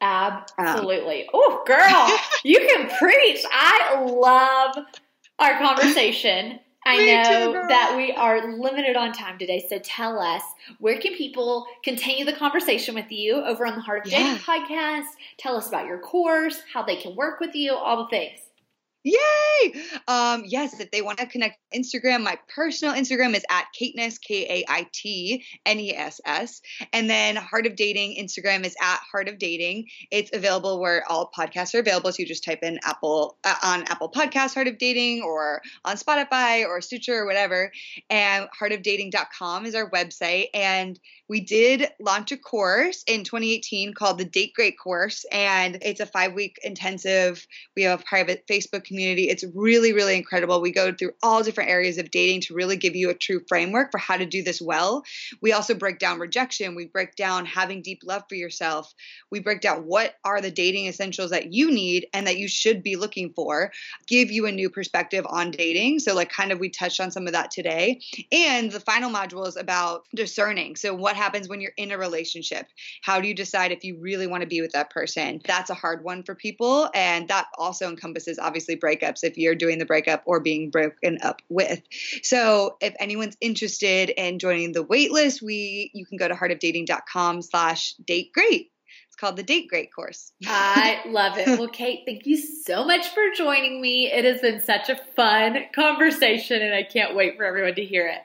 Absolutely. 0.00 1.22
Um. 1.22 1.30
Oh, 1.34 1.62
girl, 1.66 2.18
you 2.44 2.58
can 2.58 2.88
preach. 2.98 3.44
I 3.50 4.04
love 4.04 4.84
our 5.38 5.58
conversation. 5.58 6.60
I 6.84 7.04
know 7.04 7.52
too, 7.52 7.68
that 7.68 7.94
we 7.96 8.12
are 8.12 8.56
limited 8.56 8.94
on 8.94 9.12
time 9.12 9.38
today, 9.38 9.66
so 9.68 9.80
tell 9.80 10.20
us 10.20 10.42
where 10.78 11.00
can 11.00 11.14
people 11.14 11.66
continue 11.82 12.24
the 12.24 12.32
conversation 12.32 12.94
with 12.94 13.10
you 13.10 13.34
over 13.44 13.66
on 13.66 13.74
the 13.74 13.80
Heart 13.80 14.06
of 14.06 14.12
yeah. 14.12 14.38
podcast? 14.38 15.06
Tell 15.36 15.56
us 15.56 15.66
about 15.66 15.86
your 15.86 15.98
course, 15.98 16.62
how 16.72 16.84
they 16.84 16.94
can 16.94 17.16
work 17.16 17.40
with 17.40 17.56
you, 17.56 17.74
all 17.74 18.04
the 18.04 18.08
things. 18.08 18.38
Yay! 19.06 19.72
Um, 20.08 20.42
yes, 20.46 20.80
if 20.80 20.90
they 20.90 21.00
want 21.00 21.18
to 21.18 21.26
connect 21.26 21.58
Instagram, 21.72 22.24
my 22.24 22.36
personal 22.52 22.92
Instagram 22.92 23.36
is 23.36 23.44
at 23.48 23.66
Kaitness, 23.80 24.20
K 24.20 24.46
A 24.48 24.64
I 24.68 24.88
T 24.92 25.44
N 25.64 25.78
E 25.78 25.94
S 25.94 26.20
S. 26.24 26.60
And 26.92 27.08
then 27.08 27.36
Heart 27.36 27.66
of 27.66 27.76
Dating 27.76 28.16
Instagram 28.20 28.66
is 28.66 28.74
at 28.82 28.98
Heart 29.12 29.28
of 29.28 29.38
Dating. 29.38 29.86
It's 30.10 30.32
available 30.34 30.80
where 30.80 31.04
all 31.08 31.30
podcasts 31.30 31.72
are 31.76 31.78
available. 31.78 32.10
So 32.10 32.16
you 32.18 32.26
just 32.26 32.42
type 32.42 32.64
in 32.64 32.80
Apple 32.82 33.38
uh, 33.44 33.54
on 33.62 33.84
Apple 33.84 34.10
Podcast 34.10 34.54
Heart 34.54 34.66
of 34.66 34.78
Dating 34.78 35.22
or 35.22 35.62
on 35.84 35.96
Spotify 35.96 36.66
or 36.66 36.80
Stitcher 36.80 37.14
or 37.14 37.26
whatever. 37.26 37.70
And 38.10 38.48
heartofdating.com 38.60 39.66
is 39.66 39.76
our 39.76 39.88
website. 39.88 40.46
And 40.52 40.98
we 41.28 41.42
did 41.42 41.88
launch 42.00 42.32
a 42.32 42.36
course 42.36 43.04
in 43.06 43.22
2018 43.22 43.94
called 43.94 44.18
the 44.18 44.24
Date 44.24 44.54
Great 44.54 44.76
course. 44.76 45.24
And 45.30 45.78
it's 45.82 46.00
a 46.00 46.06
five 46.06 46.32
week 46.32 46.58
intensive. 46.64 47.46
We 47.76 47.84
have 47.84 48.00
a 48.00 48.04
private 48.04 48.44
Facebook 48.48 48.82
community 48.82 48.95
community. 48.96 49.28
It's 49.28 49.44
really, 49.54 49.92
really 49.92 50.16
incredible. 50.16 50.62
We 50.62 50.72
go 50.72 50.90
through 50.90 51.12
all 51.22 51.42
different 51.42 51.68
areas 51.68 51.98
of 51.98 52.10
dating 52.10 52.40
to 52.42 52.54
really 52.54 52.78
give 52.78 52.96
you 52.96 53.10
a 53.10 53.14
true 53.14 53.42
framework 53.46 53.90
for 53.92 53.98
how 53.98 54.16
to 54.16 54.24
do 54.24 54.42
this 54.42 54.60
well. 54.60 55.04
We 55.42 55.52
also 55.52 55.74
break 55.74 55.98
down 55.98 56.18
rejection. 56.18 56.74
We 56.74 56.86
break 56.86 57.14
down 57.14 57.44
having 57.44 57.82
deep 57.82 58.00
love 58.04 58.22
for 58.26 58.36
yourself. 58.36 58.94
We 59.30 59.40
break 59.40 59.60
down 59.60 59.82
what 59.82 60.14
are 60.24 60.40
the 60.40 60.50
dating 60.50 60.86
essentials 60.86 61.30
that 61.30 61.52
you 61.52 61.70
need 61.70 62.06
and 62.14 62.26
that 62.26 62.38
you 62.38 62.48
should 62.48 62.82
be 62.82 62.96
looking 62.96 63.34
for, 63.34 63.70
give 64.06 64.30
you 64.30 64.46
a 64.46 64.52
new 64.52 64.70
perspective 64.70 65.26
on 65.28 65.50
dating. 65.50 65.98
So, 65.98 66.14
like, 66.14 66.30
kind 66.30 66.50
of, 66.50 66.58
we 66.58 66.70
touched 66.70 67.00
on 67.00 67.10
some 67.10 67.26
of 67.26 67.34
that 67.34 67.50
today. 67.50 68.00
And 68.32 68.72
the 68.72 68.80
final 68.80 69.10
module 69.10 69.46
is 69.46 69.56
about 69.56 70.04
discerning. 70.14 70.76
So, 70.76 70.94
what 70.94 71.16
happens 71.16 71.50
when 71.50 71.60
you're 71.60 71.72
in 71.76 71.90
a 71.90 71.98
relationship? 71.98 72.66
How 73.02 73.20
do 73.20 73.28
you 73.28 73.34
decide 73.34 73.72
if 73.72 73.84
you 73.84 73.98
really 74.00 74.26
want 74.26 74.40
to 74.40 74.48
be 74.48 74.62
with 74.62 74.72
that 74.72 74.88
person? 74.88 75.42
That's 75.44 75.68
a 75.68 75.74
hard 75.74 76.02
one 76.02 76.22
for 76.22 76.34
people. 76.34 76.88
And 76.94 77.28
that 77.28 77.48
also 77.58 77.90
encompasses, 77.90 78.38
obviously, 78.38 78.76
breakups 78.86 79.24
if 79.24 79.36
you're 79.36 79.54
doing 79.54 79.78
the 79.78 79.86
breakup 79.86 80.22
or 80.26 80.40
being 80.40 80.70
broken 80.70 81.18
up 81.22 81.42
with. 81.48 81.82
So 82.22 82.76
if 82.80 82.94
anyone's 83.00 83.36
interested 83.40 84.10
in 84.10 84.38
joining 84.38 84.72
the 84.72 84.84
waitlist, 84.84 85.42
we 85.42 85.90
you 85.94 86.06
can 86.06 86.18
go 86.18 86.28
to 86.28 86.34
heartofdating.com 86.34 87.42
slash 87.42 87.94
date 87.94 88.32
great. 88.32 88.70
It's 89.16 89.22
called 89.22 89.36
the 89.36 89.42
Date 89.42 89.68
Great 89.68 89.94
course. 89.94 90.30
I 90.46 91.00
love 91.06 91.38
it. 91.38 91.58
Well, 91.58 91.70
Kait, 91.70 92.04
thank 92.04 92.26
you 92.26 92.36
so 92.36 92.84
much 92.84 93.08
for 93.08 93.22
joining 93.34 93.80
me. 93.80 94.12
It 94.12 94.26
has 94.26 94.42
been 94.42 94.60
such 94.60 94.90
a 94.90 94.96
fun 95.16 95.56
conversation, 95.74 96.60
and 96.60 96.74
I 96.74 96.82
can't 96.82 97.16
wait 97.16 97.38
for 97.38 97.44
everyone 97.44 97.76
to 97.76 97.84
hear 97.84 98.06
it. 98.06 98.18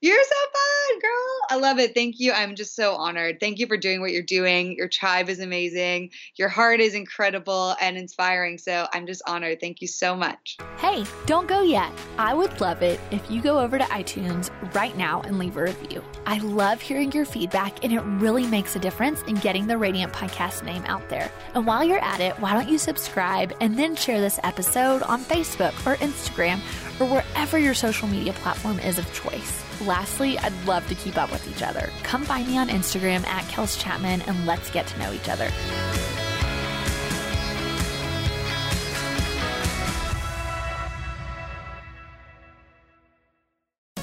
You're 0.00 0.22
so 0.22 0.30
fun, 0.30 1.00
girl. 1.00 1.40
I 1.50 1.56
love 1.56 1.80
it. 1.80 1.92
Thank 1.92 2.20
you. 2.20 2.30
I'm 2.30 2.54
just 2.54 2.76
so 2.76 2.94
honored. 2.94 3.40
Thank 3.40 3.58
you 3.58 3.66
for 3.66 3.76
doing 3.76 4.00
what 4.00 4.12
you're 4.12 4.22
doing. 4.22 4.76
Your 4.76 4.86
tribe 4.86 5.28
is 5.28 5.40
amazing. 5.40 6.10
Your 6.36 6.48
heart 6.48 6.78
is 6.78 6.94
incredible 6.94 7.74
and 7.80 7.96
inspiring. 7.96 8.58
So 8.58 8.86
I'm 8.92 9.08
just 9.08 9.22
honored. 9.26 9.58
Thank 9.60 9.80
you 9.80 9.88
so 9.88 10.14
much. 10.14 10.56
Hey, 10.76 11.04
don't 11.26 11.48
go 11.48 11.62
yet. 11.62 11.90
I 12.16 12.32
would 12.32 12.60
love 12.60 12.80
it 12.80 13.00
if 13.10 13.28
you 13.28 13.42
go 13.42 13.58
over 13.58 13.76
to 13.76 13.84
iTunes 13.86 14.50
right 14.72 14.96
now 14.96 15.22
and 15.22 15.36
leave 15.36 15.56
a 15.56 15.64
review. 15.64 16.04
I 16.26 16.38
love 16.38 16.80
hearing 16.80 17.10
your 17.10 17.24
feedback, 17.24 17.82
and 17.82 17.92
it 17.92 18.00
really 18.00 18.46
makes 18.46 18.76
a 18.76 18.78
difference 18.78 19.22
in 19.22 19.34
getting 19.36 19.66
the 19.66 19.78
Radiant 19.78 20.12
Podcast 20.12 20.62
name 20.62 20.84
out 20.86 21.08
there. 21.08 21.28
And 21.54 21.66
while 21.66 21.82
you're 21.82 22.04
at 22.04 22.20
it, 22.20 22.38
why 22.38 22.52
don't 22.52 22.68
you 22.68 22.78
subscribe 22.78 23.52
and 23.60 23.76
then 23.76 23.96
share 23.96 24.20
this 24.20 24.38
episode 24.44 25.02
on 25.02 25.24
Facebook 25.24 25.74
or 25.84 25.96
Instagram 25.96 26.60
or 27.00 27.06
wherever 27.06 27.58
your 27.58 27.74
social 27.74 28.08
media 28.08 28.32
platform 28.34 28.78
is 28.80 28.98
of 28.98 29.12
choice? 29.12 29.64
Lastly, 29.80 30.38
I'd 30.38 30.66
love 30.66 30.86
to 30.88 30.94
keep 30.94 31.16
up 31.16 31.30
with 31.30 31.48
each 31.50 31.62
other. 31.62 31.90
Come 32.02 32.24
find 32.24 32.46
me 32.46 32.58
on 32.58 32.68
Instagram 32.68 33.26
at 33.26 33.44
Kels 33.44 33.78
Chapman 33.80 34.22
and 34.22 34.46
let's 34.46 34.70
get 34.70 34.86
to 34.88 34.98
know 34.98 35.12
each 35.12 35.28
other. 35.28 35.50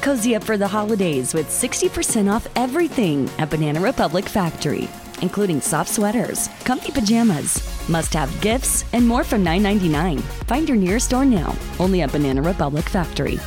Cozy 0.02 0.36
up 0.36 0.44
for 0.44 0.56
the 0.56 0.68
holidays 0.68 1.34
with 1.34 1.48
60% 1.48 2.32
off 2.32 2.48
everything 2.56 3.28
at 3.40 3.50
Banana 3.50 3.82
Republic 3.82 4.26
Factory. 4.26 4.88
Including 5.22 5.62
soft 5.62 5.90
sweaters, 5.90 6.50
comfy 6.64 6.92
pajamas, 6.92 7.62
must 7.90 8.14
have 8.14 8.42
gifts, 8.42 8.86
and 8.94 9.08
more 9.08 9.24
from 9.24 9.44
$9.99. 9.44 10.22
Find 10.48 10.68
your 10.68 10.78
nearest 10.78 11.08
store 11.08 11.26
now, 11.26 11.56
only 11.80 12.02
at 12.02 12.12
Banana 12.12 12.42
Republic 12.42 12.86
Factory. 12.86 13.40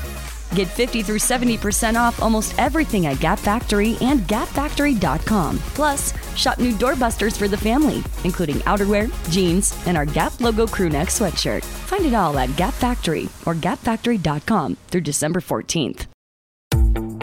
Get 0.55 0.69
50 0.69 1.03
through 1.03 1.19
70% 1.19 1.95
off 1.95 2.23
almost 2.23 2.59
everything 2.59 3.07
at 3.07 3.21
Gap 3.21 3.39
Factory 3.39 3.97
and 4.01 4.21
gapfactory.com. 4.21 5.59
Plus, 5.75 6.13
shop 6.35 6.59
new 6.59 6.73
doorbusters 6.73 7.37
for 7.37 7.49
the 7.49 7.57
family, 7.57 8.03
including 8.25 8.57
outerwear, 8.67 9.11
jeans, 9.31 9.77
and 9.87 9.97
our 9.97 10.07
Gap 10.07 10.41
logo 10.41 10.67
crewneck 10.67 11.09
sweatshirt. 11.09 11.65
Find 11.65 12.07
it 12.07 12.15
all 12.15 12.39
at 12.39 12.55
Gap 12.57 12.75
Factory 12.75 13.29
or 13.47 13.55
gapfactory.com 13.55 14.77
through 14.89 15.03
December 15.03 15.41
14th. 15.41 16.07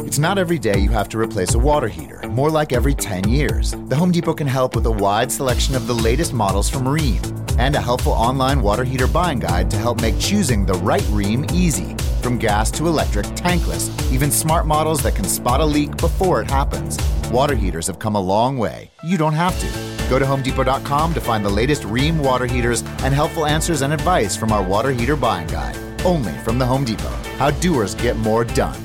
It's 0.06 0.20
not 0.20 0.38
every 0.38 0.60
day 0.60 0.78
you 0.78 0.90
have 0.92 1.10
to 1.10 1.18
replace 1.18 1.56
a 1.56 1.60
water 1.60 1.88
heater, 1.88 2.22
more 2.30 2.52
like 2.52 2.72
every 2.72 2.94
10 2.94 3.28
years. 3.28 3.72
The 3.88 3.96
Home 3.96 4.12
Depot 4.12 4.36
can 4.36 4.46
help 4.46 4.76
with 4.76 4.86
a 4.86 4.92
wide 4.92 5.32
selection 5.32 5.74
of 5.74 5.88
the 5.88 5.96
latest 5.96 6.32
models 6.32 6.70
from 6.70 6.84
Rheem 6.84 7.20
and 7.58 7.76
a 7.76 7.82
helpful 7.82 8.12
online 8.12 8.62
water 8.62 8.84
heater 8.84 9.08
buying 9.08 9.40
guide 9.40 9.72
to 9.72 9.78
help 9.78 10.02
make 10.02 10.20
choosing 10.20 10.64
the 10.64 10.76
right 10.76 11.02
Rheem 11.10 11.52
easy. 11.52 11.96
From 12.22 12.38
gas 12.38 12.70
to 12.72 12.88
electric, 12.88 13.26
tankless, 13.36 13.90
even 14.12 14.30
smart 14.30 14.68
models 14.68 15.02
that 15.02 15.16
can 15.16 15.26
spot 15.26 15.60
a 15.60 15.66
leak 15.66 15.98
before 15.98 16.40
it 16.40 16.52
happens. 16.52 17.00
Water 17.32 17.56
heaters 17.56 17.88
have 17.88 17.98
come 17.98 18.16
a 18.16 18.22
long 18.22 18.60
way. 18.60 18.92
You 19.04 19.18
don't 19.18 19.34
have 19.34 19.60
to. 19.60 19.68
Go 20.08 20.20
to 20.20 20.26
HomeDepot.com 20.26 21.14
to 21.16 21.20
find 21.20 21.44
the 21.44 21.50
latest 21.50 21.82
Rheem 21.82 22.24
water 22.24 22.46
heaters 22.46 22.84
and 23.02 23.12
helpful 23.12 23.48
answers 23.48 23.82
and 23.82 23.92
advice 23.92 24.36
from 24.36 24.52
our 24.52 24.64
water 24.64 24.92
heater 24.92 25.16
buying 25.16 25.48
guide. 25.48 25.76
Only 26.06 26.34
from 26.44 26.60
the 26.60 26.66
Home 26.66 26.86
Depot. 26.86 27.10
How 27.40 27.50
doers 27.50 27.96
get 27.96 28.16
more 28.18 28.46
done. 28.46 28.80